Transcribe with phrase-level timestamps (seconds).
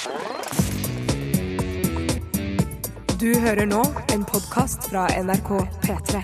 [0.00, 0.06] Du
[3.36, 3.82] hører nå
[4.14, 5.50] en podkast fra NRK
[5.82, 6.22] P3.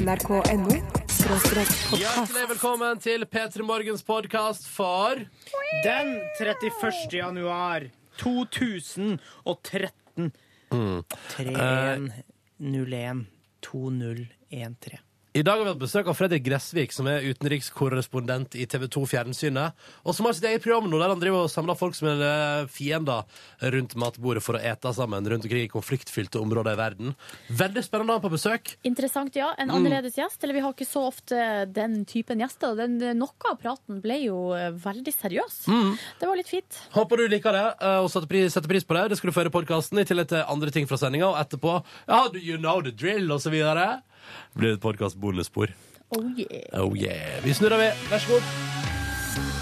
[0.00, 0.78] NRK.no.
[2.00, 5.20] Hjertelig velkommen til P3 Morgens podkast for
[5.84, 7.12] Den 31.
[7.12, 7.84] januar
[8.22, 10.32] 2013.
[11.36, 13.26] 3101
[13.60, 15.05] 2013.
[15.36, 19.02] I dag har vi hatt besøk av Fredrik Gressvik, som er utenrikskorrespondent i TV 2
[19.10, 22.08] Fjernsynet, og som har sitt eget program nå der han driver og samler folk som
[22.08, 23.42] er eh, fiender
[23.74, 27.12] rundt matbordet for å ete sammen rundt omkring i konfliktfylte områder i verden.
[27.52, 28.72] Veldig spennende å ha på besøk.
[28.88, 29.50] Interessant, ja.
[29.60, 30.40] En annerledes gjest.
[30.40, 32.72] Eller vi har ikke så ofte den typen gjester.
[32.80, 35.60] Den, noe av praten ble jo eh, veldig seriøs.
[36.16, 36.80] Det var litt fint.
[36.96, 39.04] Håper du liker det eh, og setter pris, setter pris på det.
[39.12, 41.34] Det skal du få høre i podkasten, i tillegg til andre ting fra sendinga.
[41.34, 43.98] Og etterpå ja, do you know the drill, og så videre.
[44.56, 45.74] Blir det et podkast-bonusspor.
[46.16, 46.80] Oh yeah.
[46.80, 47.40] Oh yeah.
[47.44, 47.90] Vi snurrer, vi.
[48.10, 49.56] Vær så god.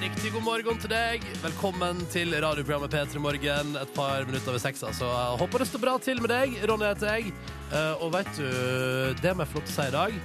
[0.00, 1.24] Riktig god morgen til deg.
[1.42, 3.74] Velkommen til radioprogrammet P3 Morgen.
[3.76, 4.82] Et par minutter over seks.
[4.86, 5.08] Altså.
[5.40, 6.56] Håper det står bra til med deg.
[6.70, 7.34] Ronny heter jeg.
[7.72, 8.46] Eh, Og vet du,
[9.20, 10.18] det må jeg få lov til å si i dag.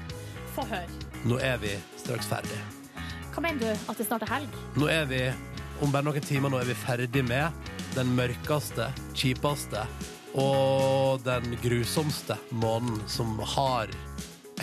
[0.56, 1.04] Få høre.
[1.28, 2.60] Nå er vi straks ferdig.
[3.36, 3.86] Hva mener du?
[3.92, 4.60] At det snart er helg?
[4.80, 5.22] Nå er vi,
[5.84, 7.52] om bare noen timer nå er vi ferdig med
[7.96, 9.84] den mørkeste, kjipeste
[10.40, 13.92] og den grusomste måneden som har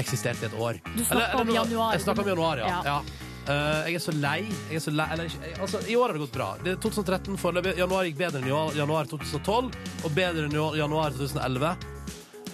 [0.00, 0.80] eksistert i et år.
[0.96, 1.92] Du snakker om januar.
[1.96, 2.70] Jeg snakker om januar, ja.
[2.72, 2.80] Ja.
[2.88, 3.28] ja.
[3.42, 4.38] Uh, jeg er så lei.
[4.70, 6.50] Jeg er så lei eller, jeg- altså, I år har det gått bra.
[6.62, 7.72] Det er 2013 foreløpig.
[7.80, 9.72] Januar gikk bedre enn januar 2012,
[10.04, 11.72] og bedre enn januar 2011.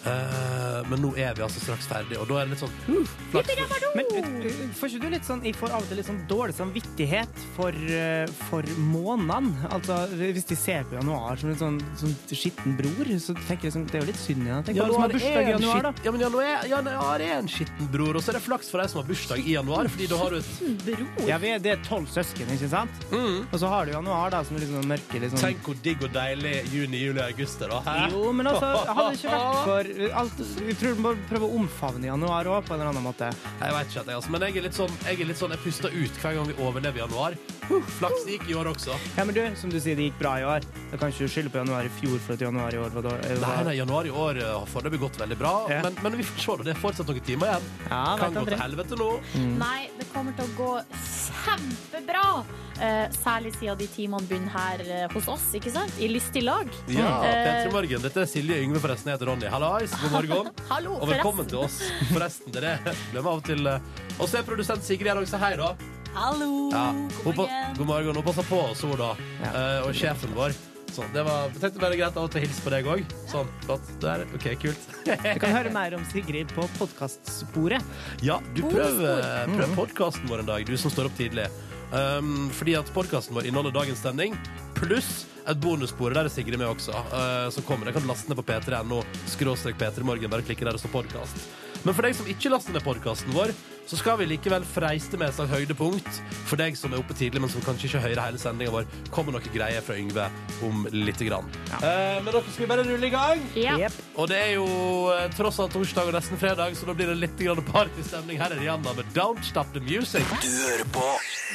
[0.06, 3.14] Eh, men nå er vi altså straks ferdig, og da er det litt sånn uh,
[3.32, 3.50] flaks.
[3.96, 6.56] Men uh, får ikke du litt sånn, jeg får av og til litt sånn dårlig
[6.56, 9.68] samvittighet for, uh, for månedene?
[9.74, 13.76] Altså, hvis de ser på januar som en sånn, sånn skitten bror, så tenker jeg
[13.76, 14.76] sånn, det er jo litt synd i det.
[14.78, 15.92] Ja, som har bursdag i en januar, da.
[16.06, 18.92] Ja, men januar, januar er en skitten bror, og så er det flaks for deg
[18.92, 20.54] som har bursdag i januar, fordi da har du et
[20.88, 21.04] Bror?
[21.28, 23.04] Ja, vi er, det er tolv søsken, ikke sant?
[23.12, 26.02] Og så har du januar, da, som er litt sånn mørke, sånn Tenk hvor digg
[26.04, 27.80] og deilig juni, juli, august er, da.
[27.86, 27.96] Hæ?
[28.14, 31.54] Jo, men altså, hadde det ikke vært for alt, Vi tror vi må prøve å
[31.58, 33.28] omfavne januar òg, på en eller annen måte.
[33.60, 35.54] Jeg vet ikke, at jeg, altså, men jeg er litt sånn Jeg, er litt sånn,
[35.54, 37.36] jeg puster ut hver gang vi overlever januar.
[37.98, 38.94] Flaks gikk i år også.
[39.18, 40.64] Ja, men du, som du sier, det gikk bra i år.
[40.92, 43.34] Da kan ikke skylde på januar i fjor for at januar i år var dårlig.
[43.42, 45.82] Nei, nei, januar i år eh, har foreløpig gått veldig bra, Ja.
[45.84, 46.56] men, men vi får se.
[46.68, 47.68] Det er fortsatt noen timer igjen.
[47.90, 49.10] Ja, Kan gå til helvete nå.
[49.60, 50.70] Nei, det kommer til å gå
[51.44, 52.24] kjempebra.
[52.78, 55.96] Eh, særlig siden de timene begynner her eh, hos oss, ikke sant?
[55.98, 56.68] I lystig lag.
[56.92, 58.02] Ja, Eh, P3 Morgen.
[58.04, 59.10] Dette er Silje Yngve, forresten.
[59.10, 59.48] Jeg heter Ronny.
[59.50, 60.50] Hallais, god morgen.
[60.72, 61.80] Hallo, Og velkommen til oss.
[62.12, 62.76] Forresten, dere.
[62.86, 63.00] er.
[63.12, 63.80] Glemmer av og til eh.
[64.18, 65.40] Og så er produsent Sigrid her også.
[65.42, 65.72] Hei, da.
[66.14, 66.86] Hallo, Ja,
[67.24, 67.76] god morgen.
[67.78, 68.14] god morgen.
[68.16, 69.10] Hun passer på oss, hun, da.
[69.42, 70.54] Eh, og sjefen vår.
[70.88, 73.02] Sånn, det var, jeg tenkte bare greit av og til å hilse på deg òg.
[73.28, 73.90] Sånn, flott.
[74.02, 74.22] Der.
[74.38, 74.86] OK, kult.
[75.04, 77.84] Du kan høre mer om Sigrid på podkastsporet.
[78.24, 81.44] Ja, du prøver, prøv podkasten vår en dag, du som står opp tidlig.
[81.88, 84.34] Um, fordi at podkasten vår inneholder dagens sending
[84.76, 86.12] pluss et bonusspor.
[86.12, 86.92] Der er Sigrid med også.
[87.12, 87.88] Uh, som kommer.
[87.88, 89.00] Jeg kan laste ned på p3.no.
[89.32, 90.30] Skråstrek P3morgen.
[90.30, 91.48] Bare klikke der og står podkast.
[91.86, 93.54] Men for deg som ikke laster ned podkasten vår,
[93.88, 96.18] så skal vi likevel freiste med et slags høydepunkt.
[96.48, 99.32] For deg som er oppe tidlig, men som kanskje ikke hører hele sendinga vår, kommer
[99.32, 100.26] noen greier fra Yngve
[100.66, 101.48] om lite grann.
[101.78, 103.44] Uh, men dere skal vi bare rulle i gang.
[103.56, 103.78] Ja.
[103.80, 103.96] Yep.
[104.20, 104.66] Og det er jo
[105.14, 108.40] eh, tross alt torsdag og nesten fredag, så da blir det litt grann partystemning.
[108.42, 110.26] Her er Rihanna med Don't Stop The Music.
[110.42, 111.06] Du hører på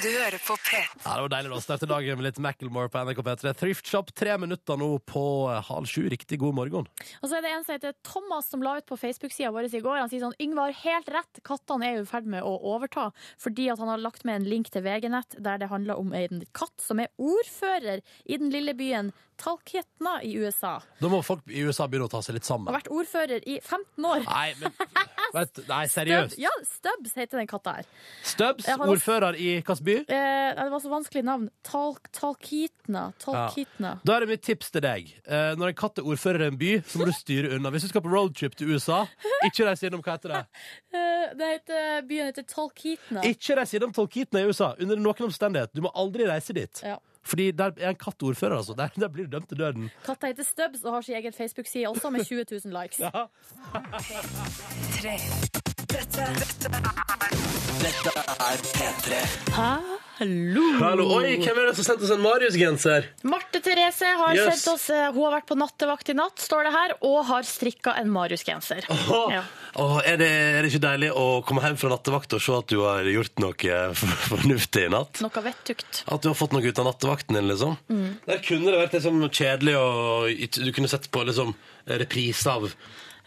[0.01, 0.81] Du hører på P3.
[1.03, 3.53] Ja, Det var deilig å starte dagen med litt Macclemore på NRK P3.
[3.61, 6.07] Thrift Shop, tre minutter nå på eh, halv sju.
[6.09, 6.89] Riktig god morgen.
[7.21, 9.83] Og så er det en som heter Thomas som la ut på Facebook-sida vår i
[9.83, 10.01] går.
[10.01, 13.11] Han sier sånn Yngve har helt rett, kattene er jo i ferd med å overta.
[13.38, 16.44] Fordi at han har lagt med en link til VG-nett der det handler om en
[16.53, 20.75] katt som er ordfører i den lille byen Talkeetna i USA.
[20.99, 22.69] Da må folk i USA begynne å ta seg litt sammen.
[22.71, 24.25] Har vært ordfører i 15 år.
[24.27, 24.75] Nei, men
[25.35, 26.35] vet, Nei, seriøst.
[26.35, 27.89] Stubbs, ja, Stubbs heter den katta her.
[28.27, 29.97] Stubbs, ordfører i hvilken by?
[30.03, 31.49] Eh, det var så vanskelig navn.
[31.66, 33.05] Tal Talkeetna.
[33.23, 33.95] Talkeetna.
[34.05, 35.11] Da er det mitt tips til deg.
[35.25, 37.71] Eh, når en katt er ordfører i en by, så må du styre unna.
[37.73, 39.03] Hvis du skal på roadtrip til USA,
[39.47, 40.44] ikke reis innom hva heter det?
[40.94, 43.24] Eh, det heter, byen heter Talkeetna.
[43.25, 45.71] Ikke reis innom Tolkiten i USA under noen omstendighet.
[45.74, 46.81] Du må aldri reise dit.
[46.86, 47.00] Ja.
[47.25, 48.74] Fordi der er en kattordfører, altså.
[48.78, 49.90] Der, der blir du dømt til døden.
[50.06, 53.00] Katta heter Stubbs og har sin egen Facebook-side også, med 20 000 likes.
[53.00, 53.10] Ja.
[55.94, 56.69] Dette, dette
[59.54, 59.74] Hæ?
[60.18, 60.63] Hallo!
[60.80, 61.06] Hallo.
[61.19, 63.06] Oi, hvem er det som sendte oss en Marius-genser?
[63.30, 64.48] Marte Therese har Yes.
[64.63, 67.45] sendt oss eh, Hun har vært på nattevakt i natt, står det her, og har
[67.45, 68.88] strikka en Marius-genser.
[68.90, 69.44] Åh, Ja.
[69.84, 72.74] åh, er, det, er det ikke deilig å komme hjem fra nattevakt og se at
[72.74, 73.78] du har gjort noe
[74.31, 75.22] fornuftig i natt?
[75.22, 76.04] Noe vettugt.
[76.10, 77.78] At du har fått noe ut av nattevakten din, liksom.
[77.94, 78.10] Mm.
[78.25, 81.54] Der kunne det vært liksom kjedelig og du kunne sett på liksom
[82.01, 82.69] reprise av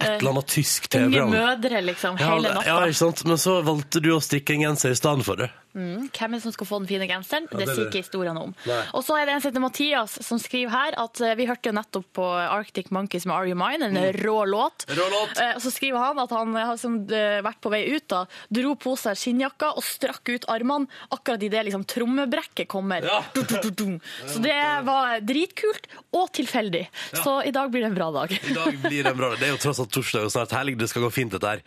[0.01, 1.31] et eller annet tysk TV-program.
[1.31, 2.67] mødre, liksom, Hele natta.
[2.69, 3.25] ja, ikke sant?
[3.25, 5.51] Men så valgte du å strikke en genser i stedet for det.
[5.77, 6.07] Mm.
[6.09, 7.47] Hvem er det som skal få den fine genseren?
[7.51, 8.55] Ja, det det er sier ikke historiene om.
[8.67, 8.81] Nei.
[8.97, 11.69] Og så er det en som heter Mathias som skriver her at eh, vi hørte
[11.71, 14.87] jo nettopp på Arctic Monkeys med Are You Mine, en rå låt.
[14.89, 15.37] Rå låt.
[15.43, 16.97] Eh, Og så skriver han at han har liksom,
[17.45, 21.67] vært på vei ut da, dro på seg skinnjakka og strakk ut armene akkurat idet
[21.69, 23.05] liksom, trommebrekket kommer.
[23.05, 23.21] Ja.
[23.37, 23.85] Du, du, du.
[24.33, 24.57] Så det
[24.87, 25.87] var dritkult
[26.17, 26.87] og tilfeldig.
[27.13, 28.33] Så i dag blir det en bra dag.
[28.33, 29.41] I dag blir det en bra dag.
[29.43, 30.79] Det er jo tross alt torsdag og snart helg.
[30.81, 31.63] Det skal gå fint, dette her.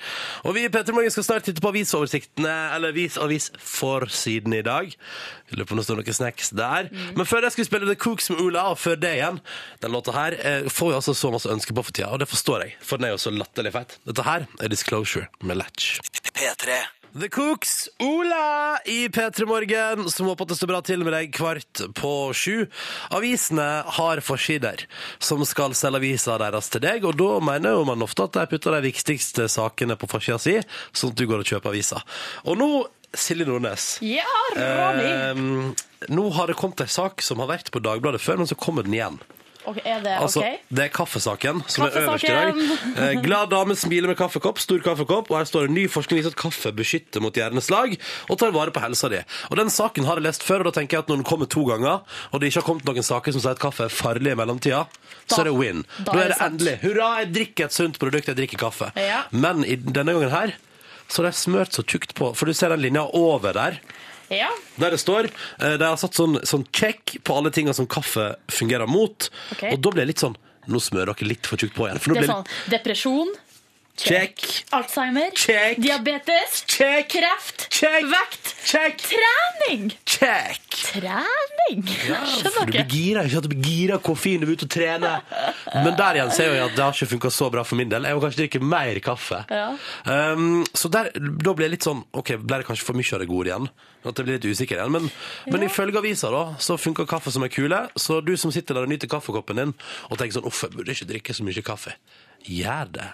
[0.47, 3.50] Og vi i Petter Morgen skal snart titte på avisoversiktene, eller avis,
[4.00, 4.94] avisforsiden i dag.
[5.50, 6.90] Jeg lurer på om det står noen snacks der.
[7.16, 9.40] Men før det skal vi spille The Cooks med Ola, og før det igjen
[9.81, 12.30] Den låta her eh, får vi altså så masse ønsker på for tida, og det
[12.30, 13.98] forstår jeg, for den er jo så latterlig feit.
[14.06, 16.00] Dette her er Disclosure med Latch.
[16.36, 16.80] P3.
[17.13, 21.31] The Cooks, Ola i P3 Morgen, som håper at det står bra til med deg
[21.34, 22.68] kvart på sju.
[23.18, 23.66] Avisene
[23.98, 24.86] har forsider
[25.18, 28.45] som skal selge avisa deres til deg, og da mener jo man ofte at de
[28.52, 30.60] putter de viktigste sakene på forsida si,
[30.94, 32.04] sånn at du går og kjøper avisa.
[32.45, 32.69] Og nå,
[33.17, 33.97] Silje Nordnes.
[34.06, 35.09] Ja, Ronny!
[35.09, 38.56] Eh, nå har det kommet en sak som har vært på Dagbladet før, men så
[38.59, 39.19] kommer den igjen.
[39.69, 40.61] Okay, er det Altså, ok?
[40.71, 42.59] Det er kaffesaken som er øverst i dag.
[43.00, 46.31] Eh, Glad dame smiler med kaffekopp, stor kaffekopp, og her står det ny forskning viser
[46.31, 47.97] at kaffe beskytter mot hjerneslag
[48.31, 49.19] og tar vare på helsa di.
[49.51, 51.50] Og Den saken har jeg lest før, og da tenker jeg at når den kommer
[51.51, 52.01] to ganger,
[52.31, 54.85] og det ikke har kommet noen saker som sier at kaffe er farlig i mellomtida,
[55.27, 55.83] så er det win.
[56.00, 56.50] da Da, er det det sant.
[56.56, 56.75] endelig.
[56.88, 58.91] Hurra, jeg drikker et sunt produkt, jeg drikker kaffe.
[58.97, 59.21] Ja.
[59.35, 60.56] Men i denne gangen her
[61.09, 63.79] så har de smørt så tjukt på, for du ser den linja over der.
[64.29, 64.50] Ja.
[64.77, 68.35] Der det står eh, De har satt sånn, sånn check på alle tinga som kaffe
[68.53, 69.29] fungerer mot.
[69.56, 69.73] Okay.
[69.73, 70.38] Og da blir det litt sånn
[70.69, 71.97] Nå smører dere litt for tjukt på igjen.
[71.97, 73.31] For Det er blir sånn depresjon,
[74.04, 74.44] check,
[74.75, 75.80] Alzheimer, Check.
[75.84, 79.92] diabetes, check, kreft, check, vekt, check, trening.
[80.06, 80.62] check.
[80.80, 81.84] Trening?
[82.07, 82.22] Ja,
[82.56, 85.12] for du blir gira, ikke at du blir gira koffein, du vil ut og trene.
[85.75, 88.07] Men der igjen ser jeg at det har ikke funka så bra for min del.
[88.07, 89.44] Jeg må kanskje drikke mer kaffe.
[89.51, 89.68] Ja.
[90.07, 93.24] Um, så der, da blir jeg litt sånn OK, ble det kanskje for mye av
[93.24, 93.69] det gode igjen?
[94.07, 94.94] At jeg blir litt usikker igjen.
[94.95, 95.10] Men,
[95.52, 97.84] men ifølge avisa da, så funker kaffe som er kule.
[98.00, 99.74] Så du som sitter der og nyter kaffekoppen din
[100.10, 101.98] og tenker sånn uff, jeg burde ikke drikke så mye kaffe.
[102.48, 103.10] Gjør det.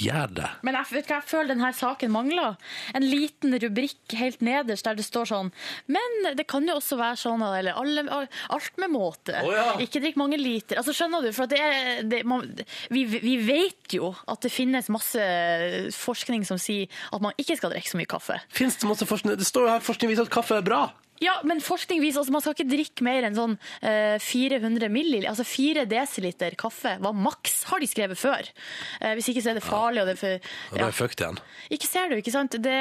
[0.00, 0.48] Gjør det.
[0.66, 2.56] Men jeg, vet hva jeg føler denne saken mangler.
[2.96, 5.50] En liten rubrikk helt nederst der det står sånn
[5.90, 8.04] Men det kan jo også være sånn eller alle,
[8.52, 9.36] alt med måte.
[9.44, 9.66] Oh, ja.
[9.82, 10.80] Ikke drikk mange liter.
[10.80, 11.30] Altså, skjønner du?
[11.36, 12.46] For at det er, det, man,
[12.92, 15.20] vi, vi vet jo at det finnes masse
[15.96, 18.40] forskning som sier at man ikke skal drikke så mye kaffe.
[18.54, 19.38] Finnes det masse forskning?
[19.40, 20.88] Det står jo her forskning viser at kaffe er bra.
[21.20, 25.28] Ja, men forskning viser altså man skal ikke drikke mer enn sånn eh, 400 milliliter.
[25.28, 28.48] Altså 4 desiliter kaffe var maks, har de skrevet før.
[29.00, 30.00] Eh, hvis ikke så er det farlig.
[30.00, 30.72] Og det er for, ja.
[30.72, 31.40] da er jeg fucked igjen.
[31.76, 32.56] Ikke ser du, ikke sant?
[32.64, 32.78] Det,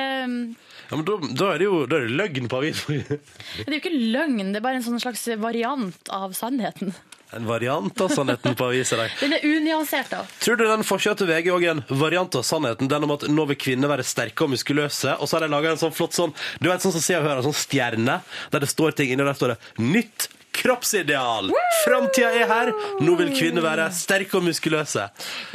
[0.89, 3.03] Ja, men da, da er det jo da er det løgn på avisen.
[3.09, 6.95] det er jo ikke løgn, det er bare en sånn slags variant av sannheten.
[7.31, 9.12] En variant av sannheten på avisa i dag.
[9.20, 10.24] Den er unyansert, da.
[10.42, 12.90] Tror du den forsida til VG òg er en variant av sannheten?
[12.90, 15.14] Den om at nå vil kvinner være sterke og muskuløse.
[15.22, 17.28] Og så har de laga en sånn flott sånn Du vet sånn som Se og
[17.28, 21.51] Hør, en sånn stjerne, der det står ting inni, og der står det 'Nytt kroppsideal'.
[21.85, 22.71] Framtida er her.
[23.03, 25.06] Nå vil kvinner være sterke og muskuløse.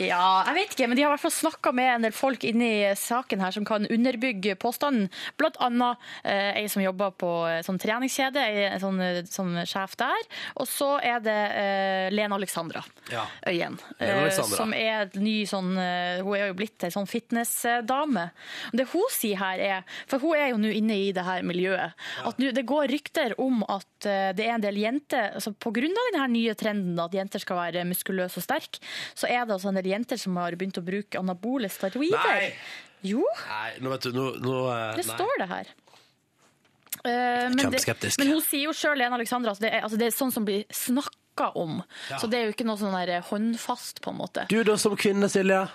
[0.01, 2.45] Ja, jeg vet ikke, men de har i hvert fall snakka med en del folk
[2.49, 5.11] inni saken her som kan underbygge påstanden.
[5.41, 9.97] Blant annet eh, ei som jobber på en sånn treningskjede, ei sånn, eh, som sjef
[10.01, 10.25] der.
[10.57, 13.27] Og så er det eh, Lene Alexandra Ja.
[13.47, 13.77] Øyen.
[14.01, 18.31] Lene eh, som er ny sånn eh, Hun er jo blitt ei sånn fitnessdame.
[18.73, 21.93] Det hun sier her er For hun er jo nå inne i det her miljøet.
[22.25, 25.73] At nu, det går rykter om at eh, det er en del jenter altså På
[25.75, 28.83] grunn av den nye trenden at jenter skal være muskuløse og sterke,
[29.15, 32.19] så er det altså en del jenter som har begynt å bruke anabole steroider.
[32.19, 32.53] Nei.
[33.05, 35.17] Jo, Nei, nå vet du nå, nå, eh, det nei.
[35.19, 35.73] står det her.
[37.05, 37.83] Uh, men, det,
[38.17, 40.47] men hun sier jo sjøl, Lene Alexandra, at det er, altså det er sånn som
[40.47, 41.83] blir snakka om.
[42.17, 42.97] Så det er jo ikke noe sånn
[43.29, 44.47] håndfast, på en måte.
[44.49, 45.67] Du da som kvinne, Silje?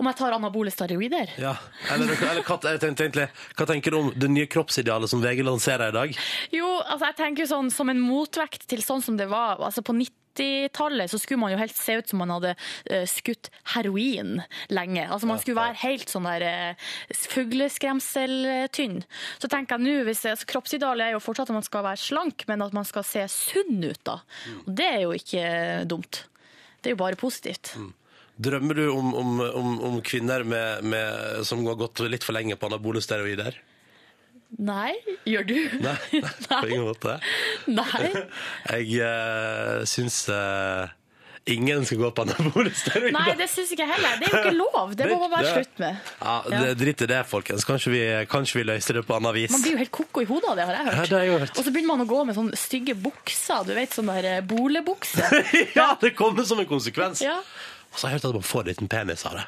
[0.00, 1.34] Om jeg tar anabole steroider?
[1.36, 1.52] Ja.
[1.92, 3.26] Eller, eller hva, tenkte egentlig,
[3.58, 6.14] hva tenker du om det nye kroppsidealet som VG lanserer i dag?
[6.54, 9.92] Jo, altså jeg tenker sånn som en motvekt til sånn som det var altså på
[9.98, 12.54] 90-tallet så skulle man jo helt se ut som man hadde
[12.88, 14.40] eh, skutt heroin
[14.72, 15.04] lenge.
[15.04, 16.88] Altså Man skulle være helt sånn der uh,
[17.34, 19.02] fugleskremseltynn.
[19.36, 22.48] Så tenker jeg nå, hvis altså, Kroppsidealet er jo fortsatt at man skal være slank,
[22.48, 24.00] men at man skal se sunn ut.
[24.08, 24.20] da.
[24.64, 25.46] Og Det er jo ikke
[25.92, 26.24] dumt.
[26.80, 27.74] Det er jo bare positivt.
[28.40, 32.56] Drømmer du om, om, om, om kvinner med, med, som har gått litt for lenge
[32.56, 33.58] på anabole steroider?
[34.58, 34.94] Nei,
[35.28, 35.58] gjør du?
[35.84, 35.98] Nei,
[36.48, 37.18] på ingen måte.
[37.70, 38.08] Nei.
[38.72, 40.88] Jeg uh, syns uh,
[41.50, 43.14] ingen skal gå på anabole steroider.
[43.14, 44.18] Nei, det syns ikke jeg heller.
[44.18, 44.96] Det er jo ikke lov.
[44.98, 46.10] Det må man bare slutte med.
[46.18, 47.66] Ja, det, Drit i det, folkens.
[47.68, 49.54] Kanskje vi, kanskje vi løser det på annet vis.
[49.54, 51.12] Man blir jo helt koko i hodet av det, har jeg Ja, hørt.
[51.12, 51.56] det har jeg hørt.
[51.56, 53.64] Og så begynner man å gå med sånne stygge bukser.
[53.68, 55.30] Du vet, sånne der eh, bolebukse.
[55.78, 57.22] ja, det kommer som en konsekvens.
[57.24, 57.38] Ja,
[57.90, 59.46] Og så har jeg hørt at man får en liten penis av det.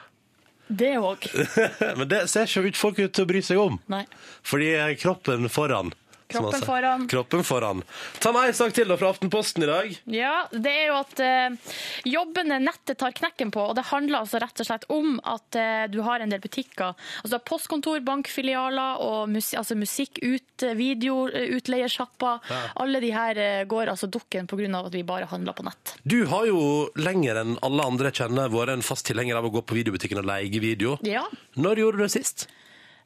[0.82, 1.26] det òg.
[1.99, 3.78] Men det ser ikke ut folk ut til å bry seg om.
[3.92, 4.04] Nei.
[4.46, 4.72] Fordi
[5.02, 5.92] kroppen foran.
[6.33, 7.07] Kroppen man foran.
[7.12, 7.83] Kroppen foran.
[8.23, 9.97] Ta meg en sak til da fra Aftenposten i dag.
[10.12, 11.75] Ja, det er jo at eh,
[12.09, 15.85] jobbene nettet tar knekken på, og det handler altså rett og slett om at eh,
[15.93, 16.95] du har en del butikker.
[17.23, 22.61] Altså du har postkontor, bankfilialer og musik, altså musikk, ut, video, eh, Ja.
[22.83, 24.87] Alle de her eh, går altså dukken pga.
[24.87, 25.97] at vi bare handler på nett.
[26.05, 29.62] Du har jo lenger enn alle andre kjenner vært en fast tilhenger av å gå
[29.62, 30.99] på videobutikken og leie video.
[31.03, 31.25] Ja.
[31.57, 32.49] Når gjorde du det sist?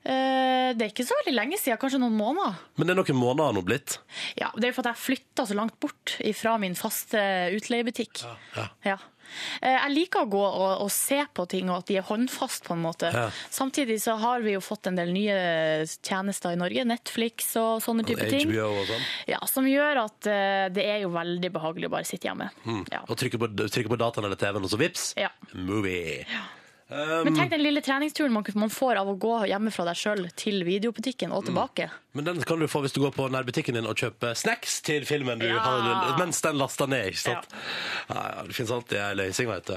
[0.06, 2.60] Eh, det er ikke så veldig lenge siden, kanskje noen måneder.
[2.78, 3.98] Men det er noen måneder nå blitt.
[4.38, 7.20] Ja, Det er jo for at jeg flytta så langt bort fra min faste
[7.56, 8.22] utleiebutikk.
[8.22, 8.36] Ja.
[8.56, 8.66] Ja.
[8.92, 8.98] ja.
[9.58, 12.76] Jeg liker å gå og, og se på ting, og at de er håndfast, på
[12.76, 13.10] en måte.
[13.10, 13.26] Ja.
[13.50, 15.38] Samtidig så har vi jo fått en del nye
[15.98, 18.52] tjenester i Norge, Netflix og sånne type ting.
[18.52, 19.08] HBO og sånn.
[19.34, 22.52] Ja, Som gjør at uh, det er jo veldig behagelig å bare sitte hjemme.
[22.92, 23.02] Ja.
[23.06, 25.10] Og trykke på, trykke på dataen eller TV-en, og så vips.
[25.18, 25.32] Ja.
[25.58, 26.22] Movie.
[26.88, 30.20] Men tenk den lille treningsturen man, man får av å gå hjemme fra deg sjøl
[30.38, 31.88] til videobutikken og tilbake.
[32.14, 35.02] Men den kan du få hvis du går på nærbutikken din og kjøper snacks til
[35.04, 35.58] filmen du Ja.
[35.64, 37.08] har, mens den laster ned.
[37.10, 37.50] ikke sant?
[37.50, 38.14] Ja.
[38.14, 39.74] Ja, det finnes alltid ei løsning, veit du.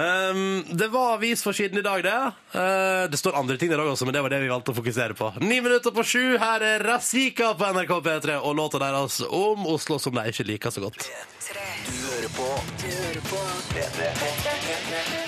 [0.00, 2.16] Um, det var avisforsiden i dag, det.
[2.56, 4.78] Uh, det står andre ting i dag også, men det var det vi valgte å
[4.80, 5.30] fokusere på.
[5.44, 10.00] Ni minutter på sju, her er Razika på NRK P3 og låta deres om Oslo
[10.00, 11.04] som de ikke liker så godt.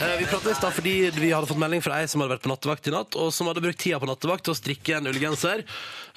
[0.00, 2.44] Eh, Vi pratet i stad fordi vi hadde fått melding fra ei som hadde vært
[2.44, 5.08] på nattevakt i natt, og som hadde brukt tida på nattevakt til å strikke en
[5.10, 5.64] ullgenser,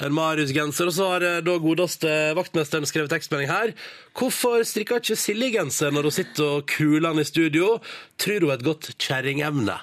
[0.04, 3.76] en Marius-genser, og så har eh, da godeste vaktmesteren skrevet tekstmelding her.
[4.18, 7.76] Hvorfor strikker ikke Silje genser når hun sitter og kuler den i studio?
[8.22, 9.78] Tror hun er et godt kjerringemne.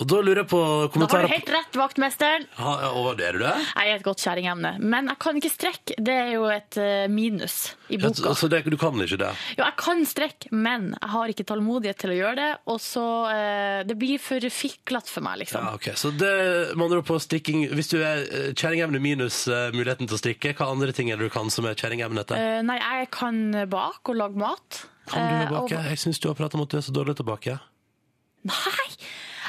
[0.00, 0.60] Og da lurer jeg på
[0.94, 2.46] kommentarer Da har du helt rett, vaktmesteren.
[2.60, 3.52] Ha, og er du det?
[3.74, 4.72] Jeg er et godt kjerringemne.
[4.80, 5.96] Men jeg kan ikke strekke.
[6.00, 7.56] Det er jo et eh, minus
[7.90, 8.28] i Ja, boka.
[8.32, 9.32] Altså, det, du kan ikke det?
[9.56, 12.50] Jo, jeg kan strekke, men jeg har ikke tålmodighet til å gjøre det.
[12.72, 15.64] Og så eh, Det blir for fiklete for meg, liksom.
[15.64, 15.90] Ja, ok.
[15.98, 16.34] Så det
[16.76, 20.70] andre på strikking Hvis du er eh, kjerringemne minus uh, muligheten til å strikke, hva
[20.72, 22.36] andre ting er det du kan som er kjerringemnete?
[22.36, 24.82] Uh, nei, jeg kan bake og lage mat.
[25.10, 25.76] Kan du bake?
[25.76, 27.58] og- Jeg syns du har pratet om at du er så dårlig til å bake.
[28.48, 28.86] Nei!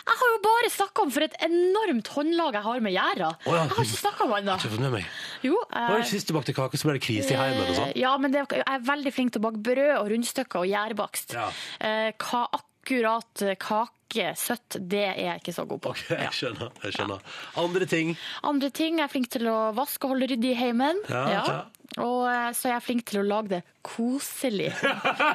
[0.02, 3.30] Jeg har jo bare snakka om for et enormt håndlag jeg har med gjæra.
[3.46, 3.62] Oh, ja.
[3.68, 4.66] Jeg har ikke snakka om annet.
[5.46, 7.78] Jo, Var det eh, sist du bakte kake, så ble det krise i heimen og
[7.78, 7.94] sånn?
[8.00, 11.38] Ja, men det, jeg er veldig flink til å bake brød og rundstykker og gjærbakst.
[11.38, 11.48] Ja.
[11.80, 15.94] Eh, hva akkurat kake, søtt, det er jeg ikke så god på.
[15.94, 16.72] Ok, jeg skjønner.
[16.84, 17.22] jeg skjønner.
[17.62, 18.16] Andre ting?
[18.44, 21.00] Andre ting, jeg er flink til å vaske og holde ryddig i heimen.
[21.10, 21.62] Ja, ja.
[22.00, 24.70] Og eh, så er jeg flink til å lage det koselig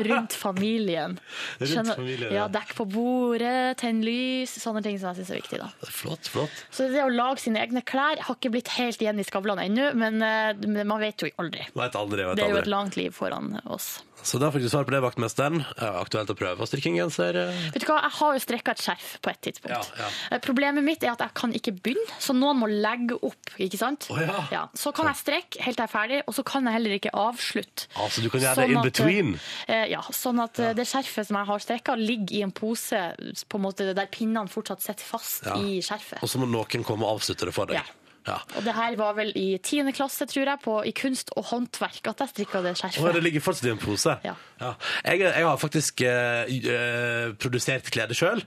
[0.07, 1.19] rundt familien.
[1.61, 2.38] Rundt familien, ja.
[2.38, 2.47] ja.
[2.53, 5.61] Dekk på bordet, tenn lys, sånne ting som jeg syns er viktig.
[5.61, 5.69] da.
[5.91, 6.62] Flott, flott.
[6.73, 9.91] Så det å lage sine egne klær har ikke blitt helt igjen i Skavlan ennå,
[9.99, 11.67] men eh, man vet jo aldri.
[11.76, 12.25] Vet aldri.
[12.31, 13.99] Vet Det er jo et langt liv foran oss.
[14.26, 15.61] Så da fikk du svar på det, vaktmesteren.
[15.78, 17.37] Ja, aktuelt å prøve å strikke en genser.
[17.38, 17.61] eh.
[17.76, 19.71] Vet du hva, Jeg har jo strekka et skjerf på et tidspunkt.
[19.71, 20.09] Ja, ja.
[20.35, 23.52] Eh, Problemet mitt er at jeg kan ikke begynne, så noen må legge opp.
[23.59, 24.09] ikke sant?
[24.11, 24.18] Oh,
[24.50, 24.66] ja.
[24.75, 27.12] Så kan jeg strekke helt til jeg er ferdig, og så kan jeg heller ikke
[27.14, 27.87] avslutte.
[27.97, 29.33] Altså, du kan gjøre det in at, between.
[29.68, 33.02] eh, ja, sånn at det skjerfet som jeg har strekka, ligger i en pose
[33.49, 35.54] på en måte, der pinnene fortsatt sitter fast Ja.
[35.62, 36.18] i skjerfet.
[36.23, 37.76] Og så må noen komme og avslutte det for deg.
[37.78, 37.85] Ja.
[38.26, 38.40] Ja.
[38.59, 42.11] Og det her var vel i tiende klasse, tror jeg, på, i kunst og håndverk
[42.11, 43.14] at jeg strikka det Å, skjerfet.
[43.14, 44.16] det ligger fortsatt i en pose?
[44.26, 44.35] Ja.
[44.57, 48.41] Jeg, jeg har faktisk eh, eh, produsert klede sjøl.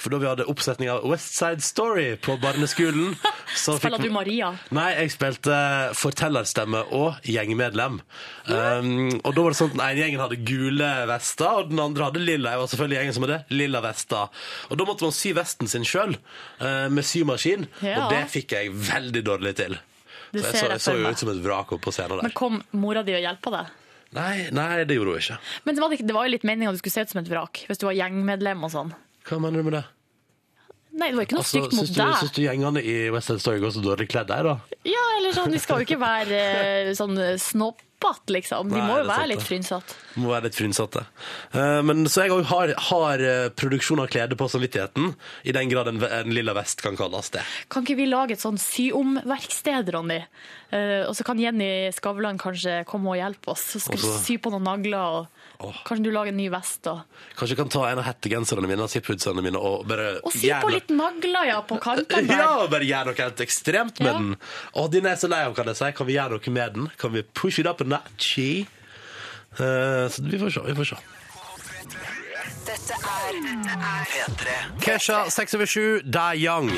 [0.00, 3.12] For da vi hadde oppsetning av West Side Story på barneskolen
[3.54, 4.48] så fikk- Spiller du Maria?
[4.74, 5.54] Nei, jeg spilte
[5.98, 8.00] fortellerstemme og gjengmedlem.
[8.50, 8.90] Um,
[9.22, 12.08] og da var det sånn at den ene gjengen hadde gule vester, og den andre
[12.08, 12.54] hadde lilla.
[12.56, 14.42] Jeg var selvfølgelig gjengen som hadde lilla vester.
[14.72, 16.16] Og da måtte man sy vesten sin sjøl
[16.90, 18.02] med symaskin, Ja.
[18.08, 19.78] og det fikk jeg veldig dårlig til.
[20.32, 22.54] Så jeg så, jeg så jo ut som et vrak oppe på scenen Men kom
[22.80, 23.78] mora di og hjelpa deg?
[24.12, 25.38] Nei, nei, det gjorde hun ikke.
[25.64, 27.62] Men det var, det var jo litt meninga du skulle se ut som et vrak,
[27.68, 28.92] hvis du var gjengmedlem og sånn.
[29.28, 29.84] Hva mener du med det?
[30.92, 32.16] Nei, det var ikke noe Altså, stygt mot syns, du, deg.
[32.20, 34.78] syns du gjengene i West End Story går så dårlig kledd der, da?
[34.84, 37.38] Ja, eller sånn, de skal jo ikke være eh,
[38.02, 38.68] snobbete, liksom.
[38.68, 39.96] De Nei, må jo være litt frynsete.
[40.20, 41.04] Må være litt frynsete.
[41.54, 45.70] Uh, men så jeg òg har, har eh, produksjon av klede på samvittigheten, i den
[45.72, 47.44] grad en, en lilla vest kan kalles det.
[47.72, 50.22] Kan ikke vi lage et sånn sy-om-verksted, Ronny?
[50.72, 53.74] Uh, og så kan Jenny Skavlan kanskje komme og hjelpe oss.
[53.74, 54.12] Så skal Også...
[54.16, 55.42] vi sy på noen nagler og
[55.86, 57.04] Kanskje du lager en ny vest, da.
[57.36, 60.50] Kanskje jeg kan ta en av hettegenserne mine og ziphoodene mine og bare Og sy
[60.58, 62.40] på litt nagler, ja, på kantene der.
[62.42, 64.16] Ja, bare gjøre noe helt ekstremt med Ja.
[64.18, 64.32] den.
[64.74, 65.90] Å, den er så lei av, kan jeg si.
[65.98, 66.88] Kan vi gjøre noe med den?
[66.98, 68.38] Kan vi push it up a notch?
[69.52, 71.00] Uh, så vi får se, vi får se.
[72.66, 73.40] Dette er
[74.12, 74.58] P3.
[74.80, 76.70] Kesha, 6 over 7, Da Young.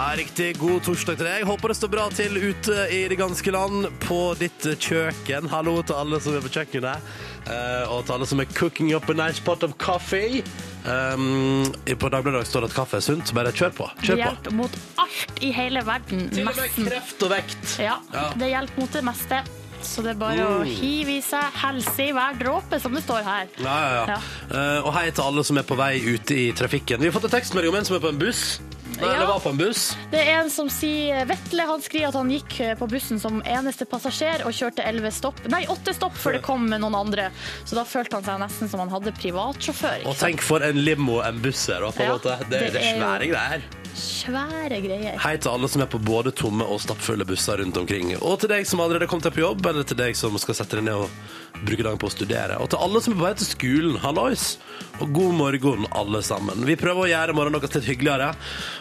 [0.00, 1.42] Ja, riktig god torsdag til deg.
[1.44, 5.48] Håper det står bra til ute i det ganske land, på ditt kjøkken.
[5.52, 7.10] Hallo til alle som er på kjøkkenet,
[7.52, 10.40] eh, og til alle som er cooking up a nice pot of coffee.
[10.88, 11.66] Um,
[12.00, 13.34] på Dagbladet står det at kaffe er sunt.
[13.36, 13.90] Bare kjør på.
[14.00, 14.54] Det hjelper på.
[14.62, 16.30] mot alt i hele verden.
[16.32, 16.88] Til og med Nesten.
[16.88, 17.76] kreft og vekt.
[17.84, 18.24] Ja, Ja.
[18.40, 19.42] det hjelper mot det meste.
[19.82, 20.64] Så det er bare å Mm.
[20.80, 23.46] hive i seg helse i hver dråpe, som det står her.
[23.58, 24.18] Ja, ja, ja.
[24.50, 27.00] Eh, og hei til alle som er på vei ute i trafikken.
[27.00, 28.60] Vi har fått en tekstmelding om en som er på en buss.
[28.98, 29.14] Nei, Ja.
[29.14, 29.96] Eller var på en buss.
[30.10, 33.40] Det er en som sier Vetle han skriver at han gikk eh, på bussen som
[33.48, 35.40] eneste passasjer og kjørte 11 stopp.
[35.52, 37.30] Nei, åtte stopp før det kom noen andre.
[37.64, 40.04] Så da følte han seg nesten som han hadde privatsjåfør.
[40.10, 42.36] Og tenk for en limo en buss er, da, på en Ja, måte.
[42.50, 43.68] Det, det det er svære greier.
[43.96, 45.18] Svære greier.
[45.20, 48.12] Hei til alle som er på både tomme og stappfulle busser rundt omkring.
[48.20, 50.78] Og til deg som allerede kom deg på jobb, eller til deg som skal sette
[50.78, 52.58] deg ned og bruke dagen på å studere.
[52.62, 54.52] Og til alle som er på vei til skolen, hallois!
[55.00, 56.64] Og god morgen, alle sammen.
[56.68, 58.34] Vi prøver å gjøre morgenen deres litt hyggeligere.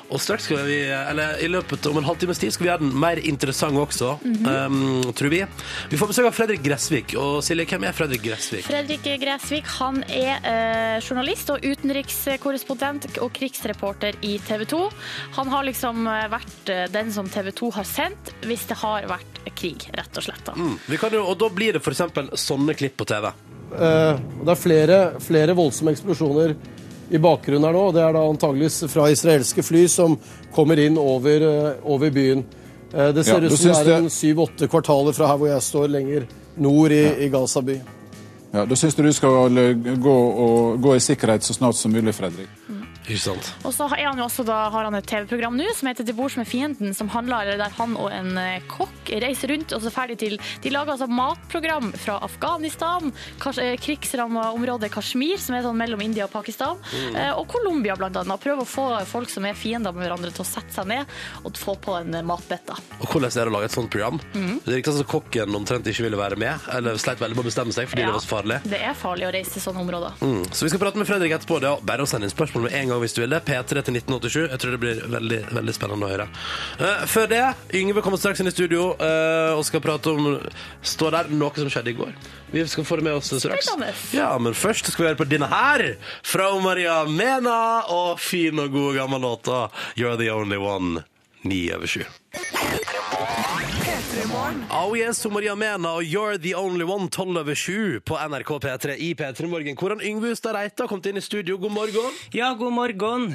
[0.09, 2.95] Og straks skal vi, eller i løpet om en halvtimes tid, skal vi gjøre den
[2.99, 4.79] mer interessant også, um,
[5.15, 5.43] tror vi.
[5.91, 7.15] Vi får besøk av Fredrik Gressvik.
[7.19, 8.65] Og Silje, hvem er Fredrik Gressvik?
[8.67, 14.81] Fredrik Gressvik han er eh, journalist og utenrikskorrespondent og krigsreporter i TV 2.
[15.37, 19.07] Han har liksom eh, vært eh, den som TV 2 har sendt hvis det har
[19.09, 20.43] vært krig, rett og slett.
[20.45, 20.55] Da.
[20.55, 20.75] Mm.
[20.87, 23.29] Vi kan jo, og da blir det for eksempel sånne klipp på TV.
[23.29, 26.55] Eh, det er flere, flere voldsomme eksplosjoner
[27.09, 27.83] i bakgrunnen her nå.
[27.89, 30.17] og Det er da antageligvis fra israelske fly som
[30.55, 32.43] kommer inn over, eh, over byen.
[32.93, 35.61] Eh, det ser Ja, ut som det er en syv-åtte kvartaler fra her hvor jeg
[35.61, 36.27] står, lenger
[36.57, 37.79] nord i, i Gaza by.
[38.51, 39.29] Ja, Da syns du du skal
[40.01, 42.49] gå, og, gå i sikkerhet så snart som mulig, Fredrik.
[42.65, 42.78] Sant?
[43.65, 46.17] Og så er han jo også da, har han et TV-program nå som heter Til
[46.17, 49.83] bords med fienden, som handler eller der han og en eh, kokk reiser rundt og
[49.83, 55.77] så ferdig til De lager altså matprogram fra Afghanistan, krigsramma området Kashmir, som er sånn
[55.79, 57.17] mellom India og Pakistan, mm.
[57.39, 58.33] og Colombia annet.
[58.33, 61.09] Og prøver å få folk som er fiender med hverandre til å sette seg ned
[61.43, 62.71] og få på en eh, matbett.
[62.99, 64.19] Og hvordan er det å lage et sånt program?
[64.33, 64.59] Mm.
[64.65, 67.75] Det virker som kokken omtrent ikke ville være med, eller sleit veldig med å bestemme
[67.75, 68.11] seg fordi Ja.
[68.11, 68.59] det var så farlig.
[68.69, 70.19] Det er farlig å reise til sånne områder.
[70.21, 70.43] Mm.
[70.51, 71.59] Så vi skal prate med Fredrik etterpå.
[71.63, 73.41] Det er bare å sende inn spørsmål med en gang hvis du vil det.
[73.47, 74.39] P3 til 1987.
[74.49, 76.27] Jeg tror det blir veldig, veldig spennende å høre.
[76.79, 77.43] Uh, før det,
[77.79, 80.29] Yngve kommer straks inn i studio uh, og skal prate om
[80.85, 82.13] Stå der noe som skjedde i går?
[82.53, 83.69] Vi skal få det med oss straks.
[84.15, 85.85] Ja, men først skal vi høre på denne her
[86.25, 89.67] fra Maria Mena og fin og god gammel låta.
[89.95, 91.03] You're the only one.
[91.41, 92.03] Ni over sju.
[94.09, 98.95] Oh yes, Maria Mena og You're the only one, 12 over 7 på NRK P3
[98.97, 99.77] i P3 Morgen.
[99.77, 101.59] Hvordan Yngve Hustad Reite har kommet inn i studio.
[101.61, 102.15] God morgen.
[102.33, 103.29] Ja, god morgen.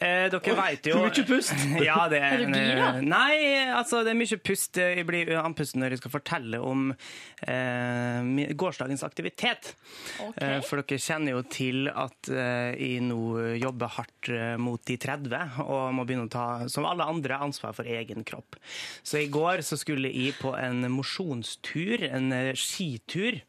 [0.00, 1.52] Eh, dere vet jo mye pust.
[1.84, 2.86] Ja, det Er du gira?
[3.02, 3.34] Nei,
[3.74, 4.78] altså det er mye pust.
[4.78, 9.74] Jeg blir andpusten når jeg skal fortelle om eh, gårsdagens aktivitet.
[10.22, 10.46] Okay.
[10.46, 14.96] Eh, for dere kjenner jo til at eh, jeg nå jobber hardt eh, mot de
[15.02, 18.56] 30 og må begynne å ta, som alle andre, ansvar for egen kropp.
[19.02, 23.40] Så i går så skulle jeg på en mosjonstur, en eh, skitur.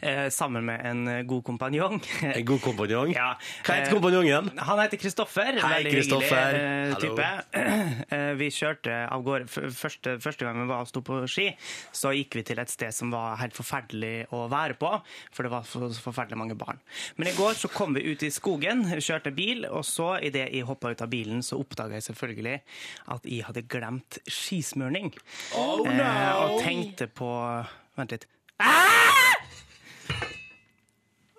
[0.00, 2.00] Eh, sammen med en eh, god kompanjong.
[2.22, 3.12] En god kompanjong.
[3.16, 3.32] Ja.
[3.64, 4.50] Hva heter Eh, kompanjongen?
[4.58, 5.56] Han heter Kristoffer.
[5.62, 6.56] Hei, Veldig Kristoffer.
[6.56, 7.28] hyggelig eh, type.
[7.56, 8.34] Hello.
[8.40, 11.46] Vi kjørte av gårde første, første gang vi var og sto på ski,
[11.94, 14.90] så gikk vi til et sted som var helt forferdelig å være på,
[15.34, 16.80] for det var for, så forferdelig mange barn.
[17.16, 20.66] Men i går så kom vi ut i skogen, kjørte bil, og så idet jeg
[20.68, 22.56] hoppa ut av bilen, så oppdaga jeg selvfølgelig
[23.16, 25.12] at jeg hadde glemt skismørning.
[25.56, 26.12] Oh, no.
[26.46, 27.30] og tenkte på
[27.96, 28.26] Vent litt.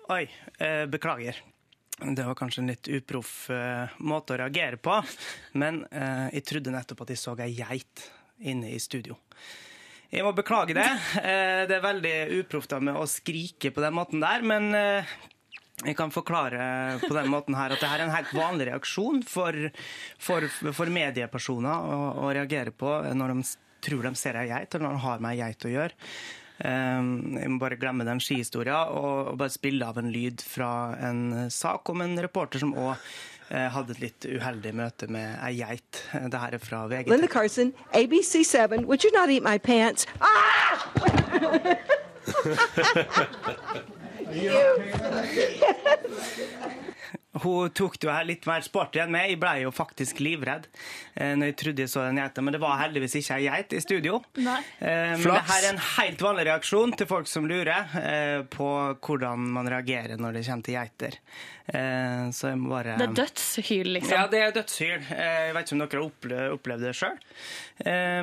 [0.08, 1.36] Oi, eh, beklager.
[2.16, 4.94] Det var kanskje en litt uproff eh, måte å reagere på,
[5.60, 8.06] men eh, jeg trodde nettopp at jeg så ei geit
[8.40, 9.18] inne i studio.
[10.08, 10.86] Jeg må beklage det.
[11.20, 15.12] Eh, det er veldig uproft av meg å skrike på den måten der, men eh,
[15.84, 19.60] jeg kan forklare på den måten her at det er en helt vanlig reaksjon for,
[20.16, 23.50] for, for mediepersoner å, å reagere på når de
[23.84, 26.12] tror de ser ei geit, eller når de har med ei geit å gjøre.
[26.64, 30.70] Um, jeg må bare glemme den skihistoria og, og bare spille av en lyd fra
[31.08, 32.96] en eh, sak om en reporter som òg
[33.48, 36.02] hadde et litt uheldig møte med ei geit.
[36.12, 37.08] Eh, Det her er fra VG.
[37.08, 38.84] Linda Carson, ABC7.
[38.84, 40.04] Would you not eat my pants?
[40.20, 40.84] Ah!
[47.42, 49.30] Hun tok det jo her litt mer sporty enn meg.
[49.32, 50.66] Jeg ble jo faktisk livredd
[51.14, 53.76] eh, når jeg trodde jeg så en geite, men det var heldigvis ikke ei geit
[53.78, 54.20] i studio.
[54.40, 54.58] Nei.
[54.80, 58.70] Men det her er en helt vanlig reaksjon til folk som lurer eh, på
[59.04, 61.18] hvordan man reagerer når det kommer til geiter.
[61.68, 64.14] Eh, så jeg må bare Det er dødshyl, liksom.
[64.16, 65.02] Ja, det er dødshyl.
[65.12, 67.18] Eh, Jeg vet ikke om dere har opple- opplevd det sjøl,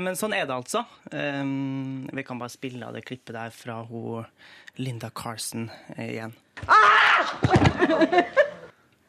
[0.05, 0.81] men sånn er det altså.
[1.11, 4.25] Vi kan bare spille av det klippet der fra hun
[4.81, 6.33] Linda Carson igjen.
[6.65, 8.25] Det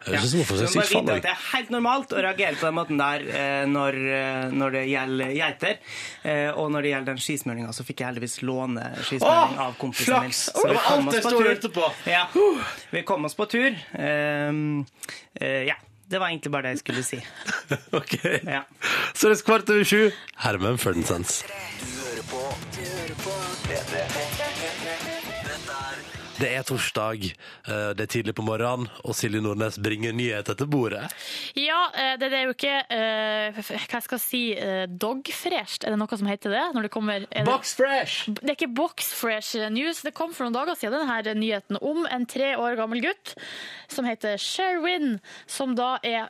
[0.07, 3.25] få Så må vite at det er helt normalt å reagere på den måten der
[3.27, 5.79] eh, når, eh, når det gjelder geiter.
[6.23, 10.23] Eh, Og når det gjelder den skismøringa, så fikk jeg heldigvis låne skismøring av kompisen
[10.23, 10.37] min.
[10.37, 11.90] Så vi kom oss på tur.
[12.07, 12.25] Ja.
[12.95, 13.77] Vi kom oss på tur.
[13.99, 14.87] Um,
[15.42, 15.77] uh, ja.
[16.07, 17.19] Det var egentlig bare det jeg skulle si.
[17.99, 18.14] Ok.
[18.47, 18.62] Ja.
[19.12, 20.12] Så det er kvart over sju.
[20.45, 21.40] Herman Ferdinands.
[21.83, 22.95] Du hører på
[26.37, 30.68] Det er torsdag, eh, det er tidlig på morgenen, og Silje Nordnes bringer nyheter til
[30.68, 31.07] bordet.
[31.57, 36.01] Ja, eh, det, er jo ikke eh, Hva skal jeg si eh, Dogfresht, er det
[36.01, 36.64] noe som heter det?
[36.77, 40.03] Når det kommer er det, det er ikke Boxfresh News.
[40.05, 43.37] Det kom for noen dager siden denne nyheten om en tre år gammel gutt
[43.88, 46.27] som heter Sherwin, som da er,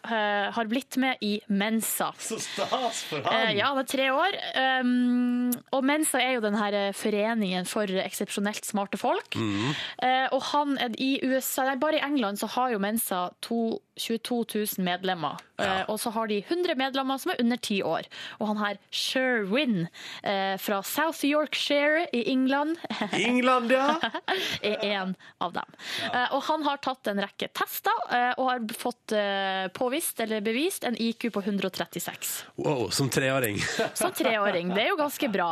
[0.52, 2.10] har blitt med i Mensa.
[2.20, 3.56] Så stas for han!
[3.56, 4.36] ja, han er tre år.
[4.84, 9.36] Um, og Mensa er jo denne foreningen for eksepsjonelt smarte folk.
[9.36, 13.78] Eh, og han er i USA, nei, bare i England så har jo Mensa to,
[13.96, 15.40] 22 000 medlemmer.
[15.58, 18.08] Eh, og så har de 100 medlemmer som er under 10 år.
[18.40, 19.86] Og han her Sherwin
[20.22, 22.76] eh, fra South Yorkshire i England
[23.16, 23.96] England, ja!
[24.62, 25.76] er en av dem.
[26.12, 30.44] Eh, og han har tatt en rekke tester eh, og har fått eh, påvist eller
[30.44, 32.34] bevist en IQ på 136.
[32.60, 33.60] Wow, som treåring.
[33.96, 34.74] Som treåring.
[34.74, 35.50] Det er jo ganske bra.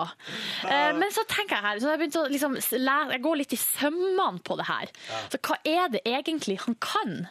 [0.68, 3.60] Eh, men så tenker jeg her, så jeg begynte å liksom jeg går litt i
[3.60, 4.92] sømmene på det her.
[5.32, 7.24] Så hva er det egentlig han kan?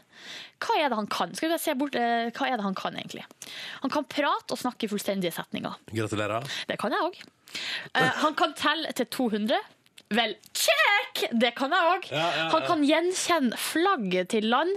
[0.64, 1.36] Hva er det han kan?
[1.38, 3.26] Skal vi se bort, eh, hva er det han kan egentlig?
[3.84, 5.80] Han kan prate og snakke i fullstendige setninger.
[5.94, 6.50] Gratulerer.
[6.70, 7.24] Det kan jeg òg.
[7.94, 9.60] han kan telle til 200.
[10.14, 11.26] Vel, check!
[11.32, 12.08] Det kan jeg òg.
[12.54, 14.74] Han kan gjenkjenne flagg til land.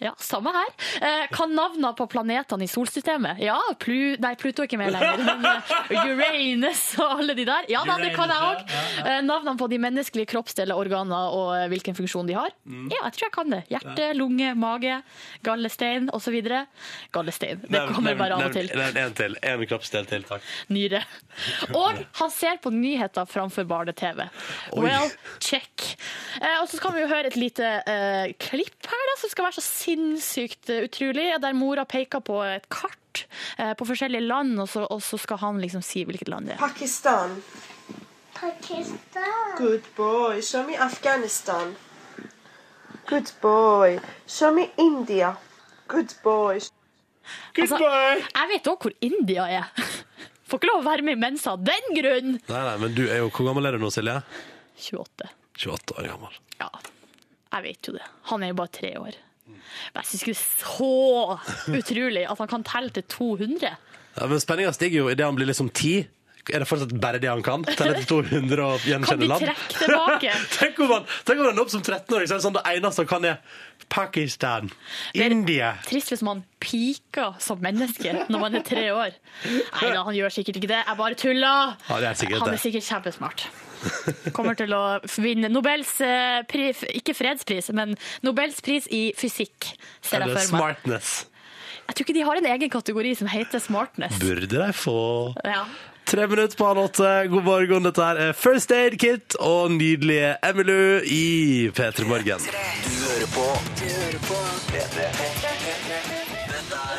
[0.00, 0.70] Ja, samme her.
[1.02, 3.40] Eh, kan navnene på planetene i solsystemet.
[3.42, 7.66] Ja, Plu nei, Pluto er ikke med lenger, men eh, Uranus og alle de der.
[7.72, 8.62] Ja da, det kan jeg òg.
[9.04, 12.54] Eh, navnene på de menneskelige kroppsdeler, organer og eh, hvilken funksjon de har.
[12.92, 13.62] Ja, jeg tror jeg kan det.
[13.72, 15.00] Hjerte, lunge, mage,
[15.46, 16.38] gallestein osv.
[17.14, 17.64] Gallestein.
[17.66, 18.70] Det kommer bare av og til.
[18.78, 19.36] Nevn en til.
[19.42, 20.46] En kroppsdel til, takk.
[20.72, 21.02] Nyre.
[21.74, 24.28] Og han ser på nyheter framfor barne-TV.
[24.78, 25.10] Well,
[25.42, 25.88] check.
[26.40, 29.48] Eh, og så kan vi jo høre et lite eh, klipp her, da, som skal
[29.48, 31.26] være så sinnssykt eh, utrolig.
[31.40, 33.24] Der mora peker på et kart
[33.56, 36.56] eh, på forskjellige land, og så, og så skal han liksom si hvilket land det
[36.56, 36.62] er.
[36.62, 37.38] Pakistan.
[38.38, 39.54] Pakistan.
[39.58, 40.42] Good boy.
[40.42, 41.74] Show me Afghanistan.
[43.08, 43.98] Good boy.
[44.26, 45.36] Show me India.
[45.88, 46.60] Good boy.
[47.58, 49.72] Altså, jeg vet òg hvor India er.
[50.48, 52.36] Får ikke lov å være med i Mensa av den grunn!
[52.48, 54.14] Nei, nei, men du er jo Hvor gammel er du nå, Silje?
[54.80, 55.28] 28.
[55.58, 56.38] 28 år gammel.
[56.60, 56.70] Ja,
[57.56, 58.06] jeg vet jo det.
[58.30, 59.18] Han er jo bare tre år.
[59.48, 63.74] Men jeg syns det er så utrolig at han kan telle til 200.
[64.18, 66.00] Ja, men spenninga stiger jo idet han blir liksom ti.
[66.52, 67.64] Er det fortsatt bare det han kan?
[67.68, 69.44] Telle til 200 og Kan gjenkjenne de land?
[69.44, 70.34] trekke tilbake?
[70.58, 73.04] tenk om han tenk om han opp som 13-åring, så er det sånn det eneste
[73.04, 73.40] han kan, er
[73.88, 74.68] Pakistan,
[75.16, 79.14] Det India Trist hvis man piker som menneske når man er tre år.
[79.46, 80.82] Nei da, han gjør sikkert ikke det.
[80.84, 81.72] Jeg bare tuller.
[81.88, 83.46] Ja, det er sikkert han er sikkert kjempesmart.
[84.36, 84.82] Kommer til å
[85.22, 85.92] vinne Nobels
[86.50, 87.94] pris, Ikke fredspris, men
[88.26, 89.70] Nobels pris i fysikk,
[90.02, 90.48] ser jeg for meg.
[90.50, 91.12] smartness.
[91.88, 94.18] Jeg tror ikke de har en egen kategori som heter smartness.
[94.20, 94.98] Burde de få
[95.46, 95.62] Ja.
[96.08, 97.26] Tre minutter på halv åtte.
[97.28, 97.82] God morgen.
[97.84, 102.48] Dette her er First Aid Kit og nydelige Emilu i P3 Morgen.
[102.84, 103.44] Du hører på
[103.76, 104.40] Du hører på
[104.72, 105.37] P3.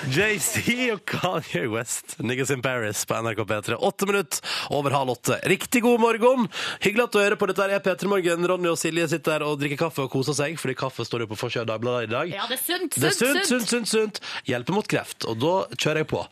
[0.10, 3.76] JC og Kanye West, Niggas in Paris på NRK P3.
[3.76, 4.40] Åtte minutter
[4.74, 5.36] over halv åtte.
[5.44, 6.48] Riktig god morgen!
[6.82, 7.46] Hyggelig at du hører på.
[7.52, 8.48] Dette er P3 Morgen.
[8.50, 11.30] Ronny og Silje sitter her og drikker kaffe og koser seg, fordi kaffe står jo
[11.30, 12.32] på forsida av Dagbladet i dag.
[12.34, 14.22] ja, det er sunt, Det er sunt, sunt, sunt, sunt, sunt.
[14.50, 15.28] Hjelper mot kreft.
[15.30, 16.24] Og da kjører jeg på.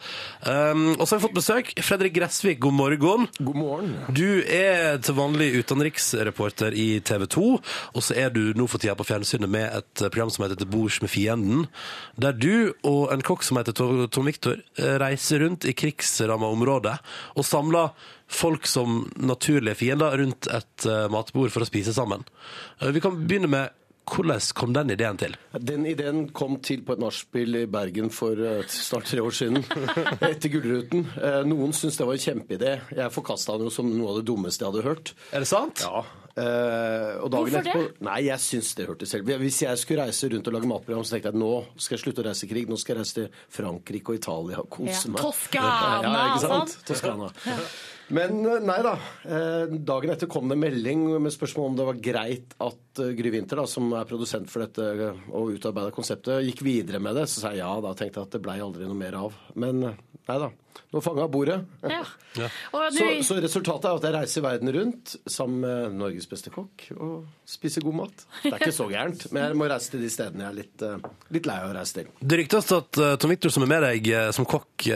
[0.47, 1.71] Um, og så har vi fått besøk.
[1.85, 3.27] Fredrik Gressvik, god morgen.
[3.37, 3.93] God morgen.
[4.09, 7.45] Du er til vanlig utenriksreporter i TV 2,
[7.93, 10.71] og så er du nå for tida på fjernsynet med et program som heter Til
[10.73, 11.67] bords med fienden,
[12.17, 16.47] der du og en kokk som heter To- Tom Viktor eh, reiser rundt i krigsramma
[16.53, 16.99] områder
[17.35, 17.91] og samler
[18.27, 22.23] folk som naturlige fiender rundt et eh, matbord for å spise sammen.
[22.81, 23.73] Eh, Vi kan begynne med
[24.07, 25.33] hvordan kom den ideen til?
[25.59, 28.39] Den ideen kom til på et nachspiel i Bergen for
[28.71, 29.65] snart tre år siden.
[30.29, 31.01] Etter Gullruten.
[31.49, 32.71] Noen syntes det var en kjempeidé.
[32.95, 35.11] Jeg forkasta den jo som noe av det dummeste jeg hadde hørt.
[35.35, 35.83] Er det sant?
[35.83, 36.05] Ja.
[36.37, 38.01] Og dagen Hvorfor det?
[38.05, 39.31] Nei, jeg syns det hørtes selv.
[39.41, 42.03] Hvis jeg skulle reise rundt og lage matprogram, så tenkte jeg at nå skal jeg
[42.05, 42.69] slutte å reise i krig.
[42.69, 45.13] Nå skal jeg reise til Frankrike og Italia og kose Ja.
[45.15, 45.21] meg.
[45.25, 46.75] Toskana, ja, ikke sant?
[46.87, 47.29] Toskana.
[48.17, 48.93] Men eh, nei da.
[49.27, 53.59] Eh, Dagen etter kom det melding med spørsmål om det var greit at Gry Winther,
[53.67, 57.25] som er produsent for dette og utarbeida konseptet, gikk videre med det.
[57.27, 59.35] Så sa jeg ja, da tenkte jeg at det blei aldri noe mer av.
[59.59, 60.51] Men nei da.
[60.93, 61.59] Nå fanga jeg bordet.
[61.83, 62.03] Ja.
[62.75, 66.87] Og Så, så resultatet er at jeg reiser verden rundt sammen med Norges beste kokk
[66.97, 68.25] og spiser god mat.
[68.43, 70.83] Det er ikke så gærent, men jeg må reise til de stedene jeg er litt,
[70.85, 72.09] eh, litt lei av å reise til.
[72.19, 74.87] Det ryktes at eh, Tom Victor, som er med deg eh, som kokk,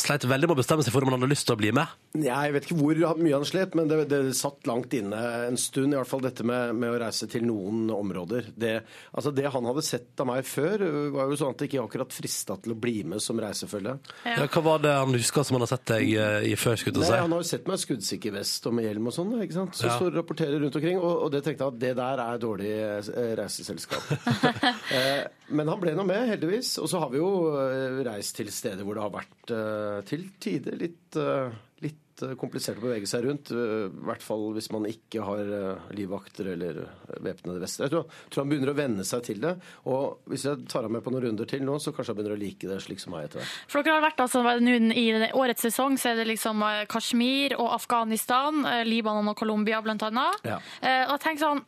[0.00, 1.90] sleit veldig med å bestemme seg for om han hadde lyst til å bli med.
[2.22, 5.92] Jeg vet ikke hvor mye han slet, men det, det satt langt inne en stund.
[5.92, 8.52] i hvert fall Dette med, med å reise til noen områder.
[8.56, 8.74] Det,
[9.12, 12.14] altså det han hadde sett av meg før, var jo sånn at det ikke akkurat
[12.14, 13.96] frista til å bli med som reisefølge.
[14.28, 14.46] Ja.
[14.46, 16.78] hva var det han husker som han har sett deg eh, i før?
[16.80, 19.34] skulle Nei, Han har jo sett meg skuddsikker vest og med hjelm og sånn.
[19.44, 19.76] ikke sant?
[19.78, 19.96] Så Ja.
[19.98, 22.72] står og rapporterer rundt omkring, og, og det tenkte jeg at det der er dårlig
[22.72, 24.12] eh, reiseselskap.
[24.98, 26.74] eh, men han ble nå med, heldigvis.
[26.82, 27.30] Og så har vi jo
[28.06, 29.54] reist til steder hvor det har vært
[30.08, 31.18] til tider litt,
[32.12, 33.50] litt eh, komplisert å bevege seg rundt.
[33.50, 36.82] eh, I hvert fall hvis man ikke har eh, livvakter eller
[37.20, 37.86] væpnede vester.
[37.86, 39.54] Jeg tror, tror han begynner å venne seg til det.
[39.86, 42.36] Og hvis jeg tar ham med på noen runder til nå, så kanskje han begynner
[42.36, 43.58] å like det slik som meg etter hvert.
[43.68, 44.44] For dere har vært altså,
[44.92, 50.46] I årets sesong så er det liksom Kashmir og Afghanistan, Libanon og Colombia annet.
[50.46, 50.58] Ja.
[51.12, 51.62] Og tenk sånn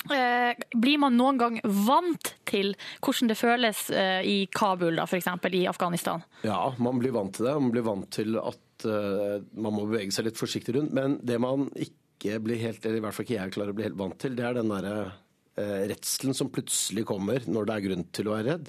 [0.00, 2.72] Blir man noen gang vant til
[3.04, 5.28] hvordan det føles i Kabul, da, f.eks.
[5.52, 6.24] i Afghanistan?
[6.46, 7.54] Ja, man blir vant til det.
[7.60, 10.94] Man blir vant til at eh, man må bevege seg litt forsiktig rundt.
[10.96, 13.86] Men det man ikke blir helt, eller i hvert fall ikke jeg klarer å bli
[13.88, 17.86] helt vant til, det er den derre uh, redselen som plutselig kommer når det er
[17.86, 18.68] grunn til å være redd.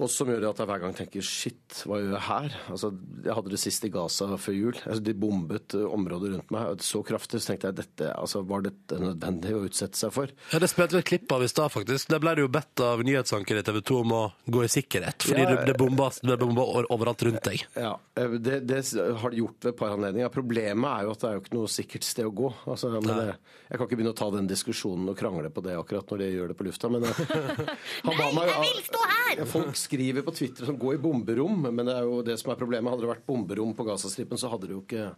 [0.00, 2.54] Og som gjør at jeg hver gang tenker shit, hva gjør jeg her?
[2.72, 2.88] Altså,
[3.26, 4.78] jeg hadde det sist i Gaza før jul.
[4.86, 8.64] Altså, de bombet eh, området rundt meg så kraftig, så tenkte jeg dette, altså, var
[8.64, 10.32] dette nødvendig å utsette seg for?
[10.54, 12.08] Ja, Det spilte vi et klipp av i stad, faktisk.
[12.08, 14.22] Der ble det jo bedt av nyhetsanker i TV 2 om å
[14.56, 16.64] gå i sikkerhet, fordi Ja, det, bomba det ble bomba
[16.96, 17.66] overalt rundt deg.
[17.76, 20.32] Ja, eh, det, det har de gjort ved et par anledninger.
[20.32, 22.48] Problemet er jo at det er jo ikke noe sikkert sted å gå.
[22.64, 23.36] Altså, men det,
[23.68, 26.32] jeg kan ikke begynne å ta den diskusjonen og krangle på det akkurat når de
[26.32, 26.88] gjør det på lufta.
[26.96, 29.46] Men jeg, meg, jeg vil stå her!
[29.52, 32.60] Folk skriver på Twitter som går i bomberom, men det er jo det som er
[32.60, 32.92] problemet.
[32.92, 35.12] Hadde det vært bomberom på Gazastripen, så hadde det jo ikke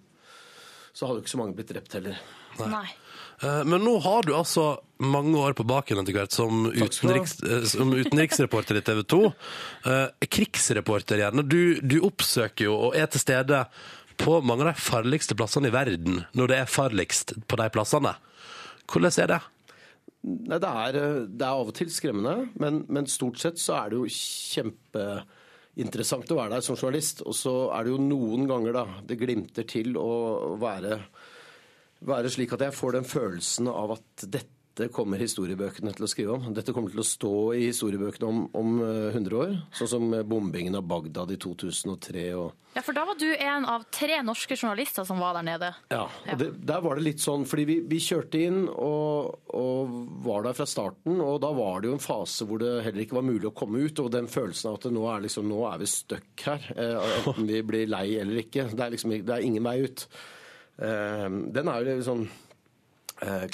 [0.95, 2.19] så hadde jo ikke så mange blitt drept heller.
[2.61, 2.69] Nei.
[2.71, 2.89] Nei.
[3.67, 7.91] Men nå har du altså mange år på baken etter hvert som, utenriks, eh, som
[7.91, 9.19] utenriksreporter i TV 2.
[9.91, 11.43] Eh, Krigsreporter gjerne.
[11.43, 13.65] Du, du oppsøker jo og er til stede
[14.23, 18.15] på mange av de farligste plassene i verden når det er farligst på de plassene.
[18.87, 19.41] Hvordan er det?
[20.25, 23.75] Nei, det er, eh, det er av og til skremmende, men, men stort sett så
[23.77, 27.21] er det jo kjempeinteressant å være der som journalist.
[27.29, 30.97] Og så er det jo noen ganger da det glimter til å være,
[32.09, 34.54] være slik at jeg får den følelsen av at dette
[34.93, 36.49] kommer historiebøkene til å skrive om.
[36.57, 40.75] Dette kommer til å stå i historiebøkene om, om eh, 100 år, sånn som bombingen
[40.79, 42.25] av Bagdad i 2003.
[42.35, 45.71] og Ja, for da var du en av tre norske journalister som var der nede.
[45.95, 49.97] ja, og det, der var det litt sånn, fordi vi, vi kjørte inn og, og
[50.27, 53.21] var der fra starten, og da var det jo en fase hvor det heller ikke
[53.21, 55.83] var mulig å komme ut, og den følelsen av at nå er, liksom, nå er
[55.85, 58.67] vi stuck her, eh, enten vi blir lei eller ikke.
[58.75, 60.09] Det er liksom det er ingen vei ut.
[60.83, 62.44] Eh, den er jo sånn eh,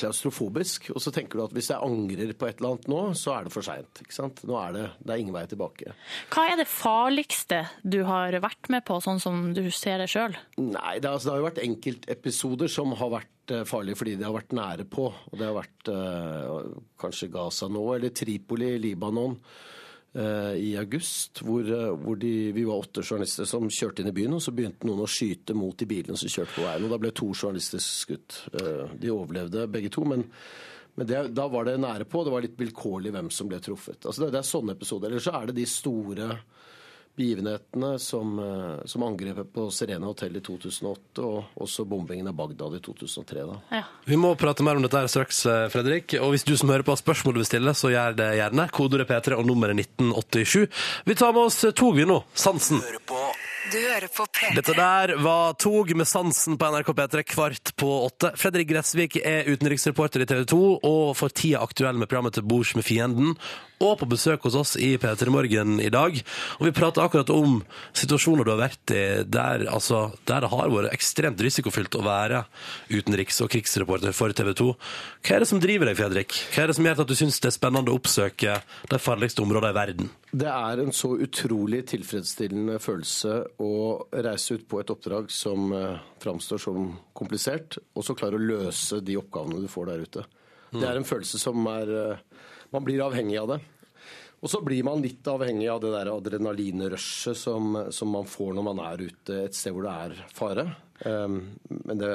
[0.00, 3.36] klaustrofobisk, og så tenker du at hvis jeg angrer på et eller annet nå, så
[3.36, 4.02] er det for seint.
[4.48, 5.94] Nå er det, det er ingen vei tilbake.
[6.34, 10.36] Hva er det farligste du har vært med på, sånn som du ser det sjøl?
[10.58, 14.26] Nei, det, altså, det har jo vært enkeltepisoder som har vært eh, farlige fordi de
[14.26, 15.10] har vært nære på.
[15.10, 19.79] Og det har vært eh, kanskje Gaza nå, eller Tripoli i Libanon eh,
[20.12, 21.42] i august.
[21.46, 24.54] Hvor, eh, hvor de, vi var åtte journalister som kjørte inn i byen, og så
[24.54, 26.86] begynte noen å skyte mot de bilene som kjørte på veien.
[26.86, 28.42] Og da ble to journalister skutt.
[28.54, 30.26] Eh, de overlevde begge to, men
[30.98, 32.24] men det, da var det nære på.
[32.26, 34.02] Det var litt vilkårlig hvem som ble truffet.
[34.02, 35.08] Altså det, det er sånne episoder.
[35.08, 36.26] Eller så er det de store
[37.20, 42.78] begivenhetene som, eh, som angrepet på Serena hotell i 2008, og også bombingen av Bagdad
[42.78, 43.44] i 2003.
[43.46, 43.58] Da.
[43.76, 43.82] Ja.
[44.08, 46.16] Vi må prate mer om dette her straks, eh, Fredrik.
[46.20, 48.70] Og hvis du som hører på har spørsmål du vil stille, så gjør det gjerne.
[48.70, 50.68] Kodeordet P3 og nummeret 1987.
[51.04, 52.22] Vi tar med oss tog, vi nå.
[52.34, 52.80] Sansen.
[52.80, 53.20] Hører på
[53.70, 54.54] Du hører på P3.
[54.56, 58.32] Dette der var Tog med Sansen på NRK P3 kvart på åtte.
[58.34, 62.74] Fredrik Gressvik er utenriksreporter i TV 2 og for tida aktuell med programmet Til bords
[62.74, 63.36] med fienden.
[63.80, 66.16] Og på besøk hos oss i P3 Morgen i dag.
[66.58, 67.60] Og vi prater akkurat om
[67.96, 72.42] situasjoner du har vært i der, altså, der det har vært ekstremt risikofylt å være
[72.92, 74.68] utenriks- og krigsreporter for TV 2.
[75.24, 76.36] Hva er det som driver deg, Fredrik?
[76.52, 78.58] Hva er det som gjør at du syns det er spennende å oppsøke
[78.90, 80.10] de farligste områdene i verden?
[80.30, 83.72] Det er en så utrolig tilfredsstillende følelse å
[84.12, 89.00] reise ut på et oppdrag som eh, framstår som komplisert, og så klare å løse
[89.00, 90.26] de oppgavene du får der ute.
[90.70, 92.20] Det er en følelse som er eh,
[92.74, 93.60] Man blir avhengig av det.
[94.40, 98.66] Og så blir man litt avhengig av det der adrenalinrushet som, som man får når
[98.70, 100.64] man er ute et sted hvor det er fare.
[101.04, 102.12] Um, men det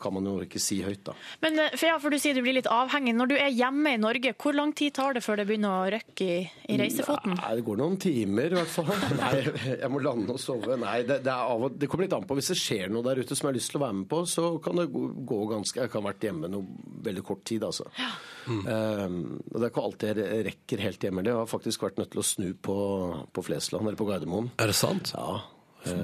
[0.00, 1.14] kan man jo ikke si høyt, da.
[1.44, 3.14] Men eh, for, ja, for du sier du blir litt avhengig.
[3.16, 5.90] Når du er hjemme i Norge, hvor lang tid tar det før det begynner å
[5.94, 6.38] røkke i,
[6.72, 7.36] i reisefoten?
[7.38, 8.90] Nei, det går noen timer i hvert fall.
[9.20, 9.34] Nei,
[9.74, 10.78] jeg må lande og sove.
[10.80, 12.38] Nei, det, det, er av og, det kommer litt an på.
[12.38, 14.24] Hvis det skjer noe der ute som jeg har lyst til å være med på,
[14.30, 17.64] så kan det gå, gå ganske Jeg kan ha vært hjemme noe veldig kort tid,
[17.66, 17.86] altså.
[18.50, 21.24] Um, og det er ikke alltid jeg rekker helt hjemme.
[21.26, 22.76] Jeg har faktisk vært nødt til å snu på,
[23.32, 24.52] på Flesland, eller på Gardermoen.
[24.60, 25.14] Er det sant?
[25.14, 25.40] Ja.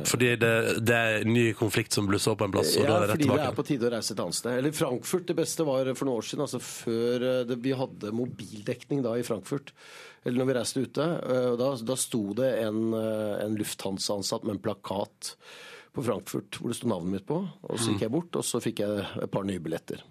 [0.08, 0.50] Fordi det,
[0.88, 3.10] det er en ny konflikt som blusser opp en plass, og da Ja, er det
[3.10, 4.58] rett fordi det er på tide å reise et annet sted.
[4.62, 8.12] Eller Frankfurt, det beste var for noen år siden, altså før eh, det, vi hadde
[8.16, 9.72] mobildekning da i Frankfurt.
[10.24, 11.06] Eller når vi reiste ute.
[11.28, 15.34] eh, og Da, da sto det en, eh, en Lufthansa-ansatt med en plakat
[15.96, 17.42] på Frankfurt hvor det sto navnet mitt på.
[17.68, 20.02] Og så gikk jeg bort, og så fikk jeg et par nye billetter.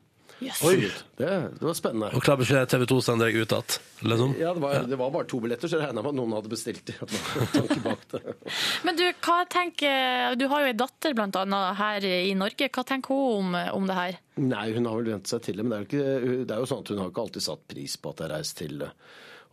[0.42, 0.90] Oi!
[1.16, 2.10] Det, det var spennende.
[2.18, 3.76] Og klar beskjed TV 2 sender deg ut igjen,
[4.12, 4.34] liksom?
[4.42, 6.52] Ja, det var, det var bare to billetter, så jeg regna med at noen hadde
[6.52, 6.96] bestilt de.
[7.06, 8.22] At det var en tanke bak det.
[8.88, 12.68] Men du, hva tenker, du har jo en datter blant annet her i Norge.
[12.76, 14.20] Hva tenker hun om, om det her?
[14.44, 16.70] Nei, hun har vel vent seg til det, men det er, ikke, det er jo
[16.74, 18.96] sånn at hun har ikke alltid satt pris på at jeg har reist til eh,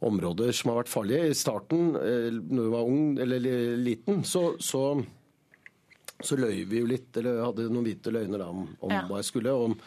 [0.02, 1.30] områder som har vært farlige.
[1.30, 3.46] I starten, eh, når hun var ung eller
[3.78, 4.82] liten, så, så,
[6.18, 9.04] så løy vi jo litt, eller hadde noen hvite løgner da, om, om Ja.
[9.06, 9.54] hva jeg skulle.
[9.68, 9.78] Om,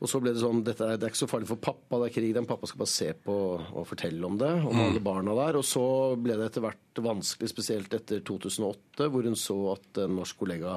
[0.00, 2.10] og så ble det sånn dette er, Det er ikke så farlig for pappa, det
[2.10, 2.34] er krig.
[2.36, 3.36] Den pappa skal bare se på
[3.72, 5.56] og fortelle om det, om alle barna der.
[5.56, 5.84] Og så
[6.20, 10.76] ble det etter hvert vanskelig, spesielt etter 2008, hvor hun så at en norsk kollega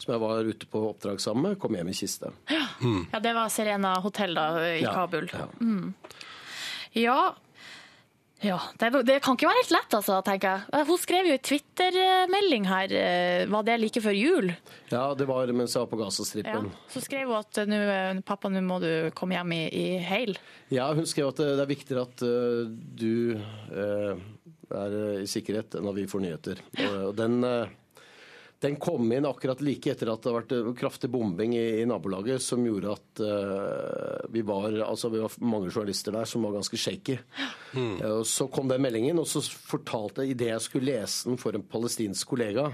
[0.00, 2.30] som jeg var ute på oppdrag sammen med, kom hjem i kiste.
[2.48, 5.26] Ja, Det var Serena hotell da, i Ja, Kabul.
[5.32, 5.48] ja.
[6.92, 7.18] Ja,
[8.44, 10.86] ja det, det kan ikke være helt lett, altså, tenker jeg.
[10.88, 12.94] Hun skrev jo en Twitter-melding her.
[12.96, 14.52] eh, Var det like før jul?
[14.90, 16.00] Ja, det var mens jeg var på
[16.70, 16.88] Ja.
[16.92, 19.86] Så skrev hun at eh, nå, eh, pappa, nå må du komme hjem i, i
[20.04, 20.36] heil.
[20.72, 20.92] Ja.
[20.94, 24.14] hun skrev at det er viktigere at uh, du uh,
[24.70, 26.60] er i sikkerhet enn at vi får nyheter.
[26.78, 27.76] Og, og den, eh,
[28.60, 31.86] den kom inn akkurat like etter at det har vært eh, kraftig bombing i, i
[31.88, 36.58] nabolaget, som gjorde at uh, vi var altså vi var mange journalister der som var
[36.58, 37.16] ganske shaky.
[37.72, 37.94] Mm.
[38.02, 41.56] Uh, så kom den meldingen, og så fortalte jeg idet jeg skulle lese den for
[41.56, 42.68] en palestinsk kollega,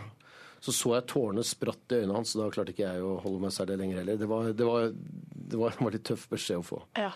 [0.58, 3.44] så så jeg tårene spratt i øynene hans, og da klarte ikke jeg å holde
[3.44, 4.18] meg særlig lenger heller.
[4.18, 6.80] Det var, det var, det var, en veldig tøff beskjed å få.
[6.98, 7.12] Ja.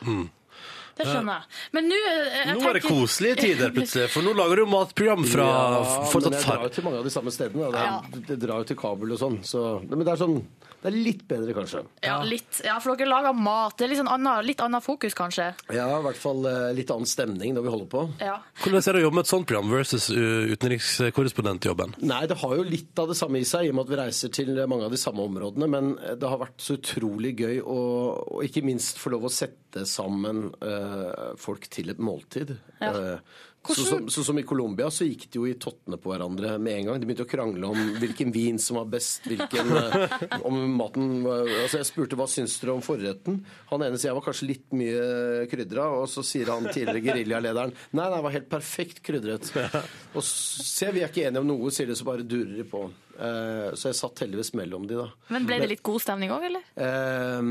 [1.01, 1.45] Det skjønner jeg.
[1.73, 4.09] Men nå eh, jeg Nå er det tenker- koselige tider, plutselig.
[4.13, 7.05] For nå lager du matprogram fra Ja, men fortsatt jeg drar jo til mange av
[7.09, 7.71] de samme stedene.
[7.73, 7.85] da.
[8.13, 9.39] Det, det drar jo til Kabul og sånn.
[9.47, 10.37] Så, men det er sånn
[10.81, 11.83] Det er litt bedre, kanskje.
[12.05, 12.63] Ja, litt.
[12.65, 13.77] Ja, for dere lager mat.
[13.77, 15.51] Det er litt, sånn annet, litt annet fokus, kanskje.
[15.77, 18.05] Ja, i hvert fall eh, litt annen stemning når vi holder på.
[18.25, 18.39] Ja.
[18.63, 21.99] Hvordan er det å jobbe med et sånt program versus uh, utenrikskorrespondentjobben?
[22.09, 24.01] Nei, det har jo litt av det samme i seg, i og med at vi
[24.01, 25.69] reiser til mange av de samme områdene.
[25.77, 27.81] Men det har vært så utrolig gøy å
[28.21, 32.57] og ikke minst få lov å sette sammen uh, folk til et måltid.
[32.81, 33.19] Ja.
[33.69, 36.57] Eh, så, som, så som i Colombia så gikk de jo i tottene på hverandre
[36.59, 37.01] med en gang.
[37.01, 41.81] De begynte å krangle om hvilken vin som var best, hvilken eh, om maten altså
[41.81, 43.43] Jeg spurte hva syns dere om forretten.
[43.73, 47.75] Han ene sier jeg var kanskje litt mye krydra, og så sier han tidligere geriljalederen
[47.93, 49.53] nei, nei, det var helt perfekt krydret.
[50.17, 52.83] Og se, vi er ikke enige om noe, sier de, så bare durer de på.
[53.21, 55.05] Eh, så jeg satt heldigvis mellom de, da.
[55.35, 56.63] Men ble det litt god stemning òg, eller?
[56.73, 57.51] Eh,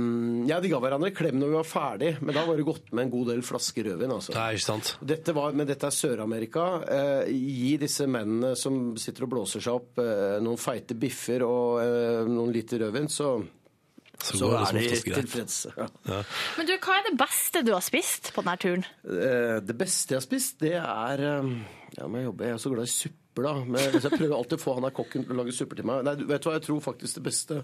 [0.49, 3.05] ja, de ga hverandre klem når vi var ferdig, men da var det gått med
[3.05, 4.15] en god del flasker rødvin.
[4.17, 4.33] altså.
[4.33, 4.91] Det er ikke sant?
[5.13, 6.65] Dette var, men dette er Sør-Amerika.
[6.97, 10.01] Eh, gi disse mennene som sitter og blåser seg opp,
[10.41, 13.37] noen feite biffer og noen liter rødvin, så,
[14.19, 15.69] Så, så det er de tilfredse.
[15.77, 15.85] Ja.
[16.09, 16.17] Ja.
[16.57, 18.83] Men du, hva er det beste du har spist på denne turen?
[19.07, 21.23] Eh, det beste jeg har spist, det er
[21.99, 23.53] Ja, men jeg jobber, Jeg er så glad i supper, da.
[23.67, 26.03] Men jeg prøver alltid å få han der kokken til å lage supper til meg.
[26.07, 27.61] Nei, vet du hva, jeg tror faktisk det beste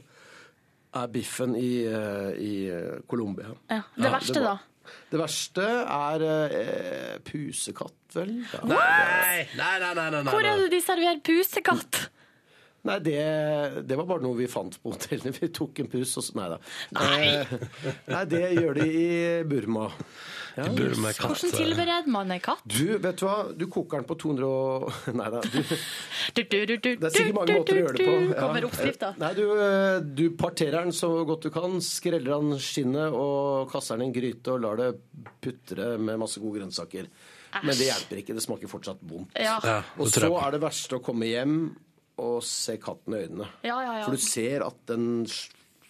[0.96, 3.52] er biffen i, eh, i eh, Colombia.
[3.72, 3.82] Ja.
[3.96, 4.96] Det verste, var- da?
[5.12, 8.36] Det verste er eh, pusekatt, vel.
[8.54, 8.62] Ja.
[8.70, 12.04] Nei, nei, nei, nei, nei, Hvor er det de serverer pusekatt?
[12.86, 13.18] Nei, det,
[13.90, 15.34] det var bare noe vi fant på hotellene.
[15.40, 16.60] Vi tok en pus, og så Nei da.
[16.94, 17.30] Nei,
[18.14, 19.08] nei, det gjør de i
[19.50, 19.88] Burma.
[20.56, 20.66] Ja.
[20.72, 21.34] Burma med katt.
[21.36, 22.62] Hvordan tilbereder man en katt?
[22.64, 23.36] Du, vet du hva?
[23.60, 24.90] Du koker den på 200 og
[25.20, 25.42] Nei da.
[25.44, 25.60] Du,
[26.36, 28.16] Du, du, du, du, Det er sikkert mange måter å gjøre det på.
[28.30, 28.40] Ja.
[28.40, 29.12] Kommer oppskrifta.
[29.22, 34.00] Nei, du, eh, du parterer den så godt du kan, skreller den skinnet og kaster
[34.00, 34.92] den i en gryte og lar det
[35.44, 37.10] putre med masse gode grønnsaker.
[37.64, 38.36] Men det hjelper ikke.
[38.36, 39.36] Det smaker fortsatt vondt.
[39.40, 39.60] Ja.
[40.00, 41.60] Og så er det verste å komme hjem
[42.24, 43.48] og se katten i øynene.
[43.68, 44.06] Ja, ja, ja.
[44.08, 45.26] For du ser at den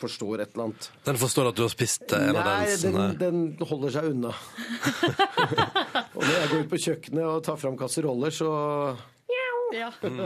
[0.02, 0.92] forstår et eller annet.
[1.08, 4.32] Den forstår at du har spist eh, en av Nei, den, den holder seg unna.
[6.16, 8.50] og når jeg går ut på kjøkkenet og tar fram kasseroller, så
[9.76, 9.90] Ja.
[10.02, 10.20] den.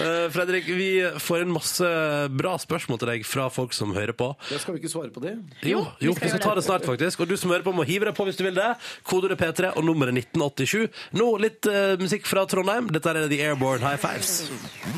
[0.00, 0.88] Eh, Fredrik, vi
[1.22, 1.86] får inn masse
[2.34, 4.32] bra spørsmål til deg fra folk som hører på.
[4.48, 5.36] Det skal vi ikke svare på det.
[5.68, 7.22] Jo, vi skal vi skal ta det snart, faktisk.
[7.22, 8.72] Og du som hører på, må hive deg på hvis du vil det.
[9.06, 10.88] Kodeordet P3 og nummeret 1987.
[11.20, 12.90] Nå litt uh, musikk fra Trondheim.
[12.94, 14.48] Dette er The Airborne High Fives.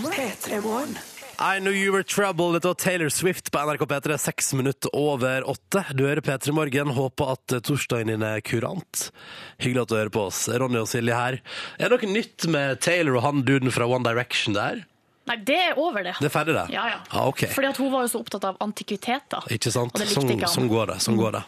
[0.06, 0.96] P3 Morgen.
[1.38, 2.52] I Know You Were Trouble.
[2.52, 5.84] Dette var Taylor Swift på NRK P3, seks minutter over åtte.
[5.92, 6.88] Du hører P3 Morgen.
[6.96, 9.10] Håper at eh, torsdagen din er kurant.
[9.60, 10.46] Hyggelig at du hører på oss.
[10.48, 11.36] Ronny og Silje her.
[11.76, 14.86] Er det noe nytt med Taylor og han duden fra One Direction der?
[15.26, 16.16] Nei, det er over, det.
[16.22, 16.66] Det er ferdig, det?
[16.72, 16.98] Ja, ja.
[17.10, 17.48] Ah, ok.
[17.52, 19.48] Fordi at hun var jo så opptatt av antikviteter.
[19.52, 19.92] Ikke sant?
[20.08, 21.00] Sånn, sånn går det.
[21.04, 21.46] Sånn går det.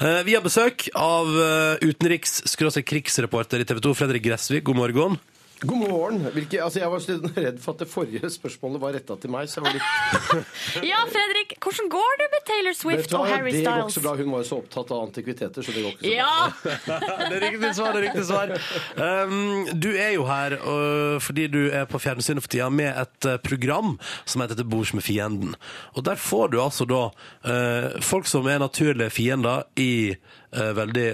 [0.00, 4.64] Uh, vi har besøk av uh, utenriks-krigsreporter i TV 2, Fredrik Gressvik.
[4.70, 5.18] God morgen.
[5.60, 6.26] God morgen.
[6.34, 9.48] Hvilke, altså jeg var så redd for at det forrige spørsmålet var retta til meg.
[9.48, 10.42] så jeg var litt...
[10.90, 13.64] Ja, Fredrik, hvordan går det med Taylor Swift og Harry Styles?
[13.64, 14.14] det går ikke så bra.
[14.20, 17.00] Hun var jo så opptatt av antikviteter, så det går ikke så bra.
[17.30, 17.94] Det er riktig svar.
[17.94, 18.52] det er riktig svar.
[19.00, 23.28] Um, du er jo her uh, fordi du er på fjernsynet for tida med et
[23.28, 25.56] uh, program som heter Til bords med fienden.
[25.96, 27.02] Og der får du altså da
[27.48, 30.14] uh, folk som er naturlige fiender i
[30.50, 31.06] veldig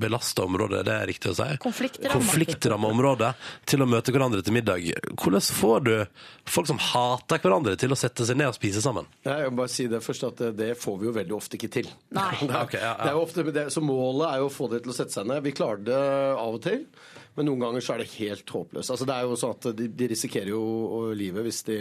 [0.00, 1.46] belasta områder, det er riktig å si.
[1.62, 2.90] Konfliktramma.
[2.90, 3.30] område
[3.68, 4.88] til å møte hverandre til middag.
[5.20, 5.92] Hvordan får du
[6.56, 9.08] folk som hater hverandre til å sette seg ned og spise sammen?
[9.26, 11.72] Jeg må bare si det først at det, det får vi jo veldig ofte ikke
[11.80, 11.90] til.
[12.14, 12.32] Nei.
[12.44, 12.98] Det er, okay, ja, ja.
[13.00, 15.16] Det er jo ofte, det, så målet er jo å få det til å sette
[15.16, 15.42] seg ned.
[15.44, 16.02] Vi klarer det
[16.34, 16.84] av og til,
[17.34, 18.92] men noen ganger så er det helt håpløst.
[18.94, 21.78] Altså, det er jo sånn at de, de risikerer jo livet hvis de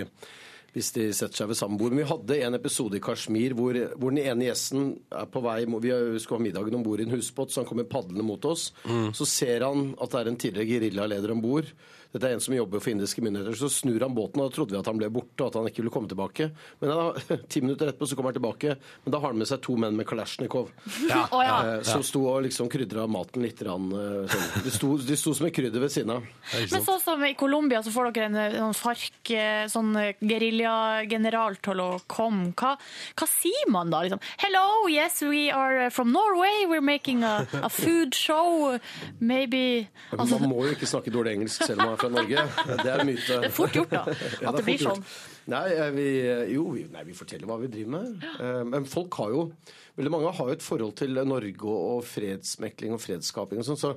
[0.73, 1.93] hvis de setter seg ved samme bord.
[1.93, 5.59] Men vi hadde en episode i Kashmir hvor, hvor den ene gjesten er på vei
[5.69, 8.71] Vi skulle ha middagen om bord i en husbåt, så han kommer padlende mot oss.
[8.89, 9.11] Mm.
[9.13, 11.69] Så ser han at det er en tidligere geriljaleder om bord.
[12.13, 13.57] Dette er en som jobber for indiske myndigheter.
[13.57, 15.69] Så snur han båten, og da trodde vi at han ble borte, og at han
[15.69, 16.49] ikke ville komme tilbake.
[16.81, 17.07] Men da,
[17.51, 19.97] ti minutter etterpå så kommer han tilbake, men da har han med seg to menn
[19.97, 20.69] med kalasjnikov.
[21.09, 21.57] Å, ja.
[21.73, 23.61] Eh, Som sto og liksom krydra maten litt.
[23.63, 24.63] Rann, eh, sånn.
[24.65, 26.25] de, sto, de sto som et krydder ved siden av.
[26.59, 31.81] Men sånn som i Colombia så får dere en en FARC, eh, sånn geriljageneral til
[31.81, 32.51] å komme.
[32.59, 32.75] Hva,
[33.17, 34.03] hva sier man da?
[34.05, 36.65] Liksom, Hello, yes, we are from Norway.
[36.69, 38.77] We're making a, a food show.
[39.19, 42.43] Maybe altså, Man må jo ikke snakke dårlig engelsk selv om man er fra Norge.
[42.83, 43.37] Det er myte.
[43.39, 44.03] Det er fort gjort, da.
[44.43, 45.05] Ja, At det er blir sånn.
[45.53, 46.07] Nei, eh, vi,
[46.53, 48.27] jo, vi, nei, vi forteller hva vi driver med.
[48.39, 49.47] Eh, Men folk har jo
[49.93, 53.91] Veldig mange har jo et forhold til Norge og fredsmekling og fredsskaping og sånn, så,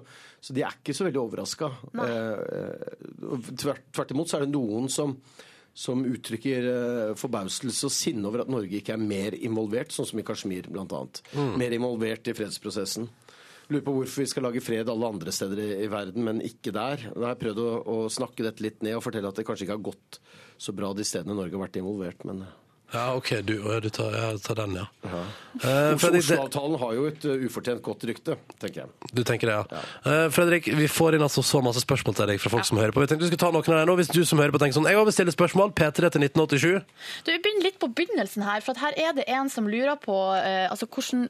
[0.45, 1.71] så de er ikke så veldig overraska.
[3.63, 5.17] Tvert, tvert imot så er det noen som
[5.77, 10.21] som uttrykker eh, forbauselse og sinne over at Norge ikke er mer involvert, sånn som
[10.23, 11.01] i Kashmir bl.a.
[11.61, 13.05] Mer involvert i fredsprosessen.
[13.67, 17.09] Lurer på hvorfor vi skal lage fred alle andre steder i, verden, men ikke der.
[17.11, 19.67] Da har jeg prøvd å, å snakke dette litt ned og fortelle at det kanskje
[19.67, 20.21] ikke har gått
[20.57, 22.45] så bra de stedene Norge har vært involvert, men
[22.93, 24.85] Ja, OK, du, du tar, jeg tar den, ja.
[25.03, 25.23] ja.
[25.59, 29.11] Uh, Oslo-avtalen har jo et uh, ufortjent godt rykte, tenker jeg.
[29.11, 29.81] du tenker det, ja.
[30.07, 32.95] Eh, Fredrik, vi får inn altså så masse spørsmål til deg fra folk som hører
[32.95, 33.03] på.
[33.03, 33.97] Vi tenkte vi skulle ta noen av dem nå.
[33.99, 35.75] Hvis du som hører på tenker sånn Jeg vil stille spørsmål.
[35.75, 36.87] P3 til 1987.
[37.27, 39.99] Du, Vi begynner litt på begynnelsen her, for at her er det en som lurer
[39.99, 41.27] på uh, altså hvordan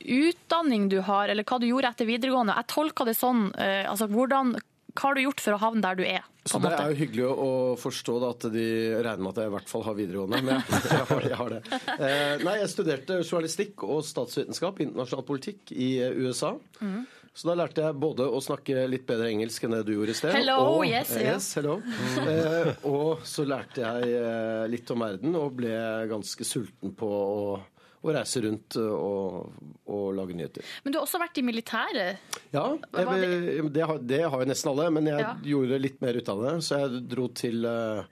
[0.00, 2.56] utdanning du har, eller hva du gjorde etter videregående.
[2.56, 4.56] Jeg tolker det sånn, eh, altså hvordan,
[4.94, 6.26] hva har du gjort for å havne der du er?
[6.44, 6.82] Så Det måte?
[6.82, 8.66] er jo hyggelig å forstå da, at de
[9.04, 10.40] regner med at jeg i hvert fall har videregående.
[10.40, 11.60] Men jeg, jeg, har, jeg har det.
[11.94, 16.54] Eh, nei, jeg studerte journalistikk og statsvitenskap, internasjonal politikk, i eh, USA.
[16.80, 17.02] Mm.
[17.36, 20.18] Så da lærte jeg både å snakke litt bedre engelsk enn det du gjorde i
[20.18, 20.32] sted.
[20.34, 21.36] Hello, og, yes, yeah.
[21.36, 21.76] yes, hello.
[22.24, 25.76] Eh, og så lærte jeg litt om verden og ble
[26.10, 27.60] ganske sulten på å,
[28.00, 29.56] å reise rundt eh, og,
[29.92, 30.64] og lage nyheter.
[30.84, 32.36] Men du har også vært i militæret.
[32.54, 33.72] Ja, jeg, det?
[33.76, 35.34] det, har, det har jo nesten alle, men jeg Ja.
[35.52, 36.54] gjorde litt mer ut av det.
[36.64, 38.04] Så jeg dro til uh,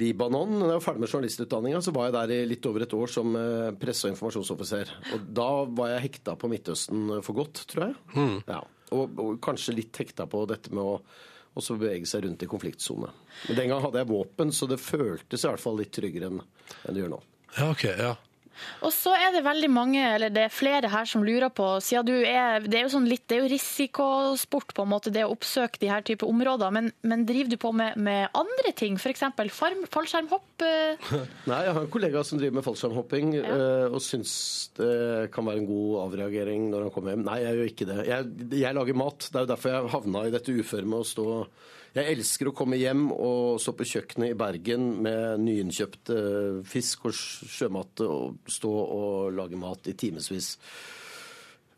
[0.00, 0.54] Libanon.
[0.62, 3.12] Da jeg var ferdig med journalistutdanninga, så var jeg der i litt over et år
[3.12, 4.94] som uh, presse- og informasjonsoffiser.
[5.16, 8.40] Og da var jeg hekta på Midtøsten for godt, tror jeg.
[8.48, 8.62] Ja.
[8.96, 10.96] Og, og kanskje litt hekta på dette med å
[11.60, 13.10] også bevege seg rundt i konfliktsone.
[13.50, 16.38] Men den gang hadde jeg våpen, så det føltes i hvert fall litt tryggere enn
[16.40, 17.18] enn det gjør nå.
[17.58, 17.82] Ja, OK.
[17.92, 18.14] ja.
[18.82, 22.08] Og så er det veldig mange, eller det er flere her som lurer på, siden
[22.08, 25.24] du er Det er jo sånn litt, det er jo risikosport, på en måte, det
[25.26, 26.72] å oppsøke de her type områder.
[26.74, 28.98] Men, men driver du på med, med andre ting?
[29.00, 29.24] F.eks.
[29.92, 30.66] fallskjermhopp?
[30.66, 31.12] eh?
[31.50, 33.58] Nei, jeg har en kollega som driver med fallskjermhopping ja.
[33.90, 34.34] og syns
[34.78, 37.26] det kan være en god avreagering når han kommer hjem.
[37.28, 38.00] Nei, jeg gjør ikke det.
[38.08, 39.28] Jeg, jeg lager mat.
[39.28, 41.28] Det er jo derfor jeg havna i dette uføret med å stå
[41.92, 47.04] Jeg elsker å komme hjem og stå på kjøkkenet i Bergen med nyinnkjøpt eh, fisk
[47.10, 50.54] og sjømat og stå og lage mat i timevis.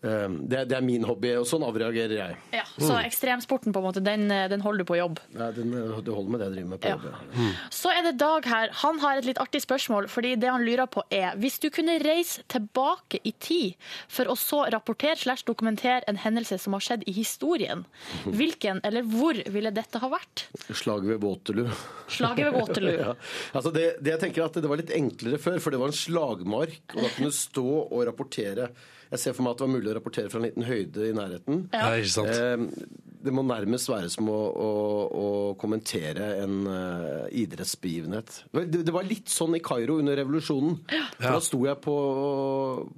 [0.05, 2.37] Eh, Det, er- det er min hobby, og sånn avreagerer jeg.
[2.53, 5.19] Ja, så ekstremsporten, på en måte, den, eh, den holder du på jobb.
[5.33, 5.71] Ja, den,
[6.05, 6.97] det holder med det jeg driver med på Ja.
[6.97, 7.05] jobb.
[7.09, 7.49] ja.
[7.71, 8.69] Så er det Dag her.
[8.85, 11.99] Han har et litt artig spørsmål, fordi det han lurer på er Hvis du kunne
[12.05, 13.75] reise tilbake i tid
[14.09, 17.85] for å så rapportere slash dokumentere en hendelse som har skjedd i historien,
[18.25, 20.45] hvilken eller hvor ville dette ha vært?
[20.71, 21.71] Slaget ved Waterloo.
[22.09, 22.99] Slaget ved Waterloo.
[23.09, 23.15] ja.
[23.55, 25.87] altså det, det jeg tenker er at det var litt enklere før, for det var
[25.89, 28.69] en slagmark, og da kunne du stå og rapportere.
[29.13, 31.15] Jeg ser for meg at det var mulig å rapportere fra en liten høyde i
[31.17, 31.65] nærheten.
[31.75, 32.29] Ja, ikke sant?
[32.35, 34.71] Eh, Det må nærmest være som å, å,
[35.17, 38.35] å kommentere en uh, idrettsbegivenhet.
[38.53, 40.75] Det var- Det, var litt sånn i Kairo under revolusjonen.
[41.17, 41.95] For Da sto jeg på,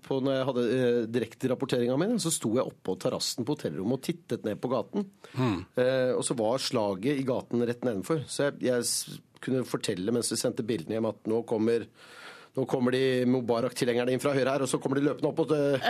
[0.02, 3.98] på Når jeg hadde uh, direkterapporteringa mi, så sto jeg oppå på terrassen på hotellrommet
[4.00, 5.06] og tittet ned på gaten.
[5.36, 8.20] Eh, og så var slaget i gaten rett nedenfor.
[8.30, 11.86] Så jeg, jeg kunne fortelle mens vi sendte bildene hjem at nå kommer
[12.56, 15.50] nå kommer de Mubarak-tilhengerne inn fra høyre her, og så kommer de løpende opp mot,
[15.52, 15.88] eh,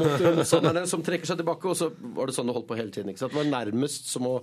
[0.00, 1.70] mot motstanderne som trekker seg tilbake.
[1.70, 3.12] Og så var det sånn det holdt på hele tiden.
[3.12, 3.34] ikke sant?
[3.34, 4.34] Det var nærmest som å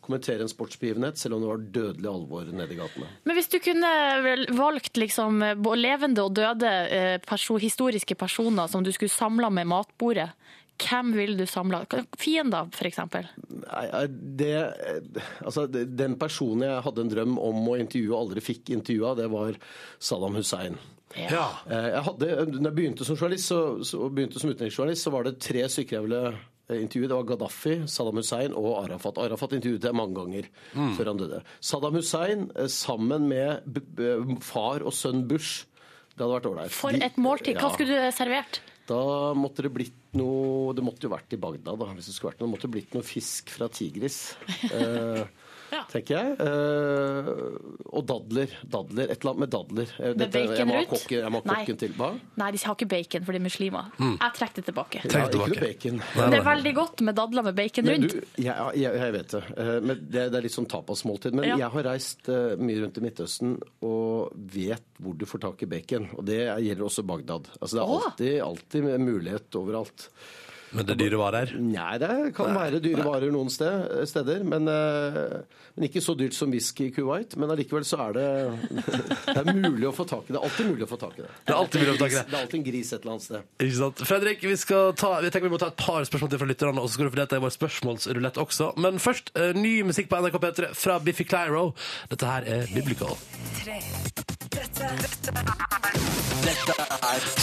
[0.00, 3.10] kommentere en sportsbegivenhet, selv om det var dødelig alvor nede i gatene.
[3.26, 3.90] Men hvis du kunne
[4.56, 5.42] valgt liksom
[5.76, 10.30] levende og døde eh, perso historiske personer som du skulle samla med matbordet,
[10.80, 11.82] hvem vil du samle?
[12.20, 14.04] Fiender, nei,
[14.40, 14.54] det,
[15.44, 19.28] altså, den personen jeg hadde en drøm om å intervjue og aldri fikk intervjua, det
[19.32, 19.58] var
[19.98, 20.78] Saddam Hussein.
[21.18, 21.48] Ja.
[21.66, 25.26] Eh, Jeg hadde, når jeg begynte som journalist, så, så, begynte som utenriksjournalist, så var
[25.26, 27.08] det tre stykker jeg ville eh, intervjue.
[27.10, 29.18] Det var Gaddafi, Saddam Hussein og Arafat.
[29.24, 30.50] Arafat intervjuet jeg mange ganger
[30.96, 31.42] før han døde.
[31.58, 35.66] Saddam Hussein eh, sammen med b b far og sønn Bush.
[36.14, 36.74] Det hadde vært ålreit.
[36.76, 37.58] For et måltid.
[37.58, 38.60] Hva skulle du servert?
[38.90, 39.00] Da
[39.38, 42.42] måtte det blitt noe Det måtte jo vært i Bagdad, da, hvis det skulle vært
[42.42, 42.48] noe.
[42.48, 44.20] Det måtte blitt noe fisk fra Tigris,
[44.74, 45.22] eh,
[45.70, 45.82] Ja.
[45.90, 46.36] tenker jeg.
[46.40, 47.28] Eh,
[47.94, 48.50] og dadler.
[48.70, 49.10] Dadler.
[49.10, 49.92] Et eller annet med dadler.
[49.98, 51.58] Eh, Med dette- jeg må ha kokken, jeg må ha Nei.
[51.64, 51.92] kokken til.
[51.98, 52.08] Hva?
[52.36, 53.84] Nei, de har ikke bacon, for de er muslimer.
[54.00, 55.00] Jeg trekker det tilbake.
[55.04, 55.60] Ja, ikke noe tilbake.
[55.60, 56.02] bacon.
[56.30, 58.12] Det er veldig godt med dadler med bacon Men rundt.
[58.12, 59.42] du, jeg, jeg, jeg vet det.
[59.56, 61.32] Eh, Men det, det er litt sånn tapasmåltid.
[61.34, 61.56] Men Ja.
[61.56, 62.26] jeg har reist
[62.58, 66.08] mye rundt i Midtøsten og vet hvor du får tak i bacon.
[66.16, 67.48] Og det gjelder også Bagdad.
[67.60, 67.76] Altså,
[68.18, 70.08] det er alltid, alltid mulighet overalt.
[70.70, 71.52] Men det er dyre varer.
[71.58, 76.36] Nei, det kan være dyre varer noen sted, steder, men, eh, men ikke så dyrt
[76.36, 77.34] som whisky i Kuwait.
[77.40, 78.26] Men allikevel så er det
[79.34, 80.42] Det er mulig å få tak i det.
[80.42, 81.30] Alltid mulig å få tak i det.
[81.46, 82.24] Det er alltid mulig å få tak i det.
[82.30, 83.48] Det er alltid en gris et eller annet sted.
[83.66, 84.04] Ikke sant?
[84.10, 86.84] Fredrik, vi, skal ta, vi tenker vi må ta et par spørsmål til fra lytterne,
[86.84, 88.72] og så skal du få delta i vår spørsmålsrulett også.
[88.86, 91.72] Men først, eh, ny musikk på NRK P3 fra Biffy Clyro.
[92.12, 93.18] Dette her er Biblical.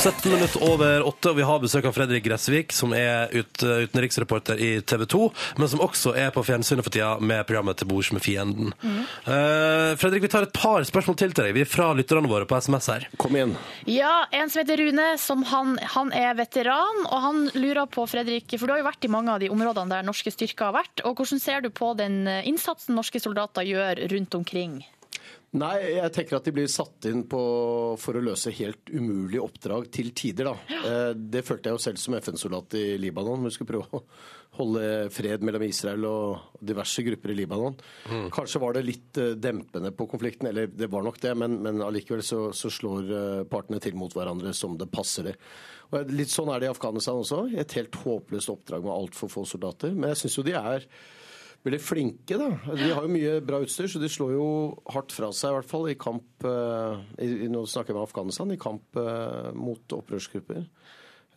[0.07, 4.59] 17 minutter over åtte, og vi har besøk av Fredrik Gressvik, som er ut, utenriksreporter
[4.63, 5.19] i TV 2,
[5.59, 8.71] men som også er på fjernsynet for tida med programmet Til bords med fienden.
[8.81, 11.53] Eh, Fredrik, vi tar et par spørsmål til til deg.
[11.57, 13.07] Vi er fra lytterne våre på SMS her.
[13.21, 13.55] Kom igjen.
[13.91, 18.55] Ja, en som heter Rune, som han, han er veteran, og han lurer på, Fredrik,
[18.57, 21.03] for du har jo vært i mange av de områdene der norske styrker har vært,
[21.03, 24.79] og hvordan ser du på den eh, innsatsen norske soldater gjør rundt omkring?
[25.55, 27.39] Nei, jeg tenker at de blir satt inn på,
[28.03, 30.75] for å løse helt umulige oppdrag til tider, da.
[30.75, 33.45] Eh, Det følte jeg jo selv som FN-soldat i Libanon.
[33.47, 34.03] Vi skulle prøve å
[34.59, 37.79] holde fred mellom Israel og diverse grupper i Libanon.
[38.35, 41.79] Kanskje var det litt eh, dempende på konflikten, eller det var nok det, men, men
[41.85, 45.37] allikevel så, så slår eh, partene til mot hverandre som det passer det.
[45.95, 47.45] Og Litt sånn er det i Afghanistan også.
[47.55, 49.95] Et helt håpløst oppdrag med altfor få soldater.
[49.95, 50.83] Men jeg syns jo de er
[51.68, 52.49] veldig flinke, da.
[52.74, 54.47] De har jo mye bra utstyr, så de slår jo
[54.93, 58.53] hardt fra seg, i hvert fall, i kamp eh, i, Nå snakker jeg om Afghanistan,
[58.53, 60.65] i kamp eh, mot opprørsgrupper.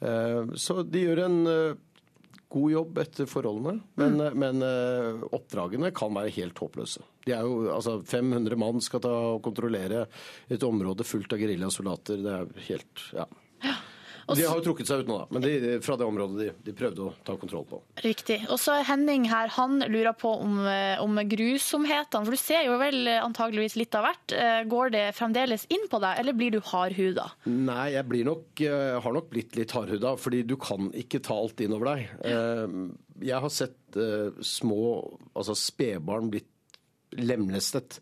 [0.00, 1.38] Eh, så de gjør en
[2.50, 4.38] god jobb etter forholdene, men, mm.
[4.42, 4.64] men
[5.30, 7.04] oppdragene kan være helt håpløse.
[7.26, 10.08] De er jo, altså 500 mann skal ta og kontrollere
[10.50, 12.24] et område fullt av geriljasoldater.
[12.24, 13.28] Det er helt ja.
[13.62, 13.76] Ja.
[14.36, 15.26] De har jo trukket seg ut nå, da.
[15.34, 17.80] Men de, fra det området de, de prøvde å ta kontroll på.
[18.04, 18.38] Riktig.
[18.52, 22.76] Og så Henning her, han lurer på om, eh, om grusomhetene, for du ser jo
[22.80, 24.36] vel eh, antageligvis litt av hvert.
[24.36, 27.26] Eh, Går det fremdeles inn på deg, eller blir du hardhuda?
[27.50, 28.62] Nei, jeg blir nok,
[29.04, 32.08] har nok blitt litt hardhuda, fordi du kan ikke ta alt inn over deg.
[33.20, 33.98] Jeg har sett
[34.46, 34.80] små,
[35.34, 36.48] altså spedbarn blitt
[37.18, 37.98] lemlestet.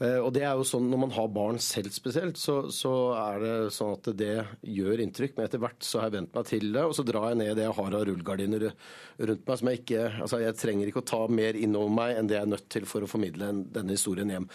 [0.00, 3.42] Uh, Og det er jo sånn, Når man har barn selv spesielt, så, så er
[3.44, 4.34] det sånn at det
[4.66, 5.36] gjør inntrykk.
[5.36, 7.56] Men etter hvert så har jeg vent meg til det, og så drar jeg ned
[7.58, 9.58] det jeg har av rullegardiner rundt meg.
[9.60, 12.46] som Jeg ikke, altså jeg trenger ikke å ta mer innover meg enn det jeg
[12.48, 14.48] er nødt til for å formidle denne historien hjem.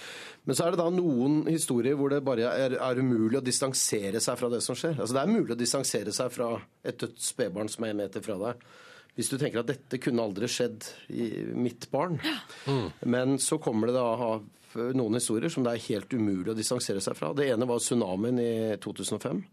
[0.46, 4.22] Men så er det da noen historier hvor det bare er, er umulig å distansere
[4.24, 4.98] seg fra det som skjer.
[5.00, 8.26] Altså Det er mulig å distansere seg fra et dødt spedbarn som er en meter
[8.26, 8.66] fra deg.
[9.16, 10.84] Hvis du tenker at dette kunne aldri skjedd
[11.16, 12.18] i mitt barn.
[13.08, 14.44] Men så kommer det da av
[14.76, 17.32] noen historier som det er helt umulig å distansere seg fra.
[17.36, 18.54] Det ene var tsunamien i
[18.84, 19.44] 2005.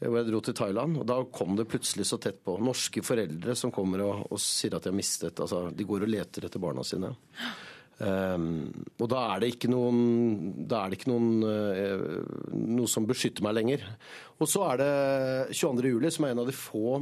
[0.00, 0.98] hvor jeg dro til Thailand.
[0.98, 2.56] Og da kom det plutselig så tett på.
[2.58, 6.10] Norske foreldre som kommer og, og sier at de har mistet altså De går og
[6.10, 7.14] leter etter barna sine.
[7.94, 13.06] Um, og da er det ikke noen, da er det ikke noen uh, noe som
[13.06, 13.86] beskytter meg lenger.
[14.42, 14.90] Og så er det
[15.54, 15.92] 22.
[15.94, 16.98] juli, som er en av de få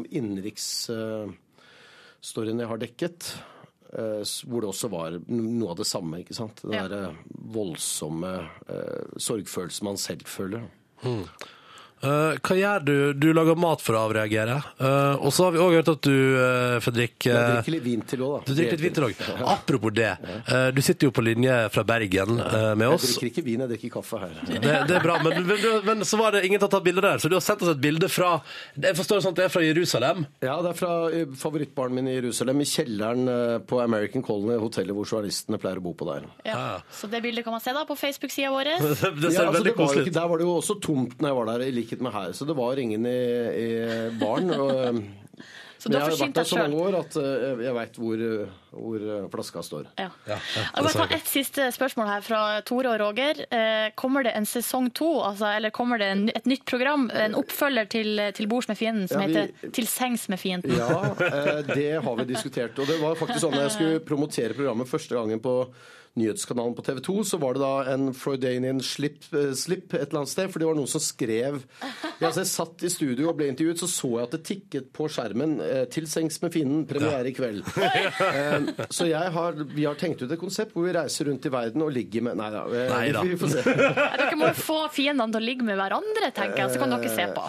[2.22, 3.34] innenriksstoriene jeg har dekket.
[3.92, 6.20] eh, hvor det også var noe av det samme.
[6.22, 6.62] ikke sant?
[6.62, 6.88] Den Ja.
[6.88, 7.14] der
[7.52, 10.62] voldsomme eh, sorgfølelsen man selv føler.
[12.02, 12.94] Eh, hva gjør du?
[13.14, 14.56] Du lager mat for å avreagere.
[14.80, 17.84] Uh, og så har vi òg hørt at du, uh, Fredrik Jeg eh, drikker litt
[17.84, 18.40] vin til òg, da.
[18.48, 19.20] Du drikker litt vin til òg.
[19.52, 20.08] Apropos det.
[20.10, 23.70] eh, du sitter jo på linje fra Bergen med med Jeg drikker ikke vin, jeg
[23.74, 24.34] drikker kaffe her.
[24.48, 27.04] Det, det er bra, men, men, men så var det ingen til å ta bilde
[27.04, 28.32] der, så du har sendt oss et bilde fra
[28.74, 30.26] Jeg forstår det sånn at det er fra Jerusalem?
[30.42, 30.92] Ja, det er fra
[31.38, 33.30] favorittbaren min i Jerusalem, i kjelleren
[33.68, 36.26] på American Colony, hotellet hvor journalistene pleier å bo på der.
[36.48, 36.58] Ja.
[36.90, 38.72] Så det bildet kan man se da på Facebook-sida vår.
[38.82, 38.90] Det,
[39.22, 40.14] det ser Ja, altså, veldig det koselig ut.
[40.18, 42.32] der var det jo også tomt når jeg var der, i likhet med her.
[42.32, 43.18] Så det var ingen i,
[43.52, 44.50] i baren.
[44.56, 45.02] Og, eh,
[45.82, 45.98] Så men sjøl?
[45.98, 48.20] jeg har har vært der så mange år at eh, jeg veit hvor,
[48.70, 49.88] hvor eh, flaska står.
[49.98, 50.04] Ja.
[50.30, 53.40] Ja, ja, Jeg vil bare ta ett et siste spørsmål her fra Tore og Roger.
[53.98, 57.90] Kommer det en sesong to, altså, eller kommer det en, et nytt program, en oppfølger
[57.90, 60.70] til, til Bords med fienden, som Ja, vi- heter Til sengs med fienden?
[60.78, 61.02] Ja,
[61.74, 62.78] det har vi diskutert.
[62.78, 65.56] Og det var faktisk sånn at jeg skulle promotere programmet første gangen på
[66.14, 70.22] nyhetskanalen på TV 2, så var det da en Freudanian slip, eh, slip et eller
[70.22, 71.62] annet sted, for det var noen som skrev
[72.20, 75.08] ja, Jeg satt i studio og ble intervjuet, så så jeg at det tikket på
[75.08, 77.64] skjermen eh, 'Til sengs med fienden, premiere i kveld'.
[78.32, 81.52] Eh, så jeg har, vi har tenkt ut et konsept hvor vi reiser rundt i
[81.52, 82.62] verden og ligger med Nei da.
[82.68, 83.22] Nei da.
[83.24, 83.64] Vi, vi får se.
[83.72, 87.12] Dere må jo få fiendene til å ligge med hverandre, tenker jeg, så kan dere
[87.12, 87.46] se på.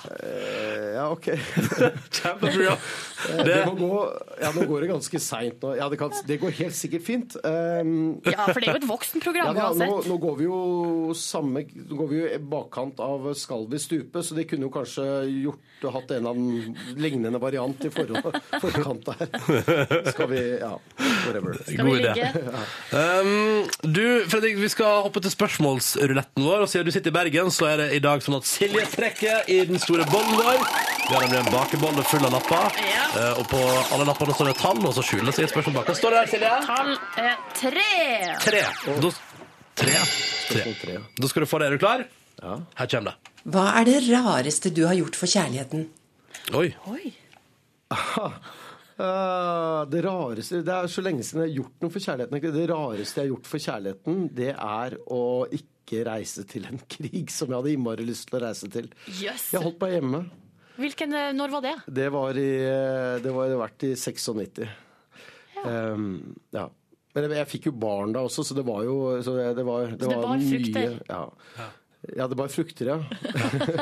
[0.93, 1.30] Ja, OK.
[2.14, 2.88] Kjempeprogram.
[3.24, 3.43] Det...
[3.47, 3.91] Det må gå
[4.41, 5.74] Ja, nå går det ganske seint nå.
[5.80, 7.38] Ja, det, kan, det går helt sikkert fint.
[7.43, 10.10] Um, Ja, for det er jo et voksenprogram ja, nå, uansett.
[10.12, 10.60] nå går vi jo
[11.18, 14.72] samme Nå går vi jo i bakkant av Skal vi stupe, så de kunne jo
[14.74, 15.06] kanskje
[15.43, 20.06] gjort hatt en eller annen lignende variant i forhold, forkant der.
[20.14, 20.70] Skal vi Ja,
[21.26, 21.58] whatever.
[21.60, 22.14] Skal vi God idé.
[22.14, 22.30] ligge?
[22.95, 26.64] Um, du, Fredrik, vi skal hoppe til spørsmålsruletten vår.
[26.64, 29.49] Og siden du sitter i Bergen, så er det i dag sånn at Silje trekker
[29.51, 30.64] i den store bollen vår.
[31.04, 32.80] Vi har nemlig en bakebolle full av lapper.
[32.80, 33.04] Ja.
[33.20, 33.60] Eh, og på
[33.97, 35.91] alle lappene står det tall, og så skjuler det seg et spørsmål bak.
[35.91, 36.54] Hva står det der, Silje?
[36.70, 37.89] Tall er tre.
[38.44, 38.60] Tre.
[39.00, 39.10] Da,
[39.80, 40.00] tre.
[40.82, 40.98] tre.
[41.16, 41.70] Da skal du få det.
[41.70, 42.02] Er du klar?
[42.41, 42.58] Ja.
[42.76, 43.32] Her kommer det.
[43.54, 45.86] Hva er det rareste du har gjort for kjærligheten?
[46.60, 46.74] Oi.
[46.91, 47.14] Oi.
[48.94, 52.44] Uh, det rareste Det er så lenge siden jeg har gjort noe for kjærligheten.
[52.58, 55.24] Det rareste jeg har gjort for kjærligheten, det er å
[55.62, 58.91] ikke reise til en krig som jeg hadde innmari lyst til å reise til.
[59.22, 59.50] Yes.
[59.56, 60.24] Jeg holdt meg hjemme.
[60.84, 61.76] Hvilken, eh, når var det?
[61.96, 62.52] Det var i
[63.24, 64.66] Det var vært i 96.
[65.64, 66.08] Um,
[66.52, 66.68] ja.
[67.14, 69.66] Men jeg, jeg fikk jo barn da også, så det var jo så det, det
[69.68, 70.99] var, det det var frukter?
[71.09, 71.72] Ja.
[72.18, 72.97] Ja, det bar frukter, ja.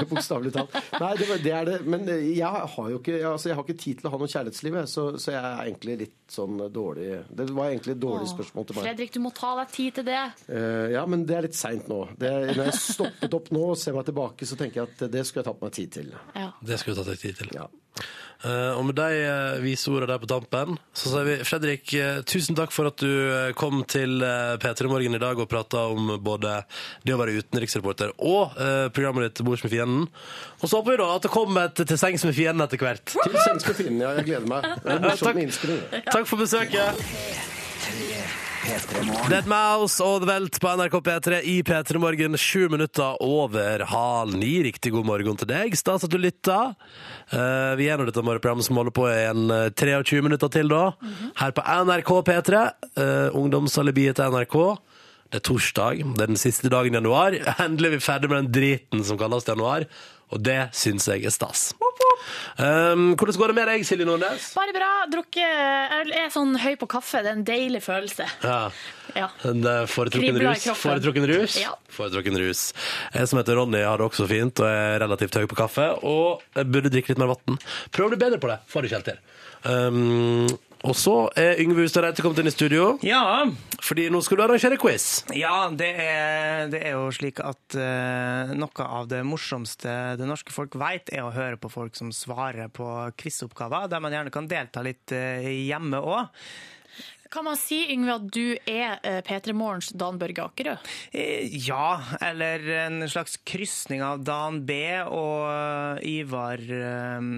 [0.10, 0.76] Bokstavelig talt.
[1.02, 1.78] Nei, det, det er det.
[1.90, 4.78] Men jeg har jo ikke, altså, jeg har ikke tid til å ha noe kjærlighetsliv,
[4.92, 8.68] så, så jeg er egentlig litt sånn dårlig Det var egentlig et dårlig Åh, spørsmål
[8.68, 8.86] til meg.
[8.86, 10.22] Fredrik, du må ta deg tid til det.
[10.46, 12.04] Uh, ja, men det er litt seint nå.
[12.22, 15.26] Det, når jeg stoppet opp nå og ser meg tilbake, så tenker jeg at det
[15.26, 16.14] skulle jeg tatt meg tid til.
[16.38, 16.52] Ja.
[16.62, 17.56] Det skulle du tatt deg tid til.
[17.58, 17.68] Ja.
[18.42, 22.22] Eh, og med de uh, vise ordene der på tampen, så sier vi Fredrik, eh,
[22.26, 26.16] tusen takk for at du kom til uh, P3 Morgen i dag og prata om
[26.24, 26.58] både
[27.06, 30.10] det å være utenriksreporter og eh, programmet ditt Bords med fienden.
[30.62, 33.14] Og så håper vi da at det kommer et Til sengs med fienden etter hvert.
[33.14, 34.14] Til sengs med fienden, ja.
[34.20, 34.70] Jeg gleder meg.
[34.82, 35.82] Det er morsomt med innspilling.
[36.10, 37.60] Takk for besøket.
[38.62, 44.36] Dead Mouse og The Welt på NRK P3 i P3 Morgen, sju minutter over halv
[44.38, 44.52] ni.
[44.68, 45.74] Riktig god morgen til deg.
[45.80, 46.76] Stas at du lytter.
[47.34, 50.70] Uh, vi er nå dette morgenprogrammet som holder på i en eh, 23 minutter til,
[50.70, 50.92] da.
[51.42, 52.64] Her på NRK P3.
[53.00, 54.58] Uh, Ungdomsalibiet til NRK.
[55.32, 56.06] Det er torsdag.
[56.06, 57.40] Det er den siste dagen i januar.
[57.66, 59.88] Endelig er vi ferdig med den driten som kalles januar.
[60.32, 61.72] Og det syns jeg er stas.
[62.62, 64.52] Um, hvordan går det med deg, Silje Nordnes?
[64.56, 64.90] Bare bra.
[65.12, 67.24] Drukke, Jeg er sånn høy på kaffe.
[67.26, 68.28] Det er en deilig følelse.
[68.46, 68.60] Ja.
[69.18, 69.28] Ja.
[69.50, 70.68] En eh, foretrukken rus.
[70.80, 71.58] Foretrukken rus.
[71.60, 71.74] Ja.
[71.92, 72.70] Foretrukken rus.
[73.12, 75.90] Jeg som heter Ronny har det også fint og er relativt høy på kaffe.
[76.08, 77.60] Og jeg burde drikke litt mer vann.
[77.92, 78.62] Prøv å bli bedre på det.
[78.72, 79.24] Får det ikke helt til.
[79.62, 80.48] Um,
[80.82, 83.46] og så er Yngve Hustad Reite kommet inn i studio, Ja,
[83.82, 85.24] fordi nå skal du arrangere quiz.
[85.38, 90.54] ja det, er, det er jo slik at uh, noe av det morsomste det norske
[90.56, 92.88] folk vet, er å høre på folk som svarer på
[93.22, 96.30] quizoppgaver, der man gjerne kan delta litt uh, hjemme òg.
[97.32, 100.74] Kan man si, Yngve, at du er eh, P3 Morgens Dan Børge Akerø?
[101.64, 107.30] Ja, eller en slags krysning av Dan B og Ivar eh,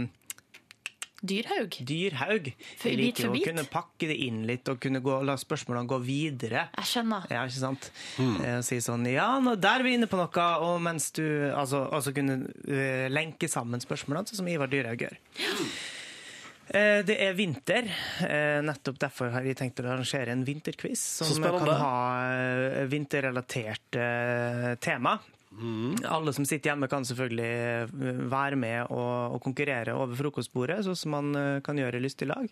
[1.24, 1.78] Dyrhaug?
[1.88, 2.50] Dyrhaug.
[2.82, 5.38] For Jeg bit liker for å kunne pakke det inn litt og kunne gå, la
[5.40, 6.66] spørsmålene gå videre.
[6.82, 7.28] Jeg skjønner.
[7.32, 7.90] Ja, ikke sant?
[8.20, 8.36] Mm.
[8.58, 11.86] Og si sånn Ja, nå, der er vi inne på noe, og mens du Altså,
[11.94, 15.20] altså kunne uh, lenke sammen spørsmålene, sånn som Ivar Dyrhaug gjør.
[16.74, 17.90] Eh, Det er vinter.
[18.24, 25.20] Eh, Nettopp derfor har vi tenkt å arrangere en vinterquiz som kan ha vinterrelatert vinterrelatert
[25.60, 26.10] eh.
[26.10, 30.96] Alle som sitter hjemme, kan selvfølgelig eh, være med og, og konkurrere over frokostbordet, sånn
[30.98, 32.48] som man eh, kan gjøre i lystig lag.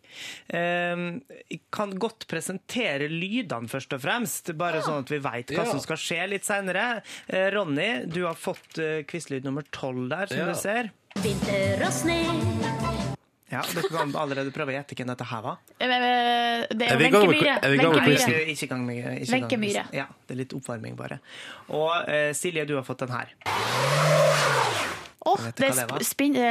[0.48, 1.04] Eh,
[1.52, 5.72] Jeg kan godt presentere lydene, først og fremst, bare sånn at vi veit hva Ja.
[5.72, 7.02] som skal skje litt seinere.
[7.30, 10.46] Ronny, du har fått quizlyd nummer tolv der, som Ja.
[10.52, 10.92] du ser.
[11.22, 12.91] Vinter og snø
[13.52, 15.58] Ja, Dere kan allerede prøve å gjette hvem dette her var.
[15.76, 17.56] Det er jo Wenche Myhre.
[17.60, 18.86] Ikke, ikke gang
[19.26, 19.86] ikke gang Myhre.
[19.96, 21.20] Ja, det er litt oppvarming, bare.
[21.68, 23.36] Og uh, Silje, du har fått den her.
[25.22, 26.02] Åh, Vet det er det var?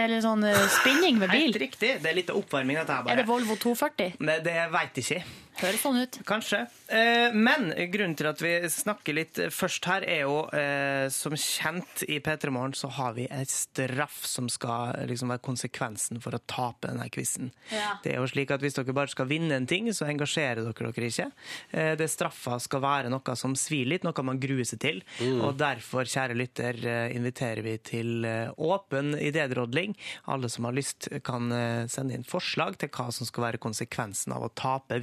[0.05, 1.49] eller sånn eh, spinning med bil.
[1.49, 1.89] Helt riktig.
[2.05, 3.17] Det er litt oppvarming, dette her, bare.
[3.17, 3.27] Er det.
[3.27, 4.13] Volvo 240?
[4.21, 5.19] Det, det veit ikke.
[5.61, 6.17] Høres sånn ut.
[6.25, 6.63] Kanskje.
[6.89, 12.05] Eh, Men grunnen til at vi snakker litt først her, er jo eh, som kjent
[12.09, 16.41] i P3 Morgen så har vi en straff som skal liksom være konsekvensen for å
[16.49, 17.51] tape denne quizen.
[17.75, 17.99] Ja.
[18.05, 20.93] Det er jo slik at hvis dere bare skal vinne en ting, så engasjerer dere
[20.95, 21.29] dere ikke.
[21.77, 25.03] Eh, Det straffa skal være noe som svir litt, noe man gruer seg til.
[25.45, 26.81] Og derfor, kjære lytter,
[27.13, 28.25] inviterer vi til
[28.57, 29.93] åpen idédrodling.
[30.33, 31.51] Alle som har lyst, kan
[31.91, 34.97] sende inn forslag til hva som skal være konsekvensen av å tape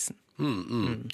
[0.00, 0.29] Jason.
[0.40, 1.08] Vinterquizen.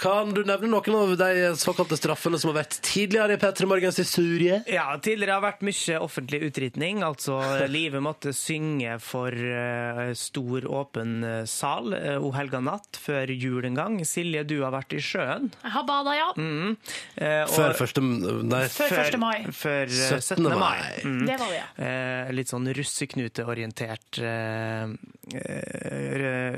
[0.00, 3.98] Kan du nevne noen av de såkalte straffene som har vært tidligere i P3 Morgens
[4.00, 4.62] historie?
[4.72, 7.02] Ja, tidligere har vært mye offentlig utritning.
[7.04, 7.36] Altså,
[7.68, 13.68] livet måtte synge for uh, stor, åpen eh, sal uh, o helga natt før jul
[13.68, 13.98] en gang.
[14.08, 15.50] Silje, du har vært i sjøen.
[15.60, 16.30] Jeg har bada, ja.
[16.40, 18.62] eh, og- Før første Nei.
[18.72, 19.18] Før 1.
[19.20, 19.36] mai.
[19.52, 20.48] Før eh, 17.
[20.48, 20.48] 17.
[20.60, 20.80] mai.
[21.04, 21.20] Mm.
[21.28, 22.32] Det var det, ja.
[22.32, 24.20] Litt sånn russeknuteorientert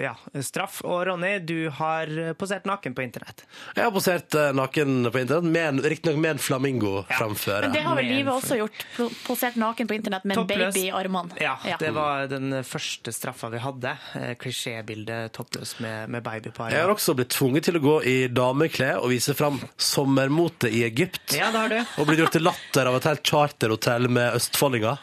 [0.02, 0.14] ja,
[0.44, 0.80] straff.
[0.86, 3.44] Og Ronny, du har posert naken på internett.
[3.76, 7.66] Jeg har posert eh, naken på internett, riktignok med en flamingo framfor.
[7.66, 8.86] Men det har vel livet også gjort.
[9.26, 11.36] Posert naken på internett med en baby i armene.
[11.42, 13.96] Ja, det var den første straffa vi hadde.
[14.40, 17.96] Klisjébildet Klisjébilde toppløs med, med baby på Jeg har også blitt tvunget til å gå
[18.08, 21.34] i dameklær og vise fram sommermote i Egypt.
[21.36, 21.78] Ja, det har du.
[22.00, 25.02] Og blitt gjort til latter av et helt charterhotell med østfoldinger.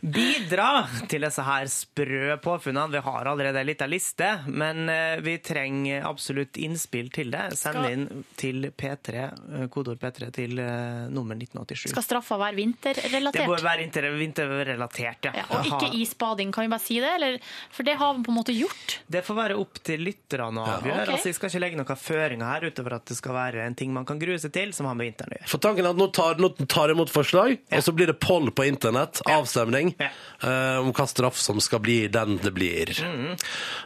[0.00, 2.88] Bidra til disse her sprø påfunnene.
[2.94, 7.50] Vi har allerede en liten liste, men eh, vi trenger absolutt innspill til det.
[7.60, 9.24] Send inn til P3,
[9.60, 11.90] eh, kodeord P3 til eh, nummer 1987.
[11.92, 13.42] Skal straffa være vinterrelatert?
[13.42, 15.34] Det bør være vinterrelatert, ja.
[15.42, 17.12] Ja, og ikke isbading, kan vi bare si det?
[17.18, 17.36] Eller,
[17.74, 18.96] for det har vi på en måte gjort.
[19.10, 21.04] Det får være opp til lytterne å avgjøre.
[21.04, 21.14] ok.
[21.16, 23.92] Altså, jeg skal ikke legge noen føringer her utover at det skal være en ting
[23.92, 25.50] man kan grue seg til, som har med vinteren å gjøre.
[25.52, 28.16] For tanken er at nå tar, nå tar jeg imot forslag, og så blir det
[28.22, 30.10] poll på internett, avstemning, Ja.
[30.44, 32.92] uh, om hva straff som skal bli den det blir.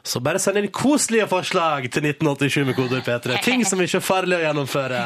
[0.03, 3.39] Så bare send inn koselige forslag til 1987 med koder P3.
[3.45, 5.01] Ting som ikke er farlig å gjennomføre.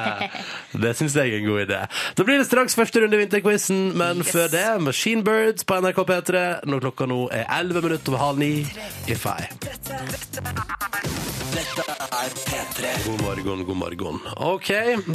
[0.73, 1.81] Det syns jeg er en god idé.
[2.19, 6.03] Da blir det straks første runde i vinterquizen, men før det Machine Birds på NRK
[6.13, 8.53] P3 når klokka nå er 11 minutter over halv ni
[9.09, 9.41] i Fei.
[11.49, 12.91] Dette er P3.
[13.07, 14.19] God morgen, god morgen.
[14.37, 14.69] OK,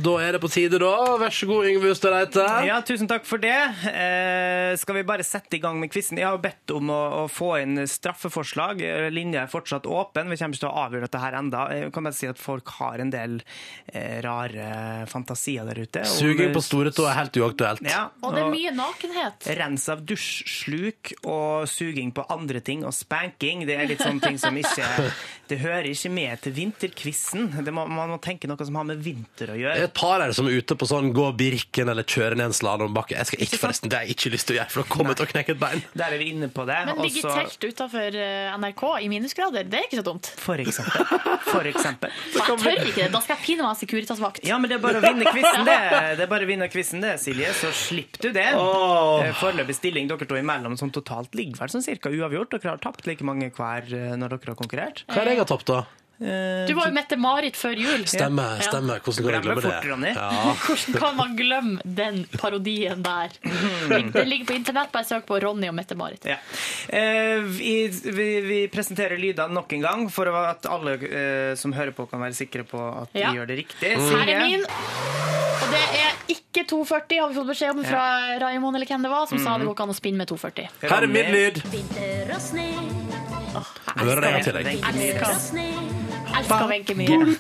[0.04, 0.92] da er det på tide, da.
[1.22, 2.46] Vær så god, Yngve Hustad Reite.
[2.68, 3.54] Ja, tusen takk for det.
[3.90, 6.20] Eh, skal vi bare sette i gang med quizen?
[6.22, 8.82] Jeg har bedt om å, å få inn straffeforslag.
[8.86, 10.30] Eh, Linja er fortsatt åpen.
[10.32, 11.66] Vi kommer ikke til å avgjøre dette her enda.
[11.74, 13.40] Jeg kan bare si at folk har en del
[13.88, 16.06] eh, rare fantasier der ute.
[16.10, 17.84] Suging på store tå er helt uaktuelt.
[17.88, 19.50] Ja, Og det er mye nakenhet.
[19.60, 24.40] Rens av dusjsluk og suging på andre ting og spanking, det er litt sånne ting
[24.42, 24.88] som ikke
[25.54, 27.50] Det hører ikke med til vinterquizen.
[27.76, 29.76] Man må tenke noe som har med vinter å gjøre.
[29.76, 32.50] Det er et par her som er ute på sånn gå Birken eller kjøre ned
[32.50, 33.18] en slalåmbakke.
[33.20, 35.14] Jeg skal ikke, forresten, det har jeg ikke lyst til å gjøre, for da kommer
[35.14, 35.84] jeg til å knekke et bein.
[35.98, 36.78] Der er vi inne på det.
[36.92, 38.20] Men ligge i Også- telt utafor
[38.60, 40.30] NRK i minusgrader, det er ikke så dumt.
[40.44, 41.08] For eksempel.
[41.50, 42.12] For eksempel.
[42.38, 43.10] Jeg tør ikke det.
[43.14, 44.44] Da skal jeg pinne meg Securitas-vakt.
[44.48, 45.80] Ja, men det er bare å vinne quizen, det.
[46.20, 47.50] Det er bare å vinne quizen, det, Silje.
[47.58, 48.48] Så slipper du det.
[48.54, 52.56] Eh, Foreløpig stilling dere to imellom som totalt ligger vel sånn cirka uavgjort.
[52.58, 55.04] Dere har tapt like mange hver eh, når dere har konkurrert.
[55.10, 55.82] Hva er det jeg har tapt, da?
[56.22, 58.04] Eh, Du var jo Mette-Marit før jul.
[58.08, 59.00] Stemmer, stemmer.
[59.04, 59.44] Hvordan kan jeg
[59.84, 60.14] glemme det?
[60.16, 60.54] Ja.
[60.66, 63.34] Hvordan kan man glemme den parodien der?
[64.14, 66.24] Det ligger på internett, bare søk på Ronny og Mette-Marit.
[66.30, 66.38] Ja.
[66.94, 71.92] Eh, vi, vi, vi presenterer lydene nok en gang, for at alle eh, som hører
[71.98, 73.34] på, kan være sikre på at Ja.
[73.34, 73.96] gjør det riktig.
[73.98, 74.64] Her er min.
[74.64, 78.06] Og det er ikke 240, har vi fått beskjed om fra
[78.44, 80.70] Raimond eller hvem det var, som sa det går ikke an å spinne med 240.
[80.86, 81.60] Her er min lyd.
[81.74, 82.70] Vinter og snø.
[83.94, 86.03] Hører det en gang til, jeg.
[86.34, 86.68] Elsker.
[86.68, 87.36] Wenche Myhre.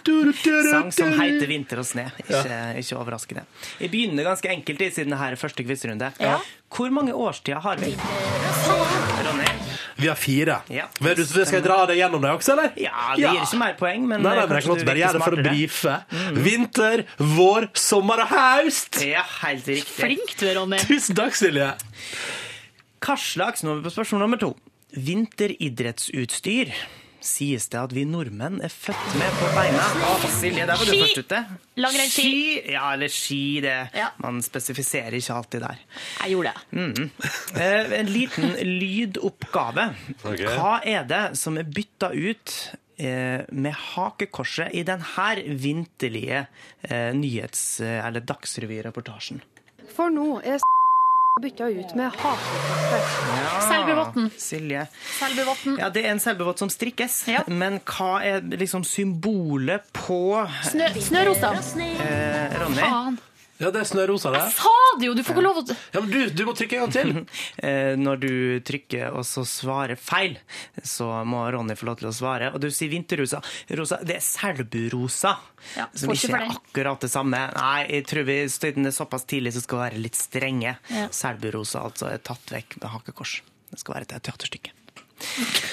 [0.71, 2.09] Sang som heter 'Vinter og sne'.
[2.23, 3.45] Ikke, ikke overraskende.
[3.79, 6.11] Jeg begynner ganske enkelt i siden det her er første quizrunde.
[6.19, 6.37] Ja.
[6.73, 7.93] Hvor mange årstider har vi?
[9.23, 9.49] Ronny?
[9.95, 10.61] Vi har fire.
[10.69, 10.85] Ja.
[10.99, 12.71] Du, skal jeg dra det gjennom det også, eller?
[12.81, 15.13] Ja, det gir ikke mer poeng, men Nei, nei, eh, men jeg kan bare gjøre
[15.13, 15.93] det for å brife.
[16.47, 19.03] Vinter, vår, sommer og høst!
[19.05, 19.93] Ja, helt riktig.
[19.93, 20.81] Flink du er, Ronny.
[20.89, 21.69] Tusen takk, Silje.
[23.03, 24.53] Hva slags, nå er vi på spørsmål nummer to.
[24.93, 26.73] Vinteridrettsutstyr
[27.23, 29.83] sies det at vi nordmenn er født med på beina.
[30.09, 31.39] Å, Silje, der var du først ute.
[31.79, 32.25] Langrennsski.
[32.27, 32.73] Ski.
[32.75, 33.77] Ja, eller ski, det.
[33.97, 34.09] Ja.
[34.23, 35.81] Man spesifiserer ikke alltid der.
[36.23, 37.09] Jeg gjorde det.
[37.63, 39.89] Eh, en liten lydoppgave.
[40.21, 40.47] Okay.
[40.57, 42.55] Hva er det som er bytta ut
[42.97, 46.45] eh, med hakekorset i denne vinterlige
[46.81, 49.41] eh, nyhets- eller dagsrevyreportasjen?
[49.93, 50.59] For nå er
[51.41, 53.63] bytta ut med hakekorset.
[53.67, 54.29] Selbuvåtten.
[54.37, 54.87] Silje.
[55.19, 55.77] Selbuvåtten.
[55.79, 57.41] Ja, det er en selbuvåt som strikkes, Ja.
[57.47, 61.53] men hva er liksom symbolet på Snø, snørosa.
[61.53, 62.81] eh, Ronny?
[62.81, 63.17] Faen.
[63.63, 64.41] Ja, det er snørosa, det.
[64.57, 65.13] Sa det jo!
[65.15, 67.11] Du får ikke lov å Ja, men du, du må trykke en gang til.
[67.63, 68.31] Eh, når du
[68.65, 70.35] trykker og så svarer feil,
[70.83, 72.49] så må Ronny få lov til å svare.
[72.51, 73.39] Og du sier vinterrosa.
[73.77, 75.35] Rosa, det er selburosa.
[75.77, 77.41] Ja, som får ikke ikke for er akkurat det samme.
[77.55, 80.75] Nei, jeg tror vi støyten er såpass tidlig, så skal vi være litt strenge.
[80.91, 81.07] Ja.
[81.15, 83.37] Selburosa altså er tatt vekk med hakekors.
[83.71, 84.75] Det skal være et teaterstykke.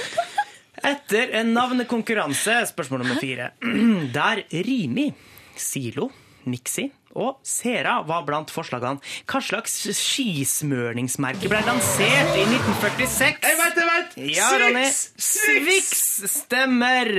[0.93, 3.51] Etter en navnekonkurranse, spørsmål nummer fire,
[4.20, 5.11] der Rimi,
[5.59, 6.09] Silo,
[6.49, 6.86] Mixi
[7.18, 9.02] og Sera var blant forslagene.
[9.30, 13.40] Hva slags skismørningsmerke ble lansert i 1946?
[13.46, 14.18] Jeg vet, jeg vet!
[14.36, 14.84] Ja, Ronny.
[14.90, 15.40] Swix!
[15.40, 17.11] Swix stemmer!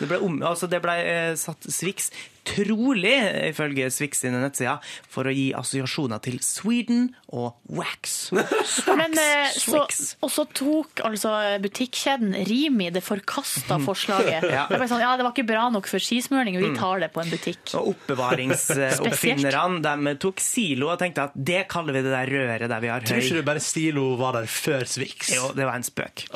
[0.00, 2.10] Det ble, om, altså det ble eh, satt Swix
[2.50, 3.14] trolig,
[3.50, 4.78] ifølge Swix sine nettsider,
[5.10, 8.30] for å gi assosiasjoner til Sweden og wax.
[9.00, 9.84] Men eh, så,
[10.20, 11.32] og så tok altså
[11.62, 14.48] butikkjeden Rimi det forkasta forslaget.
[14.50, 14.66] Ja.
[14.70, 17.22] Det, var sånn, ja, det var ikke bra nok for skismøring, vi tar det på
[17.22, 17.62] en butikk.
[17.78, 22.82] Og oppbevaringsoppfinnerne de tok silo og tenkte at det kaller vi det der røret der
[22.82, 25.30] vi har Tror ikke du bare silo var der før Swix?
[25.34, 26.26] Jo, det var en spøk.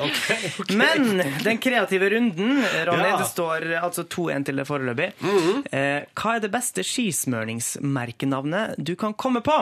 [0.75, 3.17] Men den kreative runden, Ronny, Ja.
[3.19, 5.09] det står altså 2-1 til det foreløpig.
[5.71, 9.55] eh, hva er det beste skismøringsmerkenavnet du kan komme på?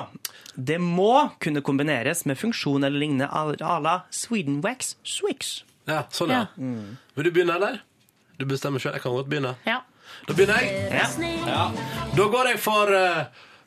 [0.55, 5.63] Det må kunne kombineres med funksjon eller lignende à la Sweden Wax Swix.
[5.87, 6.45] Ja, sånn, ja.
[6.57, 6.97] Mm.
[7.15, 7.81] Vil du begynne, eller?
[8.39, 8.95] Du bestemmer sjøl.
[8.95, 9.55] Jeg kan godt begynne.
[9.67, 9.81] Ja.
[10.27, 10.67] Da begynner jeg.
[10.93, 11.07] Ja.
[11.47, 11.63] Ja.
[12.15, 13.25] Da går jeg for eh,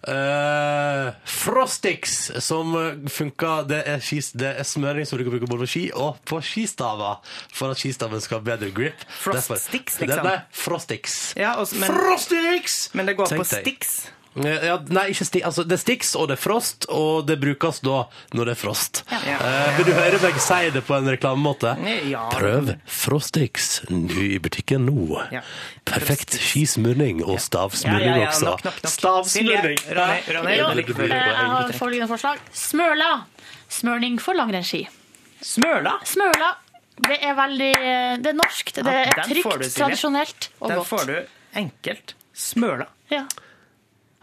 [0.09, 2.75] eh, Frostix, som
[3.11, 6.21] funker Det er, skis, det er smøring som du kan bruke både på ski og
[6.29, 7.23] på skistaver,
[7.55, 9.07] for at skistaven skal ha bedre grip.
[9.21, 10.23] Frostix, liksom?
[10.23, 11.17] Det, nei, Frostix.
[11.39, 12.79] Ja, men, Frostix!
[12.95, 13.51] men det går Tenk på.
[13.51, 13.97] Stix.
[14.45, 17.79] Ja, nei, ikke sti, altså, det er Stix, og det er Frost, og det brukes
[17.87, 18.03] da
[18.37, 19.01] når det er frost.
[19.09, 19.21] Ja.
[19.41, 21.73] Eh, vil du høre meg si det på en reklamemåte?
[22.11, 22.27] Ja.
[22.35, 25.23] Prøv Frostix ny i butikken nå.
[25.33, 25.41] Ja.
[25.89, 28.51] Perfekt skismurning og stavsmurning Ja, også.
[28.53, 28.93] nok, nok, nok.
[28.93, 29.81] Stavsmurning!
[29.89, 31.79] Ronny, Ronny, eh, jeg har poeng.
[31.81, 32.45] følgende forslag.
[32.53, 33.11] Smøla.
[33.73, 34.85] Smørning for langrennsski.
[35.43, 35.97] Smøla.
[36.05, 36.53] Smøla.
[36.97, 37.73] Det er veldig
[38.23, 38.71] Det er norsk.
[38.75, 41.17] Det er den får du, trygt, tradisjonelt og Den får du
[41.61, 42.15] enkelt.
[42.37, 42.87] Smøla.
[43.13, 43.25] Ja.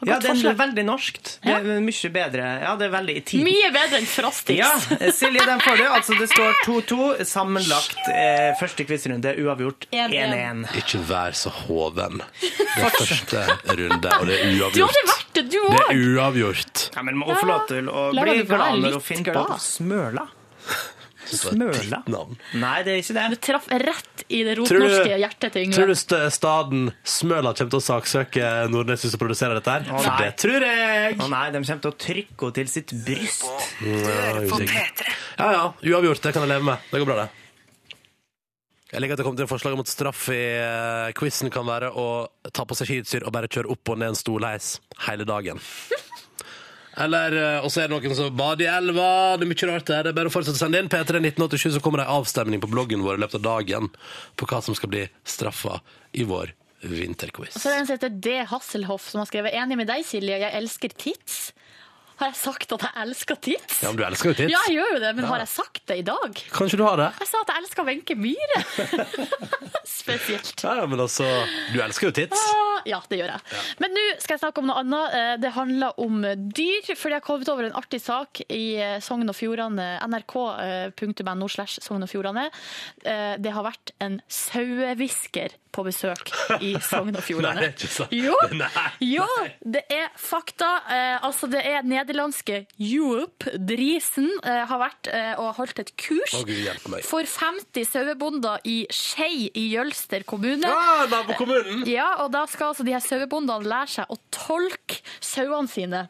[0.07, 1.31] Ja, det er veldig norskt.
[1.43, 2.47] Det er mye bedre.
[2.63, 3.47] Ja, det er veldig i tiden.
[3.47, 4.57] Mye bedre enn Frostix.
[4.59, 4.71] Ja,
[5.15, 5.85] Silje, den får du.
[5.87, 6.99] Altså, det står 2-2.
[7.29, 10.15] Sammenlagt eh, første quizrunde uavgjort 1-1.
[10.19, 10.63] 1-1.
[10.83, 12.21] Ikke vær så hoven.
[12.41, 12.51] Det
[12.83, 13.43] er første
[13.73, 14.77] runde, og det er uavgjort.
[14.77, 16.85] Du hadde vært det, du Det er uavgjort.
[16.95, 20.27] Ja, men må få lov til å bli glad når hun finner på smøla.
[21.30, 22.01] Smøla?
[22.59, 23.26] Nei, det er ikke det.
[23.34, 25.95] Du traff rett i det rotnorske hjertet til Tror du
[26.34, 29.88] staden Smøla kommer til å saksøke Nordnes som produserer dette her?
[29.89, 30.17] For nei.
[30.24, 31.13] det tror jeg!
[31.17, 33.47] Å nei, de kommer til å trykke henne til sitt bryst.
[33.84, 35.63] Ja, ja, ja.
[35.93, 36.21] Uavgjort.
[36.24, 36.91] Det kan jeg leve med.
[36.91, 37.32] Det går bra, det.
[38.93, 41.65] Jeg liker at det kom til en forslag om at straff i uh, quizen kan
[41.65, 42.07] være å
[42.53, 44.76] ta på seg skiutstyr og bare kjøre opp og ned en stolheis
[45.07, 45.61] hele dagen.
[46.97, 49.37] Eller, eh, Og så er det noen som bader i elva.
[49.37, 50.03] Det er mye rart der.
[50.03, 50.89] Det er bare å fortsette å sende inn.
[50.89, 53.89] P3 1987, så kommer det en avstemning på bloggen vår i løpet av dagen
[54.37, 55.79] på hva som skal bli straffa
[56.13, 57.55] i vår vinterquiz.
[57.55, 58.35] Og Så er det en som heter D.
[58.49, 61.53] Hasselhoff som har skrevet Enig med deg, Silje, jeg elsker tits.
[62.24, 63.82] Har jeg sagt at jeg elsker tits?
[63.84, 64.51] Ja, men du elsker jo tits.
[64.53, 66.38] Ja, jeg gjør jo det, men har jeg sagt det i dag?
[66.55, 67.07] Kanskje du har det?
[67.19, 68.61] Jeg sa at jeg elsker Wenche Myhre.
[70.03, 70.63] Spesielt.
[70.63, 71.26] Ja, ja, men altså
[71.74, 72.39] Du elsker jo tits.
[72.39, 73.59] Ah, Ja, det gjør jeg.
[73.84, 75.17] Men nå skal jeg snakke om noe annet.
[75.19, 76.21] Eh, Det handler om
[76.55, 76.88] dyr.
[76.95, 81.80] Fordi jeg har kommet over en artig sak i eh, Sogn og Fjordane, nrk.no slash
[81.84, 82.47] Sogn og Fjordane.
[83.03, 86.32] Eh, Det har vært en sauehvisker på besøk
[86.63, 87.71] i Sogn og Fjordane.
[88.13, 88.36] Jo,
[89.15, 89.28] jo,
[89.65, 90.69] det er fakta.
[90.88, 96.36] Eh, altså, det er nederlandske Joop Driesen eh, har vært eh, og holdt et kurs
[96.38, 100.69] Å, Gud for 50 sauebonder i Skei i Jølster kommune.
[100.69, 101.86] Ah, nabokommunen!
[101.89, 106.05] Ja, og da skal altså de her sauebondene lære seg å tolke sauene sine.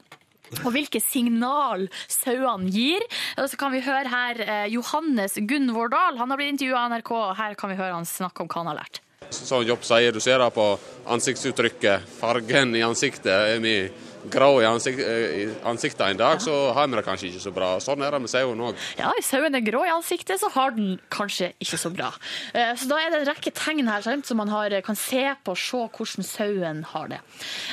[0.61, 3.03] Og hvilke signal sauene gir.
[3.41, 6.20] Og så kan vi høre her eh, Johannes Gunvor Dahl.
[6.20, 7.14] Han har blitt intervjua av NRK.
[7.18, 9.03] og Her kan vi høre han snakke om hva han har lært.
[9.32, 10.65] Som Jobb sier, du ser det på
[11.13, 12.07] ansiktsuttrykket.
[12.19, 13.32] Fargen i ansiktet.
[13.32, 13.76] Er vi
[14.32, 17.74] grå i, ansikt, i ansiktet en dag, så har vi det kanskje ikke så bra.
[17.84, 18.78] Sånn er det med sauen òg.
[18.95, 22.07] Ja, hvis sauen er grå i ansiktet, så har den kanskje ikke så bra.
[22.53, 25.26] Eh, Så da er det en rekke tegn her sant, som man har, kan se
[25.43, 27.19] på og se hvordan sauen har det.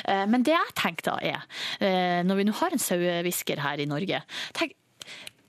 [0.03, 1.41] Eh, Men det jeg tenker da er,
[1.79, 4.21] eh, når vi nå har en sauehvisker her i Norge
[4.53, 4.75] tenk,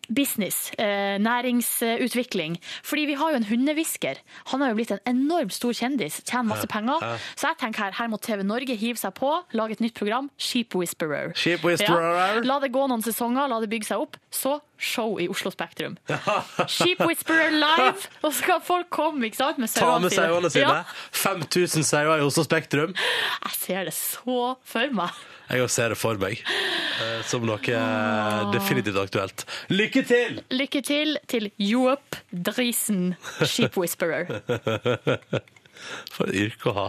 [0.09, 2.59] Business, eh, næringsutvikling.
[2.83, 4.19] Fordi vi har jo en hundehvisker.
[4.47, 7.19] Han har jo blitt en enormt stor kjendis, tjener masse penger.
[7.37, 10.31] Så jeg tenker her, her må TV Norge hive seg på, lage et nytt program,
[10.39, 11.33] Sheep Whisperer.
[11.35, 12.37] Sheep Whisperer.
[12.37, 12.41] Ja.
[12.45, 14.19] La det gå noen sesonger, la det bygge seg opp.
[14.31, 15.97] Så show i Oslo Spektrum.
[16.75, 20.51] Sheep Whisperer live, og så skal folk komme ikke sant, med Ta sauene med sauene
[20.53, 20.81] sine.
[20.83, 22.97] Ja, 5000 sauer i Oslo Spektrum.
[22.97, 25.23] jeg ser det så for meg.
[25.53, 29.45] Jeg òg ser det for meg eh, som noe eh, definitivt aktuelt.
[29.73, 30.41] Lykke til!
[30.55, 33.15] Lykke til til Joop Drisen,
[33.45, 34.31] Sheep Whisperer.
[36.15, 36.89] For et yrke å ha.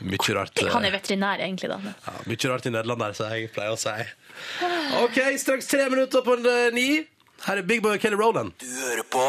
[0.00, 0.58] Mye rart.
[0.62, 1.78] eh, Han er veterinær, egentlig, da.
[2.06, 3.94] Ja, mye rart i Nederland der, som jeg pleier å si.
[5.02, 7.06] OK, straks tre minutter på eh, ni.
[7.46, 8.52] Her er Big Boy og Kelly Rowland.
[8.60, 9.22] Du hører på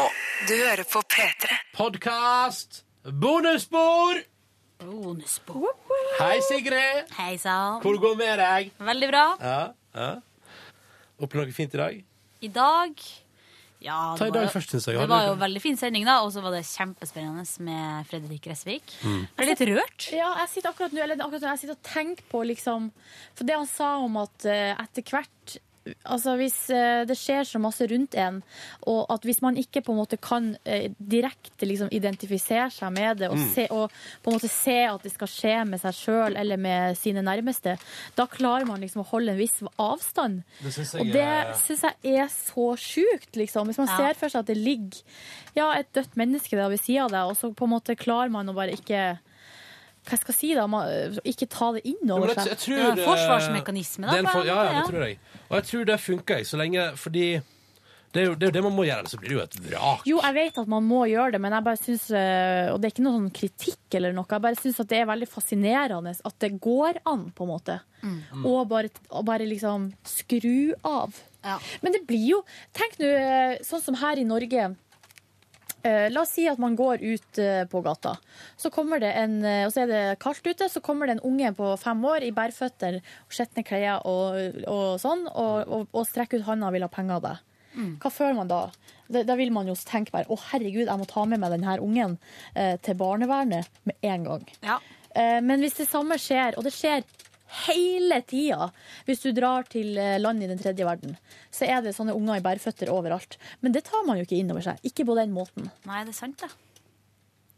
[0.48, 1.58] Du hører på P3.
[1.76, 4.20] Podkast bonusspor!
[4.78, 5.72] Bonusspor.
[6.20, 7.08] Hei, Sigrid.
[7.16, 7.80] Hei sann.
[7.82, 8.68] Hvor går det med deg?
[8.78, 9.24] Veldig bra.
[9.42, 9.60] Ja,
[9.96, 10.10] ja.
[11.18, 11.96] Opplevd noe fint i dag?
[12.46, 13.00] I dag
[13.80, 14.98] ja, Ta i det dag var- først, synes jeg.
[14.98, 16.20] Det var jo veldig fin sending, da.
[16.24, 18.82] Og så var det kjempespennende med Fredrik Resvik.
[19.04, 19.28] Mm.
[19.36, 20.08] Ble litt rørt.
[20.12, 22.90] Ja, jeg sitter akkurat nå, eller akkurat nå, jeg sitter og tenker på liksom
[23.34, 25.58] For det han sa om at eh, etter hvert
[26.06, 28.42] Altså Hvis eh, det skjer så masse rundt en,
[28.86, 33.18] og at hvis man ikke på en måte kan eh, direkte liksom identifisere seg med
[33.18, 33.48] det, og, Mm.
[33.54, 33.90] se, og
[34.22, 37.78] på en måte se at det skal skje med seg sjøl eller med sine nærmeste,
[38.16, 40.42] da klarer man liksom å holde en viss avstand.
[40.62, 43.66] Det synes jeg og det er- syns jeg er så sjukt, liksom.
[43.68, 43.96] Hvis man Ja.
[43.96, 45.02] ser for seg at det ligger
[45.56, 48.30] ja, et dødt menneske der ved sida av deg, og så på en måte klarer
[48.30, 49.18] man å bare ikke
[50.08, 52.50] hva skal jeg si da, man, ikke ta det inn over men jeg, seg.
[52.54, 54.80] jeg tror, Ja, eh, forsvarsmekanisme, da, for, ja, ja, ja.
[54.80, 55.20] det tror jeg.
[55.48, 57.28] Og jeg tror det funker, så lenge Fordi
[58.08, 59.42] det er, jo, det er jo det man må gjøre, ellers så blir det jo
[59.42, 60.06] et vrak.
[60.08, 62.88] Jo, jeg vet at man må gjøre det, men jeg bare synes, øh, og det
[62.88, 66.14] er ikke noe sånn kritikk eller noe, jeg bare syns at det er veldig fascinerende
[66.30, 67.76] at det går an, på en måte.
[68.00, 68.46] Mm.
[68.48, 71.20] Og bare, og bare liksom skru av.
[71.84, 72.38] Men det blir jo
[72.76, 74.70] Tenk nå, øh, sånn som her i Norge.
[75.82, 78.16] Eh, La oss si at man går ut eh, på gata,
[78.58, 81.26] så kommer det en, eh, og så er det kaldt ute, så kommer det en
[81.30, 86.08] unge på fem år i bærføtter og skitne klær og, og sånn, og, og, og
[86.08, 87.44] strekker ut handa og vil ha penger av deg.
[88.02, 88.62] Hva føler man da?
[89.06, 92.16] Da, vil man jo tenke bare å herregud, jeg må ta med meg denne ungen
[92.82, 94.42] til barnevernet med en gang.
[94.66, 94.80] Ja.
[95.14, 97.06] men hvis det samme skjer, og det skjer
[97.66, 98.70] hele tida
[99.08, 101.18] hvis du drar til eh, land i den tredje verden,
[101.54, 103.38] så er det sånne unger i bærføtter overalt.
[103.64, 104.80] Men det tar man jo ikke inn over seg.
[104.86, 105.70] Ikke på den måten.
[105.88, 106.52] Nei, det er sant, det.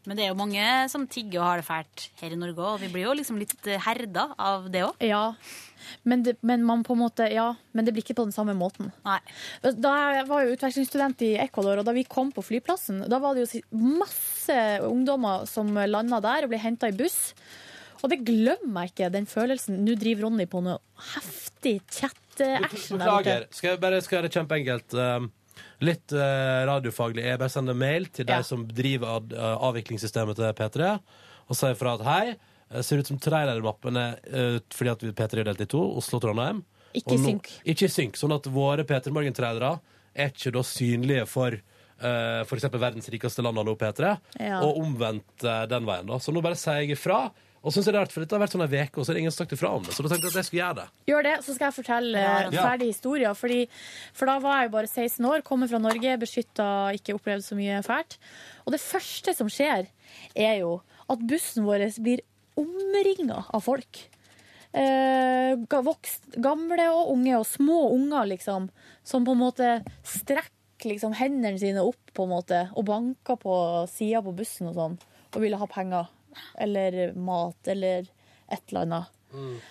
[0.09, 2.79] Men det er jo mange som tigger og har det fælt her i Norge òg,
[2.81, 5.03] vi blir jo liksom litt eh, herda av det òg.
[5.05, 5.35] Ja,
[6.09, 8.55] men det, men man på en måte, ja, men det blir ikke på den samme
[8.57, 8.89] måten.
[9.05, 9.19] Nei.
[9.61, 13.37] Da jeg var jo utvekslingsstudent i Ecuador, og da vi kom på flyplassen, da var
[13.37, 17.35] det jo masse ungdommer som landa der og ble henta i buss.
[18.01, 19.79] Og det glemmer jeg ikke, den følelsen.
[19.85, 20.79] Nå driver Ronny på noe
[21.13, 22.97] heftig chat-action.
[23.01, 23.45] Beklager.
[23.53, 24.95] Skal jeg bare skal gjøre det kjempeenkelt?
[24.97, 25.27] Um,
[25.85, 27.25] litt uh, radiofaglig.
[27.27, 28.45] Jeg bare sender mail til de Ja.
[28.45, 30.91] som driver uh, avviklingssystemet til P3,
[31.51, 32.23] og sier fra at hei,
[32.85, 36.63] ser ut som trailermappene uh, fordi at P3 er delt i to, Oslo-Trondheim.
[36.97, 37.49] Ikke no, synk.
[37.71, 39.75] Ikke synk, sånn at våre P3 Morgen-trailere
[40.15, 44.59] er ikke da synlige for uh, eksempel verdens rikeste land nå, P3, Ja.
[44.65, 46.09] og omvendt uh, den veien.
[46.09, 46.17] da.
[46.19, 47.25] Så nå bare sier jeg ifra.
[47.63, 49.11] Og synes jeg det er rart, for Dette har vært sånn en uke, og så
[49.11, 49.93] er det ingen som sagt ifra om det.
[49.93, 50.85] Så da tenkte jeg at jeg skulle gjøre det.
[51.11, 52.37] Gjør det, så skal jeg fortelle Ja.
[52.47, 53.33] eh, ferdig historie.
[53.37, 53.59] Fordi,
[54.17, 57.55] for da var jeg jo bare 16 år, kommer fra Norge, beskytta, ikke opplevd så
[57.55, 58.17] mye fælt.
[58.65, 59.85] Og det første som skjer,
[60.35, 62.21] er jo at bussen vår blir
[62.57, 64.07] omringa av folk.
[64.73, 68.69] Eh, ga- voks, gamle og unge, og små unger, liksom,
[69.03, 73.87] som på en måte strekker liksom, hendene sine opp på en måte, og banker på
[73.91, 74.97] sida på bussen og sånn,
[75.35, 76.07] og ville ha penger.
[76.61, 78.07] Eller mat, eller
[78.51, 79.63] et eller annet.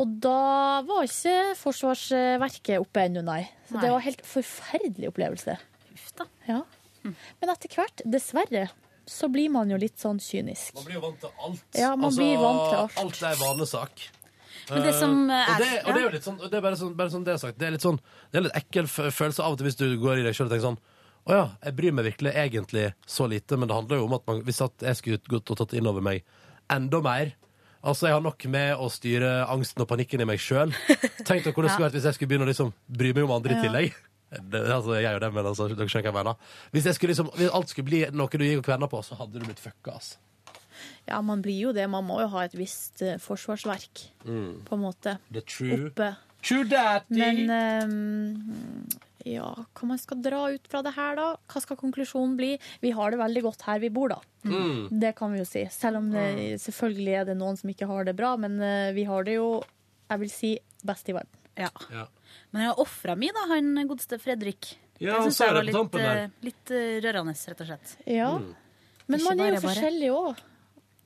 [0.00, 3.42] Og da var ikke Forsvarsverket oppe ennå, nei.
[3.68, 3.82] Så Nei.
[3.82, 5.56] det var en helt forferdelig opplevelse.
[6.46, 6.60] Ja.
[7.02, 8.68] Men etter hvert, dessverre,
[9.10, 10.74] så blir man jo litt sånn kynisk.
[10.76, 11.66] Man blir jo vant til alt.
[11.78, 12.98] Ja, man blir vant til alt.
[13.02, 14.06] Alt er vanesak.
[14.70, 16.78] Men det som er, og, det, og det er jo litt sånn, det er bare
[16.78, 17.58] sånn, bare sånn det er sagt.
[17.58, 17.98] Det er litt sånn
[18.30, 20.52] Det er litt ekkel følelse av og til hvis du går i deg sjøl og
[20.52, 20.78] tenker sånn
[21.28, 24.24] Å ja, jeg bryr meg virkelig egentlig så lite, men det handler jo om at
[24.26, 26.24] man, hvis at jeg skulle gått og tatt inn over meg
[26.72, 27.34] enda mer
[27.80, 30.68] Altså, jeg har nok med å styre angsten og panikken i meg sjøl.
[31.24, 33.32] Tenk deg hvor det skulle vært hvis jeg skulle begynne å liksom bry meg om
[33.38, 33.94] andre i tillegg.
[34.52, 36.50] Det, altså, jeg gjør det, men altså, dere skjønner hva jeg mener.
[36.76, 39.16] Hvis, jeg skulle liksom, hvis alt skulle bli noe du gikk og kverna på, så
[39.16, 40.20] hadde du blitt fucka, altså.
[41.08, 41.88] Ja, man blir jo det.
[41.88, 44.60] Man må jo ha et visst uh, forsvarsverk, Mm.
[44.68, 45.16] på en måte.
[45.32, 45.80] The true.
[45.88, 46.10] Oppe.
[46.44, 47.16] True daddy.
[47.16, 51.26] Men ehm, ja, hva man skal dra ut fra det her, da?
[51.50, 52.52] Hva skal konklusjonen bli?
[52.82, 54.20] Vi har det veldig godt her vi bor, da.
[54.44, 54.88] Mm.
[55.02, 55.64] Det kan vi jo si.
[55.74, 56.26] Selv om det,
[56.62, 59.50] selvfølgelig er det noen som ikke har det bra, men eh, vi har det jo,
[60.10, 60.52] jeg vil si,
[60.86, 61.36] best i verden.
[61.60, 61.70] Ja.
[61.92, 62.06] Ja.
[62.50, 64.72] Men jeg har ofra mi, da, han godeste Fredrik.
[65.00, 67.96] Ja, det han syns jeg var litt, eh, litt eh, rørende, rett og slett.
[68.06, 68.30] Ja.
[68.38, 68.50] Mm.
[69.10, 69.74] Men man er jo bare bare.
[69.74, 70.40] forskjellig òg,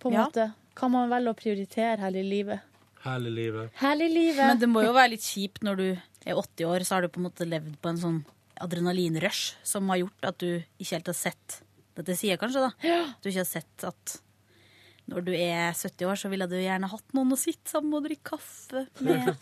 [0.03, 0.25] på en Ja.
[0.29, 0.53] måte.
[0.75, 2.61] Kan man velge å prioritere her i livet?
[3.05, 3.71] Herlig livet.
[3.77, 4.47] Herlig livet.
[4.49, 5.87] Men det må jo være litt kjipt når du
[6.33, 8.21] 80 år, så har du på en måte levd på en sånn
[8.65, 10.49] adrenalinrush som har gjort at du
[10.81, 11.61] ikke helt har sett
[11.95, 12.71] Dette sier jeg kanskje, da.
[13.23, 14.17] Du ikke har sett at
[15.07, 18.07] når du er 70 år, så ville du gjerne hatt noen å sitte sammen og
[18.09, 19.37] drikke kaffe med.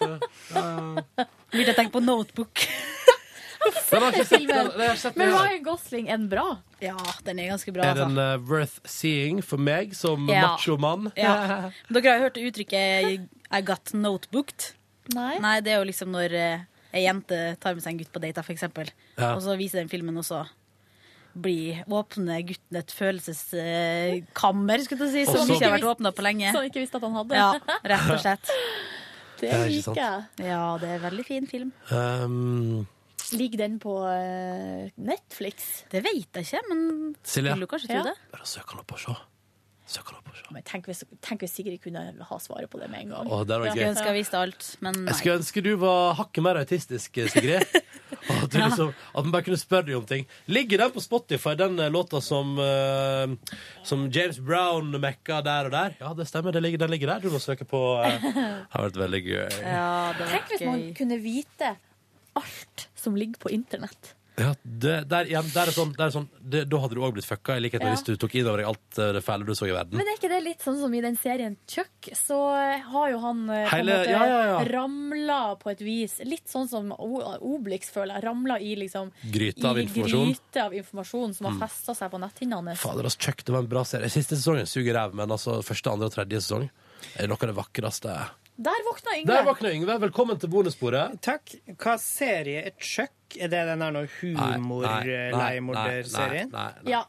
[1.54, 2.60] Vil jeg tenke på Notebook.
[3.92, 4.44] Den har ikke sett.
[4.48, 5.30] Den, den har sett Men.
[5.36, 6.44] Ryan Gosling er den bra?
[6.82, 8.08] Ja, den er ganske bra, Er altså.
[8.08, 10.48] den uh, worth seeing for meg som Ja.
[10.56, 11.12] machomann?
[11.16, 11.70] Ja.
[11.92, 14.72] Dere har jo hørt uttrykket 'I got notebooked'?
[15.14, 15.38] Nei.
[15.38, 18.20] Nei, det er jo liksom når eh, ei jente tar med seg en gutt på
[18.22, 18.90] date, for eksempel.
[19.18, 19.34] Ja.
[19.36, 20.42] Og så viser den filmen, og så
[21.32, 26.50] blir åpner gutten et følelseskammer, skulle jeg si, som ikke har vært åpna på lenge.
[26.52, 27.38] Som ikke visste at han hadde.
[27.38, 28.52] Ja, rett og slett.
[29.42, 30.18] Det liker jeg.
[30.46, 31.72] Ja, det er en veldig fin film.
[31.90, 32.84] Um,
[33.34, 35.82] Ligger den på eh, Netflix?
[35.90, 36.84] Det vet jeg ikke, men
[37.26, 37.50] Silje?
[37.56, 38.04] vil du kanskje tro Ja.
[38.12, 38.14] det.
[38.30, 39.16] bare søk han opp og se.
[40.52, 43.28] Men tenk hvis, tenk hvis Sigrid kunne ha svaret på det med en gang.
[43.32, 46.44] Å, det var Skulle ønske jeg visste alt, men Jeg skulle ønske du var hakket
[46.44, 47.66] mer autistisk, Sigrid.
[48.22, 50.28] At, du liksom, at man bare kunne spørre deg om ting.
[50.46, 55.74] Ligger den på Spotify, den eh, låta som, uh, som James Brown mekka der og
[55.74, 55.96] der?
[55.98, 56.54] Ja, det stemmer.
[56.54, 57.24] Det ligger, den ligger der.
[57.24, 58.28] Du må søke på uh,
[58.70, 59.58] har vært veldig gøy.
[59.58, 61.74] Ja, det var Tenk hvis man kunne vite
[62.38, 64.14] alt som ligger på internett.
[64.38, 67.12] Ja, det, der, igjen, der er sånn, der er sånn det, Da hadde du òg
[67.12, 67.96] blitt fucka, i likhet med Ja.
[67.98, 69.98] hvis du tok inn over deg alt eh, det fæle du så i verden.
[70.00, 72.08] Men er ikke det litt sånn som i den serien Chuck?
[72.16, 72.38] Så
[72.88, 74.64] har jo han eh, på en Hele- måte ja, ja, ja.
[74.72, 76.16] ramla på et vis.
[76.24, 78.24] Litt sånn som O- Obelix, føler jeg.
[78.24, 80.32] Ramla i liksom Gryte av i informasjon.
[80.32, 81.60] gryte av informasjon som har Mm.
[81.68, 82.80] festa seg på netthinnene hans.
[82.80, 84.08] Fader, altså, Chuck, det var en bra serie.
[84.08, 86.70] Siste sesongen suger ræv, men altså første, andre og tredje sesong
[87.18, 88.16] er noe av det vakreste.
[88.62, 89.26] Der våkna Yngve!
[89.32, 89.94] Der våkna Yngve.
[90.04, 91.16] Velkommen til bonussporet.
[91.24, 91.50] Takk.
[91.82, 93.10] Hva serie er Chuck?
[93.34, 96.52] Er det den der noe humor-leiemorderserien?
[96.52, 96.72] Nei.
[96.92, 97.00] Ja.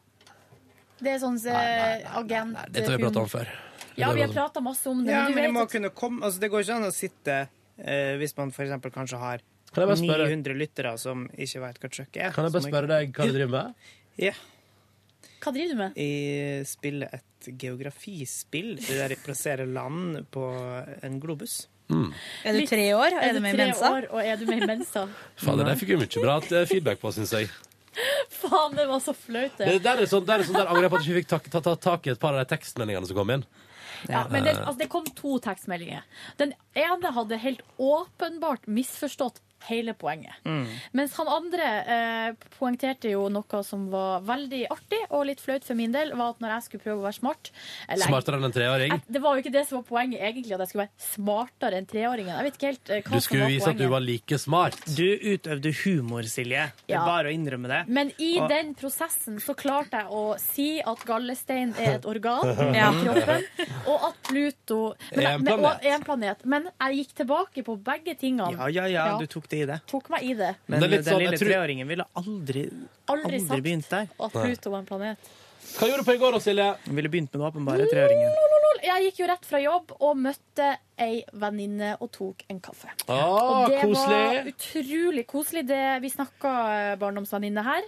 [1.04, 2.08] Det er sånn agent...
[2.24, 2.58] agent...
[2.74, 3.48] Dette har vi pratet om før.
[4.00, 5.12] Ja, vi har prata masse om det.
[5.14, 6.92] Ja, men du men det vet må kunne komme altså, Det går ikke an å
[6.96, 7.36] sitte
[7.78, 9.38] eh, hvis man for eksempel kanskje har
[9.70, 12.32] Kan jeg bare spørre- 900 lyttere som ikke vet hva Chuck er.
[12.34, 13.68] Kan jeg bare spørre deg hva du driver med?
[14.22, 14.34] Ja.
[15.44, 15.98] Hva driver du med?
[16.00, 20.46] Jeg spiller et geografispill der jeg plasserer land på
[21.04, 21.66] en globus.
[21.92, 23.12] Er du tre år?
[23.20, 23.90] Er Er du du med i Mensa?
[23.92, 25.04] år, og er du med i Mensa?
[25.44, 27.50] Fader, det fikk vi mye bra eh, feedback på, syns jeg.
[28.40, 29.84] Faen, det var så flaut, Det det.
[29.86, 31.52] der er sånn, der er sånn der angrer jeg på at jeg ikke fikk tak,
[31.54, 33.44] ta, ta tak i et par av de tekstmeldingene som kom inn.
[34.10, 36.02] Ja, men det, altså, det kom to tekstmeldinger.
[36.40, 39.38] Den ene hadde helt åpenbart misforstått
[39.70, 40.34] hele poenget.
[40.46, 40.66] Mm.
[40.94, 45.76] Mens han andre eh, poengterte jo noe som var veldig artig og litt flaut for
[45.80, 47.52] min del, var at når jeg skulle prøve å være smart
[47.88, 48.90] eller- Smartere enn en treåring.
[48.92, 51.78] Jeg- Det var jo ikke det som var poenget, egentlig, at jeg skulle være smartere
[51.78, 52.34] enn treåringen.
[52.36, 54.38] Jeg vet ikke helt eh, hva Du som skulle var vise at du var like
[54.40, 54.80] smart.
[54.96, 56.72] Du utøvde humor, Silje.
[56.88, 57.06] Det er Ja.
[57.06, 57.88] bare å innrømme det.
[57.88, 62.44] Men i Og- den prosessen så klarte jeg å si at gallestein er et organ
[62.74, 62.92] Ja.
[62.94, 63.44] i kroppen,
[63.88, 66.46] og at Pluto men, Er en men- og er en planet.
[66.46, 68.52] Men jeg gikk tilbake på begge tingene.
[68.58, 69.18] Ja, ja, ja, Ja.
[69.20, 69.80] du tok i det.
[69.88, 70.56] Tok meg i det.
[70.68, 72.64] Men Det er den sånn, lille tror- treåringen ville aldri,
[73.08, 74.08] Aldri aldri sagt begynt der.
[74.20, 75.18] at Pluto var en planet.
[75.74, 76.66] Hva gjorde du på i går da, Silje?
[76.86, 78.52] Hun ville begynt med den åpenbare treåringen.
[78.84, 80.66] Jeg gikk jo rett fra jobb og møtte
[81.02, 82.92] ei venninne og tok en kaffe.
[83.08, 84.54] Ah, og det var koselig.
[84.54, 85.64] utrolig koselig.
[85.70, 86.52] Det, vi snakka
[87.00, 87.88] barndomsvenninne her.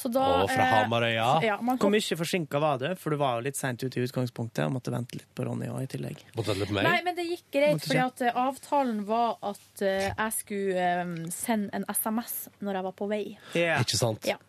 [0.00, 1.28] Så da Å, fra eh, Hamarøya.
[1.44, 2.94] Ja, man Hvor kom, mye forsinka var det?
[3.00, 5.68] For du var jo litt seint ute i utgangspunktet og måtte vente litt på Ronny
[5.68, 6.22] òg, i tillegg.
[6.32, 6.88] Måtte vente litt på meg.
[6.88, 10.92] Nei, men det gikk greit, Måtte fordi at eh, avtalen var at eh, jeg skulle
[10.94, 13.24] eh, sende en SMS når jeg var på vei.
[13.52, 14.24] Ikke sant?
[14.28, 14.40] Ja.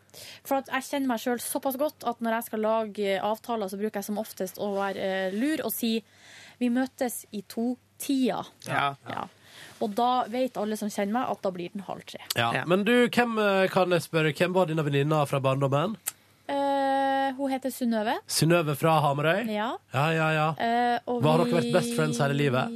[0.44, 3.80] For at jeg kjenner meg sjøl såpass godt at når jeg skal lage avtaler, så
[3.80, 5.98] bruker jeg som oftest å være eh, lur og si
[6.62, 8.44] vi møtes i to-tida.
[8.68, 8.92] Ja.
[9.10, 9.28] Ja.
[9.82, 12.22] Og da vet alle som kjenner meg, at da blir den halv tre.
[12.38, 12.52] Ja.
[12.60, 12.66] Ja.
[12.70, 15.98] Men du, hvem eh, kan jeg spørre, hvem var dine venninner fra barndommen?
[16.52, 18.18] Uh, hun heter Synnøve.
[18.28, 19.46] Synnøve fra Hamarøy?
[19.54, 19.70] Ja.
[19.94, 20.48] Ja, ja, ja.
[20.60, 22.74] Uh, og Hva har vi- dere vært best friends hele livet?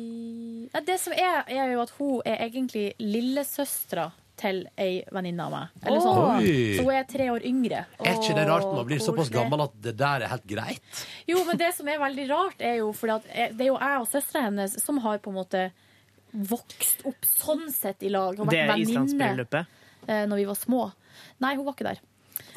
[0.75, 4.09] Ja, det som er, er jo at hun er egentlig lillesøstera
[4.39, 5.75] til ei venninne av meg.
[5.85, 6.19] Eller sånn.
[6.41, 6.55] Oi.
[6.75, 7.85] Så hun er tre år yngre.
[8.03, 11.03] Er ikke det rart når man blir såpass gammel at det der er helt greit?
[11.29, 14.01] Jo, men det som er veldig rart, er jo fordi at det er jo jeg
[14.03, 15.63] og søstera hennes som har på en måte
[16.35, 18.35] vokst opp sånn sett i lag.
[18.35, 19.63] Hun Det vært venninne
[20.07, 20.83] eh, når vi var små.
[21.43, 22.03] Nei, hun var ikke der.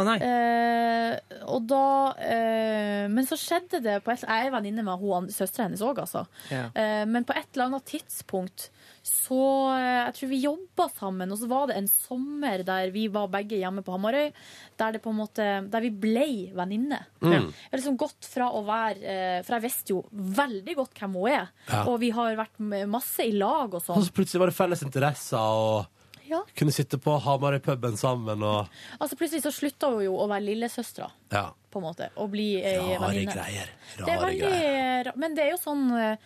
[0.07, 0.19] Nei.
[0.23, 1.15] Eh,
[1.51, 5.67] og da eh, Men så skjedde det på et, Jeg er venninne med hun, søstera
[5.67, 6.23] hennes òg, altså.
[6.53, 6.69] Ja.
[6.75, 8.69] Eh, men på et eller annet tidspunkt
[9.09, 9.39] så
[9.73, 13.27] eh, Jeg tror vi jobba sammen, og så var det en sommer der vi var
[13.33, 14.31] begge hjemme på Hamarøy,
[14.79, 17.07] der, det på en måte, der vi ble venninner.
[17.25, 17.33] Mm.
[17.33, 21.17] Jeg har liksom gått fra å være eh, For jeg visste jo veldig godt hvem
[21.19, 21.83] hun er, Ja.
[21.89, 24.05] og vi har vært masse i lag og Og sånn.
[24.07, 25.87] så plutselig var det felles interesser, og
[26.29, 26.43] Ja.
[26.57, 28.69] kunne sitte på Hamarøy-puben sammen, og
[29.01, 31.11] Altså Plutselig så slutta hun jo å være lillesøstera.
[31.33, 31.47] ja.
[31.71, 33.33] på en måte, og bli ei Rare venninne.
[33.35, 33.69] greier.
[33.97, 35.05] Det er Rare veldig, greier.
[35.05, 36.17] ra- Men det er jo sånn eh,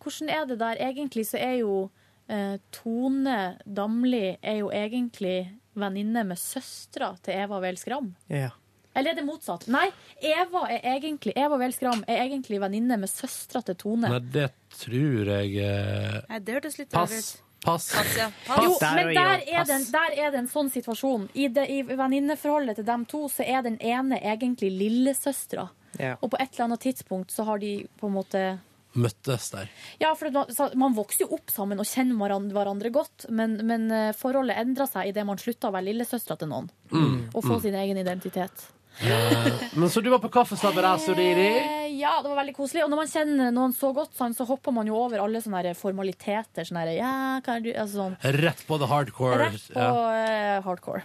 [0.00, 0.76] Hvordan er det der?
[0.80, 1.90] Egentlig så er jo
[2.28, 8.14] eh, Tone Damli er jo egentlig venninne med søstera til Eva Weel Skram.
[8.28, 8.50] Ja.
[8.94, 9.66] Eller er det motsatt?
[9.72, 9.86] Nei,
[10.20, 14.08] Eva er egentlig Eva Weel Skram er egentlig venninne med søstera til Tone.
[14.12, 17.30] Nei, det tror jeg eh, Nei, det hørtes litt rart Pass.
[17.36, 17.42] ut.
[17.62, 17.92] Pass.
[17.94, 18.30] Pass, ja.
[18.48, 21.28] Jo, Der men der er, det der er det en sånn situasjon.
[21.34, 25.68] I, det, i venninneforholdet til dem to så er den ene egentlig lillesøstera.
[26.00, 26.16] Ja.
[26.20, 28.44] Og på et eller annet tidspunkt så har de på en måte
[28.92, 29.70] Møttes der.
[30.02, 32.18] Ja, for man, man vokser jo opp sammen og kjenner
[32.52, 36.50] hverandre, godt, men, men eh, forholdet endrer seg idet man slutter å være lillesøstera til
[36.50, 36.68] noen.
[36.92, 37.14] Mm.
[37.32, 38.66] Og få sin egen identitet.
[39.74, 41.46] Men så du var på kaffeslabberas, Riri?
[41.58, 42.84] Eh, ja, det var veldig koselig.
[42.84, 45.62] Og når man kjenner noen så godt, sånn, så hopper man jo over alle sånne
[45.64, 46.66] her formaliteter.
[46.68, 47.72] Sånne her, ja, hva er du?
[47.72, 48.16] Altså sånn.
[48.42, 49.38] Rett på the hardcore.
[49.48, 50.12] Rett på Ja.
[50.12, 51.02] eh, hardcore.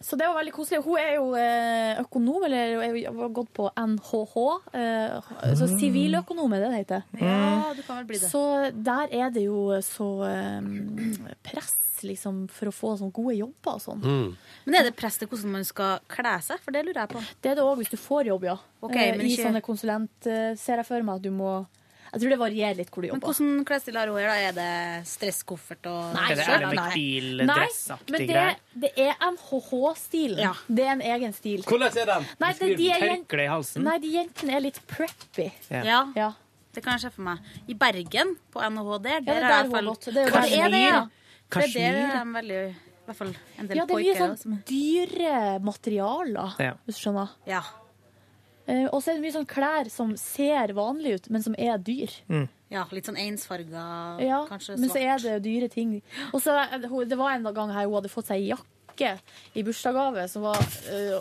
[0.00, 0.84] Så det var veldig koselig.
[0.84, 4.36] Hun er jo eh, økonom, eller er jo- har gått på NHH.
[4.72, 7.02] eh, så siviløkonom er det det heter.
[7.18, 8.30] Ja, du kan vel bli det.
[8.30, 13.74] Så der er det jo så eh, press liksom, for å få sånne gode jobber
[13.74, 14.00] og sånn.
[14.02, 14.36] Mm.
[14.66, 16.60] Men er det press til hvordan man skal kle seg?
[16.60, 17.24] For det lurer jeg på.
[17.42, 18.56] Det er det òg hvis du får jobb, ja.
[18.82, 21.66] Okay, Eh, men I ikke- sånne konsulent eh, ser jeg for meg at du må
[22.10, 23.20] Jeg tror det varierer litt hvor du jobber.
[23.20, 24.28] Men hvordan klesstil har hun her?
[24.28, 24.36] da?
[24.48, 26.88] Er det stresskoffert og Nei, Er det skjønner, nei.
[26.88, 28.56] McBeal-dressaktig men det, greier?
[28.80, 30.38] det er NHH-stilen.
[30.40, 30.52] Ja.
[30.68, 31.62] Det er en egen stil.
[31.68, 32.26] Hvordan er den?
[32.40, 33.82] Nei, de, de, er, jen- Tørkle i halsen?
[33.84, 35.50] nei, de jentene er litt preppy.
[35.70, 35.82] Ja.
[35.84, 36.32] Ja, Ja.
[36.72, 37.38] det kan jeg se for meg.
[37.68, 40.16] I Bergen, på NHH der, Ja, der det er der jeg i hvert fall Det
[40.16, 41.06] er Hva er det, ja?
[41.50, 44.16] For det er det de veldig I hvert fall en del Ja, det er mye
[44.18, 46.74] sånn også, som- dyre materialer, Ja.
[46.86, 47.30] hvis du skjønner.
[47.46, 47.62] Ja.
[48.68, 51.78] Eh, og så er det mye sånn klær som ser vanlige ut, men som er
[51.78, 52.10] dyr.
[52.70, 56.02] ja, litt sånn ensfarga, Ja, kanskje men så er det dyre ting.
[56.34, 59.18] Og så eh, Det var en gang her hun hadde fått seg jakke
[59.54, 60.58] i bursdagsgave som var
[60.90, 61.20] eh,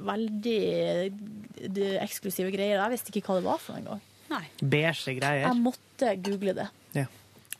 [0.00, 0.58] veldig
[1.06, 2.82] eh, eksklusive greier.
[2.82, 4.00] Jeg visste ikke hva det var for en gang.
[4.64, 5.46] Beige greier.
[5.46, 6.68] Jeg måtte google det.
[6.94, 7.06] Ja.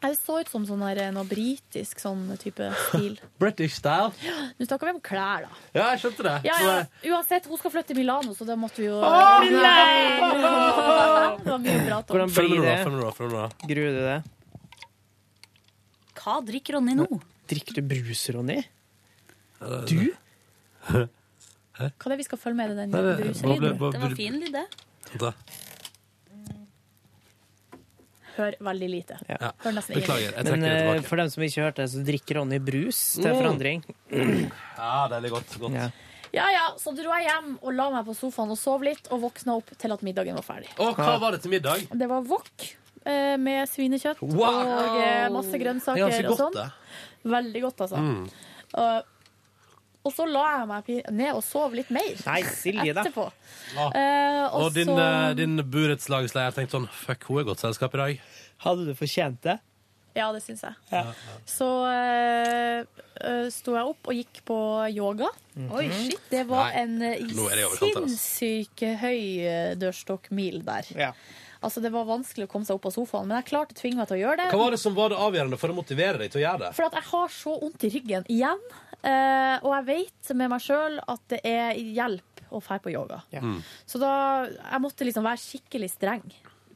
[0.02, 3.12] Jeg så ut som sånn her, noe britisk sånn type stil.
[3.42, 4.10] British style.
[4.58, 5.50] Nå snakker vi om klær, da.
[5.76, 6.32] Ja, jeg skjønte det.
[6.48, 6.72] Ja, ja.
[7.14, 9.00] Uansett, hun skal flytte til Milano, så da måtte vi jo Å,
[11.42, 12.06] Det var mye å prate om.
[12.16, 12.78] Hvordan blir det?
[13.70, 14.20] Gruer du deg?
[16.22, 17.06] Hva drikker Ronny nå?
[17.50, 18.58] Drikker du brus, Ronny?
[19.90, 20.02] Du?
[20.90, 21.06] Hva
[21.86, 23.46] er det vi skal følge med i den brusen?
[23.62, 23.70] Det
[24.02, 24.66] var fin lyd, det.
[28.36, 28.42] Da.
[28.42, 29.18] Hør veldig lite.
[29.28, 29.50] Ja.
[29.64, 31.04] Hør nesten Beklager, jeg Men trekker det eh, tilbake.
[31.08, 33.38] for dem som ikke hørte det, så drikker Ronny brus til Mm.
[33.42, 33.84] forandring.
[34.78, 35.58] Ja, deilig godt.
[35.60, 35.72] godt.
[35.76, 35.90] Ja.
[36.32, 39.20] Ja, ja, så dro jeg hjem og la meg på sofaen og sov litt, og
[39.20, 40.70] våkna opp til at middagen var ferdig.
[40.80, 41.84] Og hva var det til middag?
[41.92, 42.64] Det var wok
[43.04, 44.62] eh, med svinekjøtt Wow!
[44.64, 46.56] og eh, masse er grønnsaker og sånn.
[47.28, 48.00] Veldig godt, altså.
[48.00, 48.30] Mm.
[48.80, 49.02] Og,
[50.02, 53.04] og så la jeg meg ned og sov litt mer Nei, Silje, da.
[53.04, 53.26] etterpå.
[53.76, 53.88] Ja.
[53.94, 57.94] Eh, og, Og din, så eh, din burettslagsleder tenkte sånn Fuck, hun er godt selskap
[57.94, 58.24] i dag.
[58.66, 59.58] Hadde du fortjent det?
[60.12, 60.74] Ja, det syns jeg.
[61.48, 62.82] Så eh,
[63.22, 64.58] eh, sto jeg opp og gikk på
[64.92, 65.30] yoga.
[65.72, 66.20] Oi, shit.
[66.28, 67.12] Det var Nei, en det
[67.96, 68.50] altså.
[69.06, 69.22] høy
[69.80, 70.92] dørstokkmil der.
[70.98, 71.12] Ja.
[71.62, 74.00] Altså, det var vanskelig å komme seg opp av sofaen, men jeg klarte å tvinge
[74.00, 74.46] meg til å gjøre det.
[74.50, 76.70] Hva var det som var det avgjørende for å motivere deg til å gjøre det?
[76.74, 78.64] For at jeg har så vondt i ryggen igjen.
[79.02, 83.22] Eh, og jeg vet med meg sjøl at det er hjelp å dra på yoga.
[83.32, 83.42] Ja.
[83.44, 83.60] Mm.
[83.88, 84.14] Så da
[84.46, 86.26] jeg måtte liksom være skikkelig streng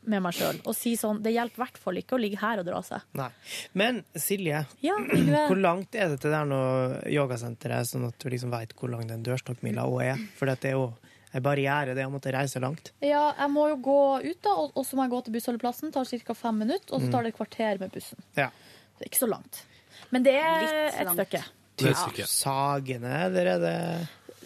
[0.07, 2.61] med meg sjøl og si sånn Det hjelper i hvert fall ikke å ligge her
[2.62, 3.03] og dra seg.
[3.19, 3.28] Nei.
[3.74, 4.94] Men Silje, Ja,
[5.48, 6.61] hvor langt er det til der nå
[7.11, 10.23] yogasenteret, sånn at du liksom veit hvor lang den dørstokkmila òg er?
[10.39, 10.93] For det er jo
[11.36, 12.93] en barriere, det å måtte reise langt.
[13.05, 15.93] Ja, jeg må jo gå ut, da, og, og så må jeg gå til bussholdeplassen.
[15.93, 16.36] Tar ca.
[16.39, 18.23] fem minutter, og så tar det et kvarter med bussen.
[18.39, 18.48] Ja.
[18.97, 19.65] Det er ikke så langt.
[20.15, 21.43] Men det er et stykke.
[21.77, 22.27] Stykke.
[22.31, 23.77] Sagene, eller er det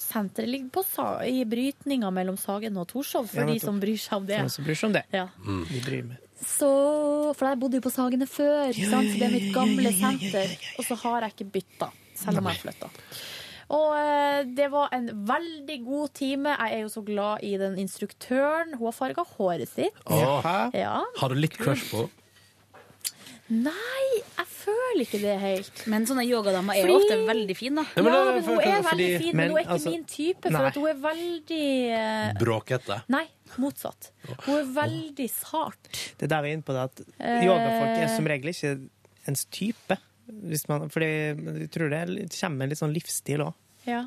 [0.00, 4.16] Senteret ligger på i brytninga mellom Sagen og Torshov, for Ja, de som bryr seg
[4.16, 4.38] om det.
[4.40, 5.04] For de som bryr seg om det.
[5.12, 5.26] Ja.
[5.44, 6.18] De bryr meg.
[6.40, 6.70] Så,
[7.36, 9.10] for jeg bodde jo på Sagene før, ja, sant?
[9.12, 10.54] så det er mitt gamle senter.
[10.80, 12.88] Og så har jeg ikke bytta, selv om jeg har flytta.
[13.70, 16.56] Og eh, det var en veldig god time.
[16.56, 18.72] Jeg er jo så glad i den instruktøren.
[18.74, 20.00] Hun har farga håret sitt.
[20.10, 20.96] Ja.
[21.20, 22.16] Har du litt crush på henne?
[23.50, 25.80] Nei, jeg føler ikke det helt.
[25.90, 27.84] Men sånne yogadamer er jo Fordi- ofte veldig fine, da.
[27.96, 29.90] Ja, men det- hun er er fordi- veldig fin, men, Men, hun er ikke altså-
[29.90, 30.42] min type.
[30.42, 30.66] For Nei.
[30.66, 33.02] at hun er veldig eh, Bråkete.
[33.08, 33.26] Nei,
[33.58, 34.10] motsatt.
[34.46, 35.82] Hun er veldig sart.
[36.18, 37.44] Det er der vi er inne på det at Eh.
[37.44, 38.88] yogafolk er som regel ikke
[39.26, 39.98] ens type.
[40.30, 43.54] Hvis man, fordi jeg tror det er litt- kommer med litt sånn livsstil òg.
[43.88, 44.02] Ja.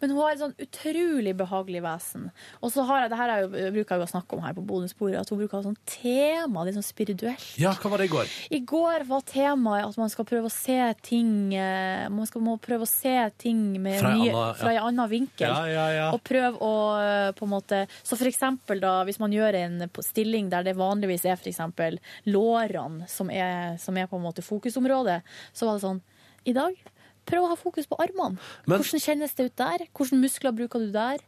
[0.00, 2.24] Men hun har et sånn utrolig behagelig vesen.
[2.58, 4.64] Og så har jeg, det her er jo, bruker jeg å snakke om her på
[4.66, 7.44] bonusbordet, at hun bruker sånn tema, litt sånn spirituelt.
[7.62, 8.32] Ja, hva var det i går?
[8.58, 12.56] I går var temaet at man skal prøve å se ting eh, Man skal må
[12.62, 14.52] prøve å se ting med Fra nye, annen- ja.
[14.58, 15.46] fra en annen vinkel.
[15.46, 16.08] Ja, ja, ja.
[16.16, 19.78] Og prøve å eh, på en måte Så for eksempel da, hvis man gjør en
[20.04, 24.44] stilling der det vanligvis er for eksempel lårene som er, som er på en måte
[24.44, 25.20] fokusområdet,
[25.54, 26.02] så var det sånn
[26.46, 26.76] I dag,
[27.26, 28.38] prøv å ha fokus på armene.
[28.66, 29.88] Men- Hvordan kjennes det ut der?
[29.92, 31.18] Hvilke muskler bruker du der?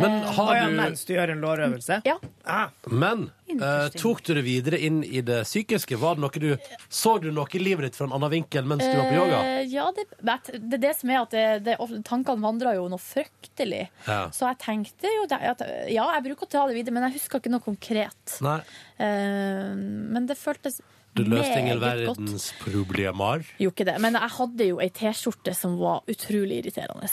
[0.00, 2.02] Men Eh, har du mens du gjør en lårøvelse?
[2.06, 2.16] Ja.
[2.46, 5.96] Ah, Men eh, tok du det videre inn i det psykiske?
[5.98, 6.56] Var det noe du,
[6.88, 9.40] så du noe i livet ditt fra en annen vinkel mens du var på yoga?
[9.42, 13.02] Eh, ja, det, det er det som er at det, det, tankene vandrer jo noe
[13.02, 13.88] fryktelig.
[14.06, 14.20] Ja.
[14.30, 17.42] Så jeg tenkte jo at ja, jeg bruker å ta det videre, men jeg husker
[17.42, 18.38] ikke noe konkret.
[18.44, 18.60] Nei.
[18.98, 20.80] Eh, men det føltes
[21.18, 22.18] Du løste ingen meget godt.
[22.22, 23.44] verdens problemer?
[23.58, 23.94] Gjorde ikke det.
[24.04, 27.08] Men jeg hadde jo ei T-skjorte som var utrolig irriterende.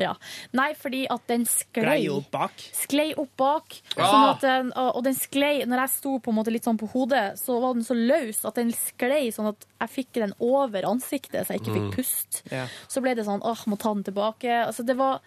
[0.00, 0.14] Ja.
[0.60, 2.64] Nei, fordi at den sklei opp bak.
[2.76, 3.76] Sklei opp bak.
[3.96, 4.04] Ah!
[4.10, 6.88] Sånn at den, og den sklei Når jeg sto på en måte litt sånn på
[6.94, 10.84] hodet, så var den så løs at den sklei sånn at jeg fikk den over
[10.88, 11.94] ansiktet, så jeg ikke fikk Mm.
[11.96, 12.42] pust.
[12.52, 12.66] Ja.
[12.88, 14.50] Så ble det sånn åh, må ta den tilbake.
[14.66, 15.20] Altså, det, var,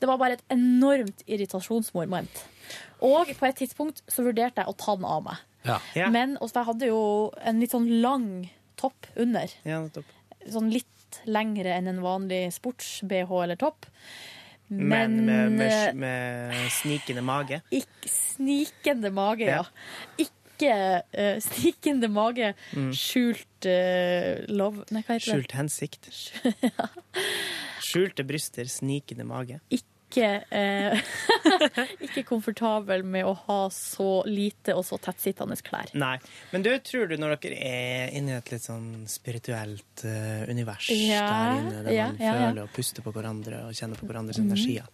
[0.00, 2.42] det var bare et enormt irritasjonsmoment.
[3.04, 5.40] Og på et tidspunkt så vurderte jeg å ta den av meg.
[5.64, 6.10] Ja.
[6.12, 7.00] Men også, jeg hadde jo
[7.40, 8.28] en litt sånn lang
[8.80, 9.48] topp under.
[9.64, 10.10] Ja, topp.
[10.50, 13.86] Sånn litt lengre enn en vanlig sports-BH eller topp.
[14.68, 17.60] Men med, eh, med, med snikende mage.
[17.70, 19.60] Ikke snikende mage, ja.
[19.62, 20.24] Ja.
[20.24, 20.70] Ikke
[21.02, 22.90] uh, snikende mage, Mm.
[22.94, 25.58] skjult uh, love Nei, hva heter Skjult det?
[25.58, 26.08] hensikt.
[27.84, 29.60] Skjulte bryster, snikende mage.
[29.74, 29.90] Ikke,
[30.22, 30.94] eh,
[32.06, 35.90] ikke komfortabel med å ha så lite og så tettsittende klær.
[35.98, 36.16] Nei.
[36.52, 40.90] Men du, tror du når dere er inne i et litt sånn spirituelt uh, univers
[40.94, 44.06] Ja, der inne, der ja, man ja, føler og puster på hverandre og kjenner på
[44.10, 44.50] hverandres Mhm.
[44.50, 44.86] energier.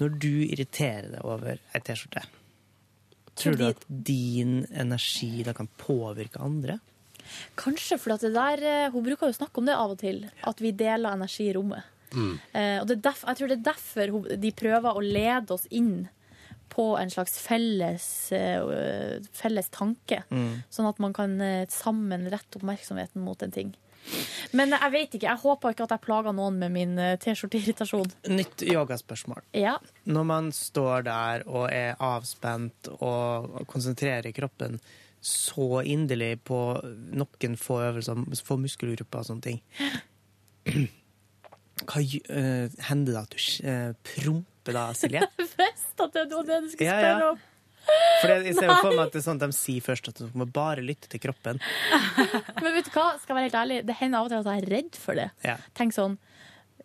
[0.00, 2.26] Når du irriterer deg over ei T-skjorte,
[3.36, 6.78] tror du at din energi da kan påvirke andre?
[7.58, 9.98] Kanskje, for at det der, eh, hun bruker jo å snakke om det av og
[9.98, 11.82] til, at vi deler energi i rommet.
[12.52, 15.66] Eh, og det er derf, jeg tror det er derfor de prøver å lede oss
[15.74, 16.06] inn
[16.68, 20.22] på en slags felles, eh, felles tanke.
[20.30, 20.62] Mm.
[20.70, 23.74] Sånn at man kan eh, sammen rette oppmerksomheten mot en ting.
[24.54, 28.12] Men jeg vet ikke, jeg håper ikke at jeg plager noen med min eh, T-skjorteirritasjon.
[28.34, 29.42] Nytt yogaspørsmål.
[29.56, 29.78] Ja.
[30.04, 34.78] Når man står der og er avspent og konsentrerer kroppen
[35.26, 36.60] så inderlig på
[37.16, 40.86] noen få øvelser, få muskelgrupper og sånne ting
[41.84, 45.26] Hva eh, hender det at du uh, promper da, Silje?
[45.60, 47.12] Visst at det var det du skulle Ja, ja.
[47.18, 47.44] spørre om.
[47.86, 50.18] For jeg ser jo for meg at det er sånn at de sier først at
[50.18, 51.60] du må bare lytte til kroppen.
[52.64, 54.48] Men vet du hva, skal jeg være helt ærlig, det hender av og til at
[54.50, 55.28] jeg er redd for det.
[55.46, 55.54] Ja.
[55.78, 56.16] Tenk sånn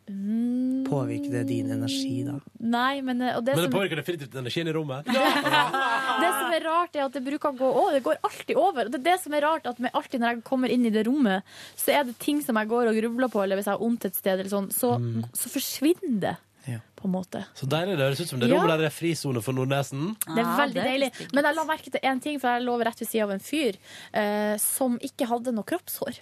[0.10, 2.40] mm, Påvirker det din energi da?
[2.60, 5.06] Nei, men eh, og det, Men det som, påvirker definitivt energien i rommet.
[5.06, 7.94] det som er rart, er at det bruker å gå over.
[7.98, 8.86] Det går alltid over.
[8.86, 10.94] Og det er det som er rart, at med alltid når jeg kommer inn i
[10.94, 11.44] det rommet,
[11.80, 14.06] så er det ting som jeg går og grubler på, eller hvis jeg har vondt
[14.10, 15.24] et sted, eller sånn, så, Mm.
[15.34, 16.36] så forsvinner det.
[16.68, 16.78] Ja.
[16.96, 17.40] På en måte.
[17.58, 17.96] Så deilig.
[17.98, 18.56] Det høres ut som det Ja.
[18.56, 20.16] rommet der det er frisone for Nordnesen.
[20.28, 21.12] Det er veldig det er deilig.
[21.34, 23.40] Men jeg la merke til én ting, for jeg lå rett ved sida av en
[23.40, 23.78] fyr
[24.14, 26.20] eh, som ikke hadde noe kroppshår.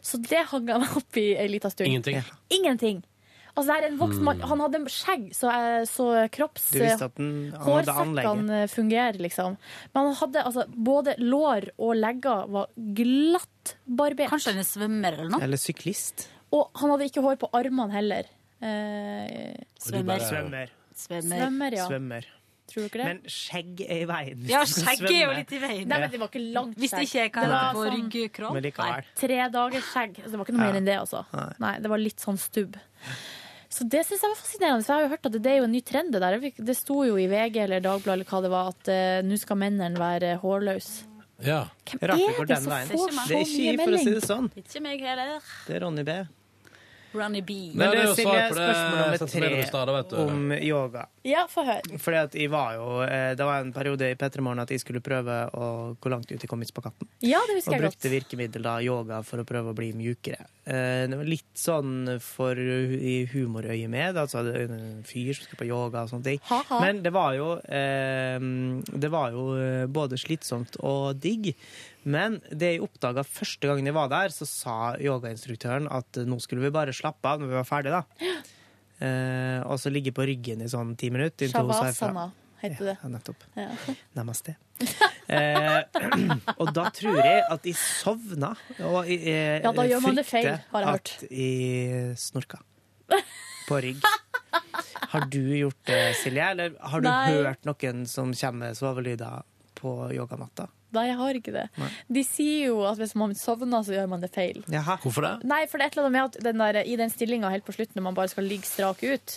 [0.00, 1.88] Så det hang jeg meg opp i ei lita stund.
[1.90, 2.22] Ingenting.
[2.50, 3.02] Ingenting.
[3.52, 4.38] Altså, det er en voksen mann.
[4.48, 5.52] Han hadde skjegg, så,
[5.90, 6.70] så kropps...
[6.72, 8.30] Du visste at den, han hadde anlegget.
[8.30, 9.58] Hårsekkene fungerer, liksom.
[9.92, 14.32] Men han hadde altså både lår og legger var glatt barbert.
[14.32, 15.42] Kanskje han er svømmer eller noe?
[15.44, 16.30] Eller syklist.
[16.52, 18.30] Og han hadde ikke hår på armene heller.
[18.62, 19.52] Eh,
[19.82, 20.24] Svømmer.
[20.24, 20.72] Svømmer.
[20.96, 21.42] Svømmer.
[21.42, 21.90] svømmer, ja.
[21.90, 22.30] Svømmer.
[22.72, 23.06] Tror du ikke det?
[23.10, 24.44] Men skjegg er i veien.
[24.48, 25.88] Ja, skjegg er jo litt i veien.
[25.90, 28.60] Nei, men det var ikke langt Hvis det ikke er hva Det på sånn- ryggkroll.
[28.62, 29.08] Men.
[29.18, 30.14] Tre dagers skjegg.
[30.22, 31.24] Altså, det var ikke noe mer enn det, altså.
[31.34, 31.48] Nei.
[31.66, 32.78] Nei, det var litt sånn stubb.
[33.72, 34.84] Så det syns jeg var fascinerende.
[34.84, 36.12] For jeg har jo hørt at det er jo en ny trend.
[36.12, 36.36] Det der.
[36.68, 39.60] Det sto jo i VG eller Dagbladet eller hva det var, at uh, nå skal
[39.62, 41.08] mennene være hårløse.
[41.42, 41.64] Ja.
[41.88, 43.96] Hvem er det er får det mye som får Det er ikke meg, for å
[43.96, 44.14] si melding?
[44.20, 44.50] det sånn.
[44.62, 45.50] Ikke meg heller.
[45.66, 46.18] Det er Ronny B.
[47.14, 47.56] Ronny B.
[47.74, 50.08] Men det er jo svar på det spørsmål nummer sendte jeg i stad, da, vet
[50.12, 51.04] tre om yoga.
[51.28, 51.98] Ja, få høre.
[52.02, 54.80] Fordi at jeg var jo, eh, Det var en periode i P3 Morgen at jeg
[54.82, 55.68] skulle prøve å
[56.00, 57.06] gå langt ut i kom i spagatten.
[57.20, 57.94] Ja, det husker jeg godt.
[57.94, 60.40] Og brukte virkemiddel da, yoga for å prøve å bli mjukere.
[60.66, 66.02] Eh, Det var litt sånn for i humorøyemed, altså en fyr som skal på yoga
[66.02, 66.40] og sånne ting.
[66.48, 66.80] Ha-ha.
[66.80, 68.38] Men det var jo eh,
[68.98, 69.46] Det var jo
[69.92, 71.54] både slitsomt og digg.
[72.04, 76.40] Men det jeg oppdaga første gangen jeg var der, så sa yogainstruktøren at eh, nå
[76.42, 78.32] skulle vi bare slappe av når vi var ferdige, da.
[79.02, 81.48] Eh, og så ligge på ryggen i sånn ti minutter.
[81.50, 82.28] Shavasana
[82.60, 82.92] heter det.
[83.00, 83.46] Ja, nettopp.
[83.58, 83.70] Ja.
[84.18, 84.54] Namaste.
[85.32, 85.78] Eh,
[86.60, 88.50] og da tror jeg at jeg sovna.
[88.84, 91.12] Og jeg, Ja, da gjør man det feil, har jeg hørt.
[91.14, 92.58] At jeg snorka.
[93.70, 94.02] På rygg.
[95.14, 96.50] Har du gjort det, Silje?
[96.52, 97.32] Eller har du Nei.
[97.38, 99.46] hørt noen som kommer med sovelyder
[99.78, 100.68] på yogamatta?
[100.92, 101.64] Nei, jeg har ikke det.
[101.80, 101.88] Nei.
[102.18, 104.62] De sier jo at hvis man sovner, så gjør man det feil.
[104.68, 105.32] Hvorfor det?
[105.48, 107.64] Nei, for det er et eller annet med at den der, i den stillinga helt
[107.64, 109.36] på slutten, når man bare skal ligge strak ut,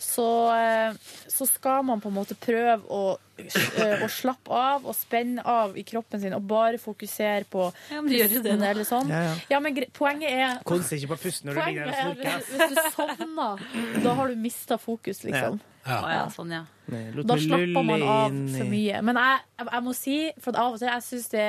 [0.00, 0.94] så, eh,
[1.28, 3.02] så skal man på en måte prøve å,
[3.38, 8.00] eh, å slappe av og spenne av i kroppen sin og bare fokusere på Ja,
[8.00, 8.70] men gjør jo det, pusten da.
[8.70, 9.08] eller sånn.
[9.10, 9.60] Ja, ja.
[9.60, 12.42] men gre- poenget er Konst ikke på pusten når du ligger der og er snorker.
[12.54, 15.60] hvis du sovner, da har du mista fokus, liksom.
[15.84, 16.62] Å ja, sånn, ja.
[16.88, 19.00] Nei, Da slapper man av for mye.
[19.04, 21.46] Men jeg, jeg, jeg må si, for at av og til, jeg syns det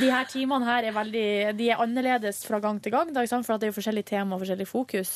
[0.00, 1.24] De her timene her er veldig
[1.56, 3.48] De er annerledes fra gang til gang, da, ikke sant?
[3.48, 5.14] for at det er jo forskjellige tema og forskjellig fokus.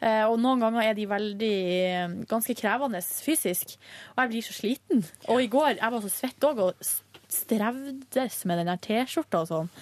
[0.00, 3.76] Eh, og noen ganger er de veldig eh, ganske krevende fysisk.
[4.14, 5.06] Og jeg blir så sliten.
[5.30, 6.92] Og i går jeg var så svett òg, og
[7.34, 9.72] strevdes med den der T-skjorta og sånn.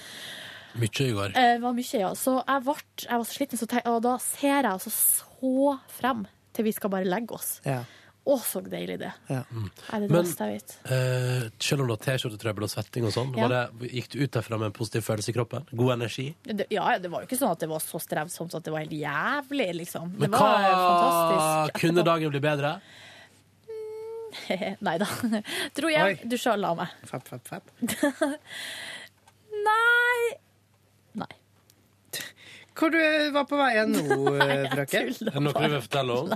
[0.81, 1.35] Mye i går.
[1.37, 2.13] Eh, var mye, ja.
[2.17, 6.25] Så jeg, ble, jeg var så sliten, så og da ser jeg altså så frem
[6.53, 7.59] til vi skal bare legge oss.
[7.65, 7.83] Ja.
[8.23, 9.41] Å, så deilig det Ja.
[9.43, 9.99] er.
[9.99, 10.75] det det beste jeg vet.
[10.87, 13.49] Uh, selv om du har T-skjortetrøbbel og svetting og sånn, Ja.
[13.51, 15.67] det, gikk du ut derfra med en positiv følelse i kroppen?
[15.73, 16.29] God energi?
[16.47, 18.85] Det, ja, det var jo ikke sånn at det var så strevsomt at det var
[18.85, 20.13] helt jævlig, liksom.
[20.19, 21.81] Men det hva var fantastisk.
[21.83, 22.77] kunne dagen bli bedre?
[24.87, 25.07] Nei da.
[25.77, 26.95] Dro hjem, dusja og la meg.
[27.11, 27.75] Fapp, fapp, fapp.
[29.67, 30.39] Nei
[31.19, 31.29] Nei.
[32.79, 32.99] Hvor du
[33.35, 34.01] var på vei nå,
[34.73, 35.11] frøken?
[35.13, 36.33] Er det noe du vil fortelle om?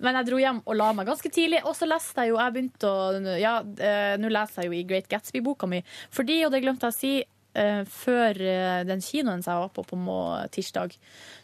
[0.00, 2.54] Men jeg dro hjem og la meg ganske tidlig, og så leste jeg jo Jeg
[2.54, 5.82] begynte å Ja, eh, nå leser jeg jo i Great Gatsby-boka mi.
[6.10, 7.12] Fordi, og det glemte jeg å si,
[7.50, 10.92] Uh, før eh, den kinoen jeg var på på må- tirsdag,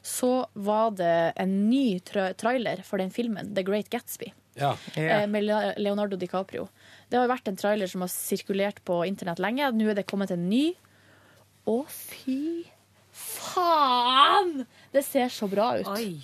[0.06, 4.28] så var det en ny tra trailer for den filmen, The Great Gatsby.
[4.54, 4.76] Ja.
[4.94, 5.42] eh, med
[5.82, 6.68] Leonardo DiCaprio.
[7.10, 9.66] Det har jo vært en trailer som har sirkulert på internett lenge.
[9.74, 10.76] Nå er det kommet en ny.
[11.66, 12.62] Å, fy
[13.10, 14.62] faen!
[14.94, 15.90] Det ser så bra ut.
[15.90, 16.20] Oi.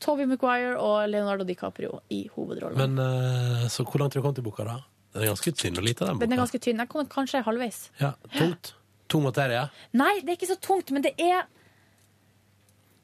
[0.00, 2.78] Toby Maguire og Leonardo DiCaprio i hovedrollen.
[2.96, 4.78] Men eh, Så hvor langt har du kommet i boka, da?
[5.12, 6.26] Den er ganske tynn og lite, den boka.
[6.26, 6.78] Den er ganske tynn.
[6.84, 7.80] Jeg kom kanskje halvveis.
[8.00, 8.74] Ja, tungt.
[9.10, 9.64] Tung materie.
[9.98, 11.48] Nei, det er ikke så tungt, men det er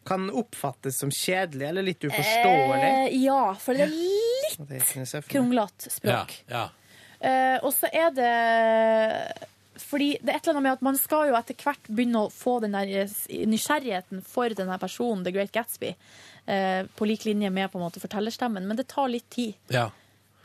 [0.06, 2.90] Kan oppfattes som kjedelig eller litt uforståelig.
[3.10, 5.32] eh, Ja, for det er litt Det kunne jeg for meg.
[5.34, 6.36] kronglete språk.
[6.48, 6.68] Ja, ja.
[7.18, 9.50] Eh, og så er det
[9.82, 12.30] fordi det er et eller annet med at Man skal jo etter hvert begynne å
[12.32, 12.86] få den der
[13.46, 15.96] nysgjerrigheten for denne personen, The Great Gatsby, eh,
[16.46, 18.66] på lik linje med på en måte fortellerstemmen.
[18.68, 19.88] Men det tar litt tid, ja.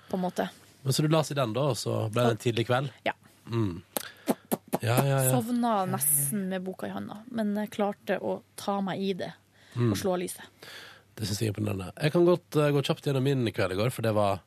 [0.09, 0.47] på en måte.
[0.81, 2.89] Men Så du las i den, da, og så ble det en tidlig kveld?
[3.05, 3.13] Ja.
[3.45, 3.83] Mm.
[4.81, 5.29] Ja, ja, ja.
[5.29, 9.33] Sovna nesten med boka i handa, men klarte å ta meg i det
[9.71, 9.93] Mm.
[9.93, 10.43] og slå lyset.
[11.15, 11.91] Det syns jeg er imponerende.
[11.95, 14.41] Jeg kan godt uh, gå kjapt gjennom min kveld i går, for det var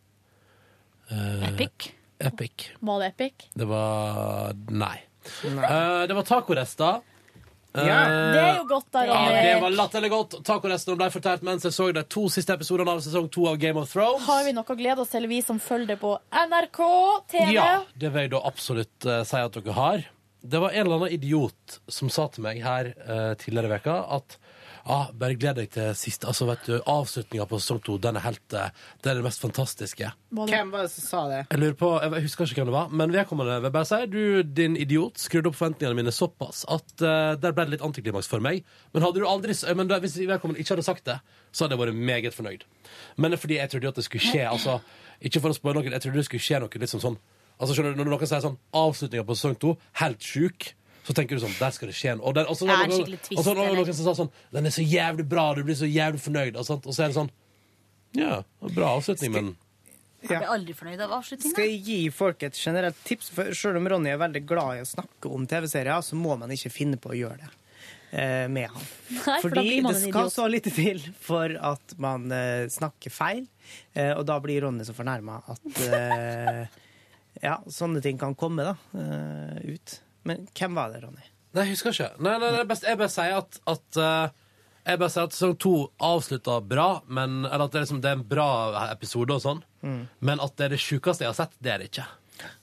[1.09, 1.87] uh, Epic.
[2.21, 2.67] Epic.
[2.85, 3.47] Var det epic?
[3.57, 4.99] Det var Nei.
[5.25, 7.01] Eh, det var tacorester.
[7.75, 7.83] Eh,
[8.35, 9.43] Det er jo godt, da, Ja, Ronny.
[9.43, 10.37] det var latterlig godt.
[10.47, 13.77] Tacorestene ble fortalt mens jeg så de to siste episodene av sesong to av Game
[13.81, 14.23] of Thrones.
[14.29, 16.81] Har vi noe å glede oss til, vi som følger det på NRK
[17.35, 17.53] TV?
[17.57, 20.05] Ja, det vil jeg da absolutt uh, si at dere har.
[20.45, 23.99] Det var en eller annen idiot som sa til meg her uh, tidligere i veka
[24.19, 24.39] at
[24.87, 28.25] ah, bare gled deg til siste Altså, vet du, avslutninga på sesong to, den er
[28.27, 28.69] helt eh,
[29.03, 30.11] Det er det mest fantastiske.
[30.35, 31.41] Hvem var det som sa det?
[31.51, 34.43] Jeg lurer på, jeg husker ikke hvem det var, men vedkommende vil bare si du,
[34.45, 38.43] din idiot, skrudde opp forventningene mine såpass at uh, der ble det litt antiklimaks for
[38.45, 38.65] meg.
[38.93, 41.19] Men hadde du aldri, s- men da, hvis vedkommende ikke hadde sagt det,
[41.55, 42.67] så hadde jeg vært meget fornøyd.
[43.17, 44.81] Men det er fordi jeg trodde at det skulle skje, altså,
[45.25, 47.19] ikke for å spørre noen, jeg trodde det skulle skje noe litt som sånn,
[47.55, 50.73] altså skjønner du, når noen sier sånn, avslutninga på sesong to, helt sjuk,
[51.05, 52.33] så tenker du sånn, der skal det skje noe.
[52.45, 53.83] Og, så, er twist, og så det eller?
[53.83, 56.65] noen som sa sånn, den er så jævlig bra, du blir så jævlig fornøyd, og,
[56.69, 57.31] sånt, og så er det sånn,
[58.17, 58.41] ja,
[58.71, 59.53] bra avslutning, men...
[60.25, 61.53] Jeg blir aldri fornøyd av avslutninga.
[61.53, 63.27] Skal jeg gi folk et generelt tips?
[63.37, 66.55] For selv om Ronny er veldig glad i å snakke om TV-serier, så må man
[66.55, 67.51] ikke finne på å gjøre det
[68.23, 68.87] eh, med han.
[69.11, 73.13] Nei, for Fordi blir man det skal så lite til for at man eh, snakker
[73.13, 73.45] feil,
[73.93, 76.65] eh, og da blir Ronny så fornærma at eh,
[77.49, 79.99] ja, sånne ting kan komme da, eh, ut.
[80.25, 81.25] Men hvem var det, Ronny?
[81.55, 82.09] Nei, jeg husker ikke.
[82.25, 84.25] Nei, nei, nei best, jeg bare sier at, at uh,
[84.85, 88.11] Jeg bare sier at sesong to avslutta bra, men, eller at det er, liksom, det
[88.11, 88.49] er en bra
[88.91, 89.63] episode og sånn.
[89.87, 90.03] Mm.
[90.29, 92.05] Men at det er det sjukeste jeg har sett, det er det ikke.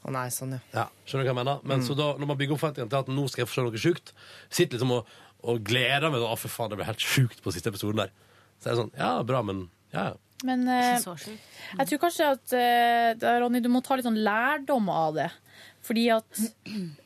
[0.05, 0.61] Å nei, sånn, ja.
[0.75, 1.61] Ja, skjønner du hva jeg mener?
[1.63, 1.85] Men Mm.
[1.87, 3.81] så da, når man bygger opp forventningene til at nå skal jeg få se noe
[3.85, 4.11] sjukt,
[4.51, 5.13] sitter liksom og,
[5.47, 6.21] og gleder meg.
[6.27, 8.11] Å, for faen, det blir helt sjukt på siste episoden der.
[8.59, 9.63] Så er det sånn, ja, bra, men
[9.95, 10.19] ja, ja.
[10.43, 15.13] Men eh, jeg tror kanskje at eh, Ronny, du må ta litt sånn lærdom av
[15.19, 15.27] det.
[15.81, 16.41] Fordi at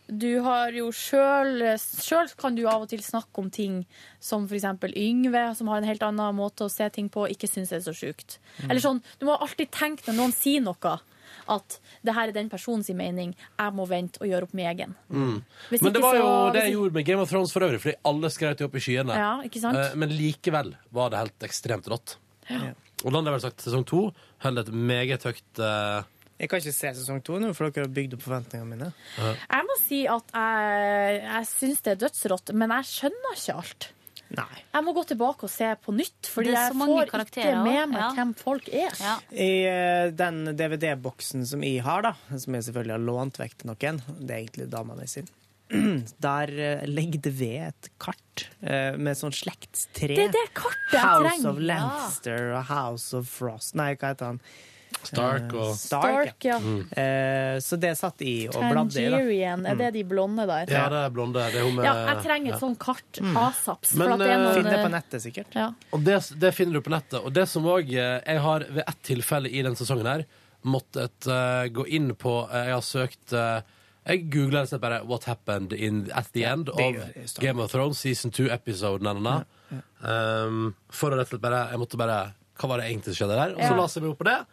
[0.08, 3.82] du har jo sjøl Sjøl kan du av og til snakke om ting
[4.20, 7.72] som eksempel Yngve, som har en helt annen måte å se ting på, ikke syns
[7.72, 8.38] er så sjukt.
[8.60, 8.70] Mm.
[8.70, 10.98] Eller sånn, Du må alltid tenke når noen sier noe,
[11.48, 13.36] at det her er den personens mening.
[13.60, 14.96] Jeg må vente og gjøre opp min egen.
[15.10, 15.44] Mm.
[15.72, 17.96] Men det var jo så- det jeg gjorde med Game of Thrones for øvrig, fordi
[18.06, 19.16] alle skrøt jo opp i skyene.
[19.16, 19.78] Ja, ikke sant?
[19.78, 22.18] Eh, Men likevel var det helt ekstremt rått.
[22.50, 22.74] Ja.
[23.04, 26.04] Og hadde jeg vel sagt sesong to holder et meget høyt eh,
[26.36, 28.90] Jeg kan ikke se sesong to nå, for dere har bygd opp forventningene mine.
[29.24, 33.88] Jeg må si at jeg, jeg syns det er dødsrått, men jeg skjønner ikke alt.
[34.36, 34.58] Nei.
[34.74, 37.94] Jeg må gå tilbake og se på nytt, fordi Det så jeg får ikke med
[37.94, 38.10] meg ja.
[38.18, 39.00] hvem folk er.
[39.32, 43.72] I eh, den DVD-boksen som jeg har, da, som jeg selvfølgelig har lånt vekk til
[43.72, 45.30] noen, det er egentlig dama mi sin,
[46.26, 50.12] der legger ligger det ved et kart eh, med sånn slektstre.
[50.12, 51.50] Det er det kartet jeg House trenger.
[51.54, 54.42] of Lancaster og House of Frost Nei, hva heter han?
[55.08, 56.58] Stark Eh, og Stark, Stark, ja.
[56.60, 56.80] Mm.
[56.98, 59.10] Eh, så det satt i og bladde i.
[59.10, 60.66] Tangerian, er det de blonde der?
[60.72, 61.34] Ja, det er blonde.
[61.52, 62.60] Det er hun med Ja, jeg trenger et ja.
[62.60, 63.38] sånt kart Mm.
[63.38, 63.94] asaps.
[63.96, 65.56] Men, for at det er eh, noen, Finn det på nettet, sikkert.
[65.56, 65.68] Ja.
[65.94, 67.20] Og det, det finner du på nettet.
[67.24, 70.26] Og det som òg Jeg har ved ett tilfelle i denne sesongen her
[70.66, 73.62] måttet uh, gå inn på Jeg har søkt uh,
[74.08, 76.78] Jeg googla bare 'What happened in, at the end of.
[77.40, 79.46] Game of Thrones season 2 episode na-na-na.
[80.02, 83.26] Um, for å rett og slett bare Jeg måtte bare Hva var det egentlig som
[83.28, 83.56] skjedde der?
[83.56, 83.82] Og så Ja.
[83.82, 84.46] leste jeg meg opp på det.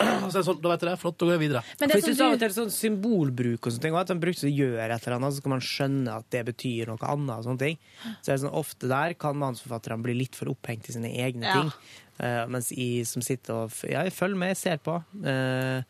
[0.24, 0.98] Og så er det sånn, da vet jeg det.
[1.02, 1.62] Flott, da går jeg videre.
[1.78, 4.46] For jeg synes av og til sånn symbolbruk og sånne ting, og at man brukte
[4.48, 7.34] å gjøre et eller annet, så kan man skjønne at det betyr noe annet.
[7.36, 7.78] og sånne ting.
[8.22, 11.44] Så er det sånn, Ofte der kan manusforfatterne bli litt for opphengt i sine egne
[11.46, 11.58] Ja.
[11.60, 11.72] ting.
[12.20, 14.98] Eh, mens jeg som sitter og Ja, jeg følger med, jeg ser på.
[15.24, 15.82] Uh,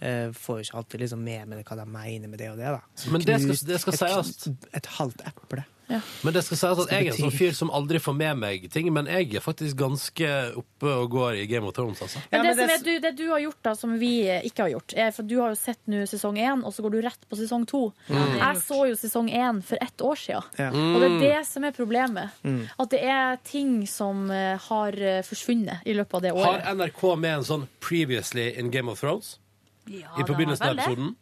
[0.00, 2.64] eh, får jo ikke alltid liksom med meg hva de mener med det og det.
[2.74, 2.80] da.
[2.96, 4.48] Så Men det skal- det skal et, sies.
[4.74, 5.64] Et halvt eple.
[5.88, 8.64] Men det skal sies at jeg er en sånn fyr som aldri får med meg
[8.74, 8.88] ting.
[8.92, 12.18] Men jeg er faktisk ganske oppe og går i Game of Thrones, altså.
[12.32, 14.10] Men Ja, det, som det- er, du, det du har gjort, da, som vi
[14.48, 16.90] ikke har gjort er, For du har jo sett nå sesong én, og så går
[16.90, 17.92] du rett på sesong to.
[18.08, 18.36] Mm.
[18.38, 20.42] Jeg så jo sesong én for ett år siden.
[20.58, 20.70] Ja.
[20.70, 22.30] Og det er det som er problemet.
[22.42, 22.68] Mm.
[22.78, 26.64] At det er ting som eh, har eh, forsvunnet i løpet av det året.
[26.66, 26.74] Har.
[26.74, 29.36] NRK med en sånn 'Previously in Game of Thrones'
[29.86, 30.92] Ja, i det på begynnelsen har av vel det.
[30.92, 31.16] episoden?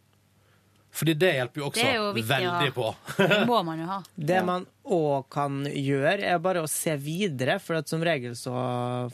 [0.95, 2.87] Fordi det hjelper jo også Det er jo viktig veldig på.
[3.31, 3.97] Det må man jo ha.
[4.15, 8.53] Det man òg kan gjøre, er bare å se videre, for at som regel så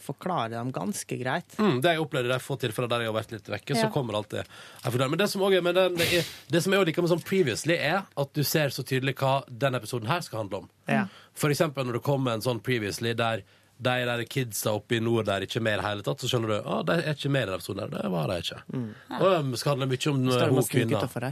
[0.03, 1.55] forklarer de ganske greit.
[1.57, 3.85] Mm, det jeg opplevde i de få tilfellene der jeg har vært litt vekke, Ja.
[3.85, 4.51] så kommer alltid.
[4.99, 7.23] Men det som også er med den, det, er, det som jeg liker med sånn
[7.25, 10.69] previously, er at du ser så tydelig hva denne episoden her skal handle om.
[10.91, 11.07] Ja.
[11.33, 13.41] For eksempel når det kommer en sånn previously der
[13.81, 16.29] de der kidsa oppe i nord der ikke er med i det hele tatt, så
[16.29, 17.89] skjønner du at de er ikke med i den episoden.
[17.89, 18.03] der.
[18.03, 18.59] Det var de ikke.
[18.75, 18.85] Mm.
[19.17, 21.31] Og det skal handle mye om Står det hun kvinna.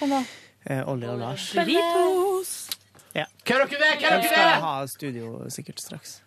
[0.00, 0.22] Da.
[0.68, 1.52] Eh, Olli og Lars.
[1.56, 2.52] Doritos.
[3.14, 3.24] Ja.
[3.44, 4.02] Hva er dere ved?
[4.02, 6.18] Hva er dere skal ha studio sikkert straks.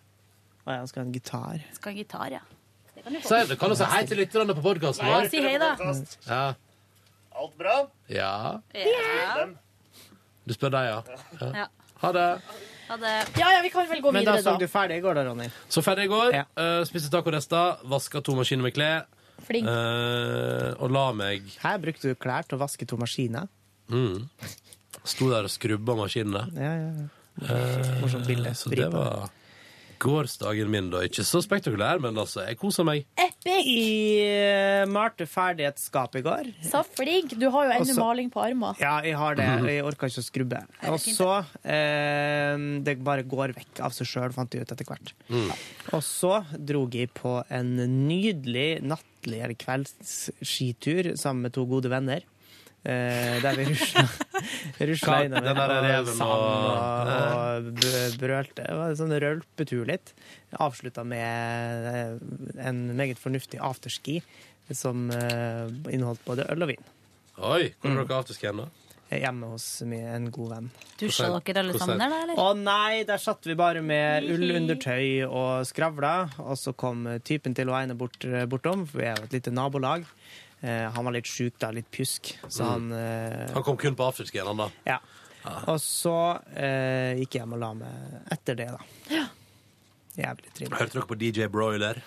[0.66, 1.62] Og jeg skal ha en gitar.
[1.74, 2.42] Skal ha en gitar, ja.
[2.94, 3.28] Det kan du få.
[3.28, 3.58] Si det.
[3.58, 5.28] Kan du si hei til lytterne på podkasten Ja, vår?
[5.32, 5.70] si hei, da.
[6.28, 6.42] Ja.
[7.42, 7.76] Alt bra?
[8.12, 8.32] ja.
[8.74, 9.46] Ja.
[10.46, 11.02] Du spør deg, ja.
[11.40, 11.48] ja.
[11.62, 11.66] Ja.
[12.02, 12.26] Ha det.
[12.88, 13.12] Ha det.
[13.38, 15.22] Ja, ja, vi kan vel gå Men da videre, så du ferdig i går, da,
[15.28, 15.46] Ronny?
[15.70, 16.34] Så ferdig i går.
[16.34, 19.04] eh, spiste tacorester, vaska to maskiner med klær.
[19.46, 19.66] Flink.
[19.66, 23.48] eh, og la meg Her brukte du klær til å vaske to maskiner.
[23.88, 24.28] mm,
[25.04, 26.44] Sto der og skrubba maskinene.
[26.54, 27.08] Ja, ja, ja.
[27.48, 28.52] Eh, Morsomt bilde.
[28.54, 29.30] så det var
[30.02, 31.04] gårsdagen min, da.
[31.06, 33.04] Ikke så spektakulær, men altså, jeg koser meg.
[33.46, 36.50] Jeg malte ferdig et skap i går.
[36.66, 37.34] Så flink.
[37.38, 38.74] Du har jo ennå Også- maling på armen.
[38.82, 39.46] Ja, jeg har det.
[39.68, 40.60] Jeg orka ikke å skrubbe.
[40.90, 41.30] Og så
[41.64, 45.14] eh, Det bare går vekk av seg sjøl, fant jeg ut etter hvert.
[45.92, 47.76] Og så drog jeg på en
[48.08, 52.22] nydelig nattlig eller kveldsskitur sammen med to gode venner.
[52.84, 54.02] Eh, der vi rusla,
[54.90, 58.64] rusla innover den der reven sang og- og, og brølte.
[58.66, 60.10] Det var en sånn rølpetur litt.
[60.58, 64.18] Avslutta med eh, en meget fornuftig afterski
[64.74, 66.82] som eh, inneholdt både øl og vin.
[67.38, 67.98] Oi, hvor Mm.
[68.00, 68.68] er dere afterski hen, da?
[69.12, 70.68] Hjemme hos en god venn.
[70.98, 72.38] Dusja dere alle sammen der, da, eller?
[72.40, 76.12] Å nei, der satt vi bare med ullundertøy og skravla.
[76.40, 79.52] Og så kom typen til å ene bort, bortom, for vi er jo et lite
[79.52, 80.06] nabolag.
[80.62, 84.06] Eh, han var litt sjuk, da, litt pjusk, så han eh, Han kom kun på
[84.06, 84.68] afterskien, han da.
[84.86, 85.00] Ja.
[85.66, 86.16] Og så
[86.54, 89.24] eh, gikk jeg hjem og la meg etter det, da.
[90.14, 90.76] Jævlig trivelig.
[90.78, 91.98] Hørte dere på DJ Broiler?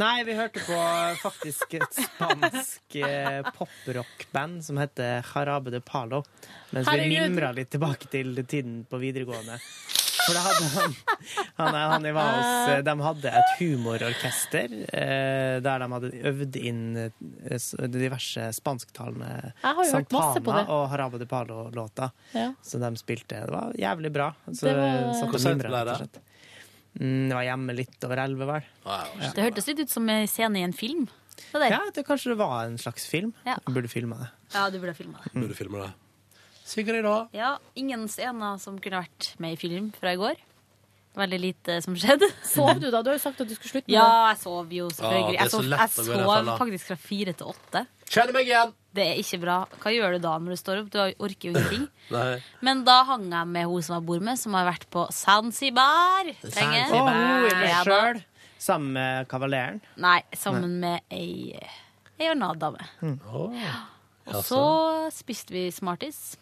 [0.00, 0.76] Nei, vi hørte på
[1.20, 6.22] faktisk et spansk eh, poprock-band som heter Jarabe de Palo.
[6.70, 9.58] Mens vi mimra litt tilbake til tiden på videregående.
[10.30, 10.94] For da hadde han,
[11.58, 17.88] han, han var hos, De hadde et humororkester eh, der de hadde øvd inn eh,
[17.90, 19.52] diverse spansktalende
[19.90, 22.12] Santana og Harabo de Palo-låter.
[22.36, 22.52] Ja.
[22.62, 23.42] Så de spilte.
[23.42, 24.30] Det var jævlig bra.
[24.52, 26.26] Så, Det var- ble det?
[27.00, 28.64] Mm, det var hjemme litt over elleve, vel.
[29.34, 31.08] Det hørtes litt ut som en scene i en film.
[31.52, 31.70] Det der.
[31.70, 33.32] Ja, det kanskje det var en slags film.
[33.46, 33.56] Ja.
[33.66, 34.30] Jeg burde filma det.
[34.54, 35.32] Ja, du burde filma det.
[35.34, 35.92] Burde filme det.
[36.70, 37.16] Sigrid, da?
[37.34, 40.38] Ja, ingen scener som kunne vært med i film fra i går.
[41.18, 42.28] Veldig lite som skjedde.
[42.46, 43.00] Sov du, da?
[43.02, 45.34] Du har jo sagt at du skulle slutte med Ja, jeg sov jo Ah, selvfølgelig.
[45.34, 45.90] er Jeg sov, jeg
[46.46, 47.82] sov faktisk fra fire til åtte.
[48.10, 48.70] Kjenner meg igjen!
[48.94, 49.56] Det er ikke bra.
[49.82, 50.88] Hva gjør du da når du står opp?
[50.90, 51.84] Du orker jo ingenting.
[52.14, 52.38] Nei.
[52.66, 56.26] Men da hang jeg med hun som jeg bor med, som har vært på Zanzibar
[56.26, 56.80] lenge.
[56.90, 58.22] Oh, hun er med sjøl.
[58.60, 59.78] Sammen med kavaleren.
[60.02, 61.54] Nei, sammen med ei,
[62.20, 62.82] ei anna dame.
[63.30, 64.62] Og så
[65.14, 66.36] spiste vi Smarties.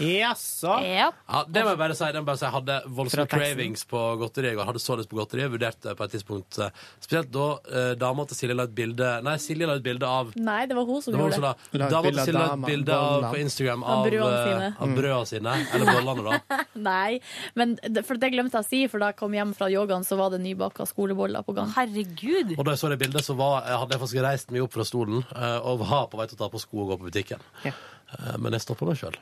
[0.00, 0.74] Jaså?
[0.82, 1.14] Yep.
[1.28, 2.04] Ja, det må jeg bare si.
[2.10, 2.48] Jeg bare si.
[2.54, 4.50] Hadde voldsomme cravings på godteri.
[4.52, 5.44] Jeg hadde så lyst på godteri.
[5.44, 6.70] Jeg vurderte på et tidspunkt eh,
[7.04, 10.32] Spesielt da eh, dama til Silje la et bilde Nei, Silje la et bilde av
[10.36, 11.90] Nei, det var hun som det var gjorde det.
[11.92, 15.12] dama bilde til Silje la et bilde av, på Instagram Av av, brødene eh, sine.
[15.14, 15.56] av sine.
[15.76, 16.60] Eller bollene, da.
[16.90, 17.20] Nei,
[17.58, 20.18] men for det glemte jeg å si, for da jeg kom hjem fra yogaen, så
[20.20, 21.70] var det nybaka skoleboller på gang.
[21.76, 22.54] Herregud.
[22.58, 24.74] Og da jeg så det bildet, så var, jeg hadde jeg faktisk reist meg opp
[24.76, 27.10] fra stolen eh, og var på vei til å ta på sko og gå på
[27.12, 27.44] butikken.
[27.66, 27.74] Ja.
[28.14, 29.16] Eh, Men jeg stoppa meg sjøl.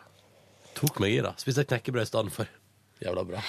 [0.83, 1.33] Tok meg i det.
[1.39, 2.51] Spiste knekkebrød i stedet for.
[3.03, 3.43] Jævla bra.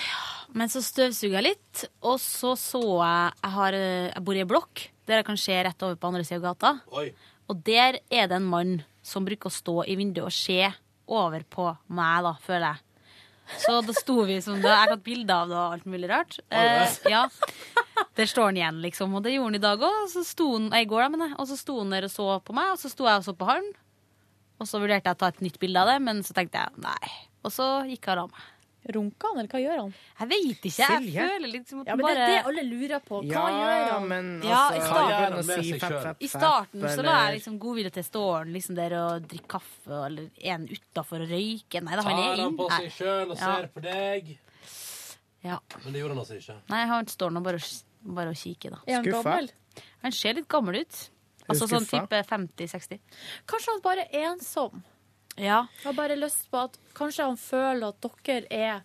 [0.54, 3.78] Men så støvsuga jeg litt, og så så jeg Jeg, har,
[4.14, 6.46] jeg bor i ei blokk der jeg kan se rett over på andre sida av
[6.46, 6.70] gata.
[6.96, 7.10] Oi.
[7.52, 10.70] Og der er det en mann som bruker å stå i vinduet og se
[11.12, 12.86] over på meg, da, føler jeg.
[13.60, 14.70] Så da sto vi som det.
[14.72, 16.38] Jeg har tatt bilde av det og alt mulig rart.
[16.48, 17.26] Eh, ja.
[18.16, 19.18] Der står han igjen, liksom.
[19.18, 19.98] Og det gjorde han i dag òg.
[20.14, 21.34] Så sto han da, jeg.
[21.36, 23.36] Og så sto han der og så på meg, og så sto jeg og så
[23.36, 23.68] på han.
[24.62, 26.70] Og så vurderte jeg å ta et nytt bilde av det, men så tenkte jeg
[26.84, 27.12] nei.
[27.44, 28.50] Og så gikk han av meg.
[28.84, 29.92] Runka han, eller hva gjør han?
[30.20, 30.84] Jeg vet ikke.
[30.84, 31.26] Jeg Silje?
[31.32, 33.22] føler litt som at Ja, men det bare er det alle lurer på.
[33.24, 34.08] Hva gjør han?
[34.10, 36.04] men Ja, i altså, starten- Hva gjør han med si seg fepp, selv?
[36.04, 39.28] fepp, I fepp, starten så la eller- jeg liksom godvilje til stålen liksom der og
[39.30, 41.82] drikke kaffe, eller en utafor og røyke.
[41.84, 42.58] Nei, da han Tar er han inn.
[42.58, 42.80] på Nei.
[42.82, 43.56] seg sjøl og Ja.
[43.56, 44.38] ser på deg.
[45.44, 45.60] Ja.
[45.84, 46.56] Men det gjorde han altså ikke.
[46.70, 47.60] Nei, han står nå bare,
[48.04, 48.78] bare og kikker, da.
[48.86, 49.24] Er han Skuffa?
[49.24, 49.50] gammel?
[50.04, 51.10] Han ser litt gammel ut.
[51.50, 53.00] Altså sånn type 50-60.
[53.50, 54.84] Kanskje han bare er ensom.
[55.36, 55.64] Ja.
[55.82, 58.84] Jeg har bare lyst på at kanskje han føler at dere er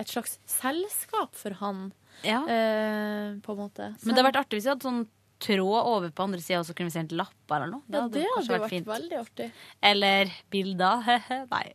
[0.00, 1.90] et slags selskap for han,
[2.24, 2.40] ja.
[2.48, 3.90] eh, på en måte.
[4.00, 5.02] Men det hadde vært artig hvis vi hadde sånn
[5.42, 7.84] tråd over på andre sida, og så kunne vi sendt lapper eller noe.
[7.90, 9.48] ja, det hadde jo vært veldig artig.
[9.84, 11.08] Eller bilder.
[11.54, 11.66] Nei.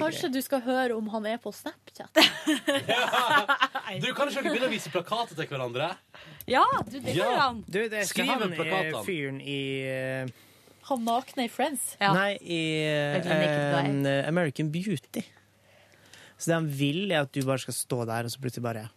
[0.00, 2.10] Kanskje du skal høre om han er på Snapchat.
[3.94, 5.90] Du, Kan ikke dere begynne å vise plakater til hverandre?
[6.50, 7.28] Ja, du, det Ja.
[7.44, 7.60] han.
[7.66, 9.02] Du, det er Skriv han en plakat, da.
[9.06, 10.32] fyren i uh...
[10.88, 11.94] Han nakne i Friends.
[12.00, 12.10] Ja.
[12.16, 15.22] Nei, i uh, eh, American Beauty.
[16.36, 18.88] Så det han vil, er at du bare skal stå der og så plutselig bare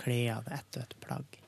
[0.00, 1.38] kle av deg ett og ett plagg.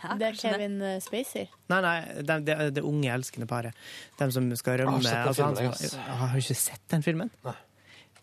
[0.00, 0.94] Ja, Det er Kevin det?
[1.04, 1.48] Spacey.
[1.68, 3.76] Nei, nei, det, det, det unge, elskende paret.
[4.16, 5.02] De som skal rømme.
[5.04, 7.32] Jeg har sett den altså, han har ikke sett den filmen.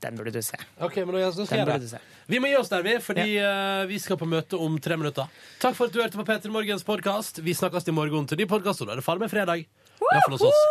[0.02, 0.58] Den burde du se.
[0.80, 1.90] Ok, men da, skal jeg det.
[1.90, 2.00] se.
[2.30, 5.26] Vi må gi oss der, vi, fordi eh, vi skal på møte om tre minutter.
[5.60, 7.40] Takk for at du hørte på Peter Morgens podkast.
[7.42, 8.84] Vi snakkes i morgen til ny podkast.
[8.86, 9.66] Da er det faen meg fredag.
[9.98, 10.62] Iallfall hos oss.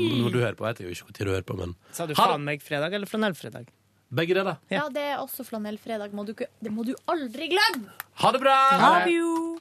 [0.00, 2.14] Når du hører på, vet jeg jo ikke når du hører på, men Sa du
[2.14, 2.32] Ha det.
[2.34, 3.70] faen meg fredag eller flanellfredag?
[4.14, 4.58] begge deler.
[4.70, 6.12] Ja, det er også flanellfredag.
[6.14, 7.90] Må du ikke- Det må du aldri glemme!
[8.22, 8.54] Ha det bra!
[8.78, 9.12] Ha det.
[9.14, 9.58] you.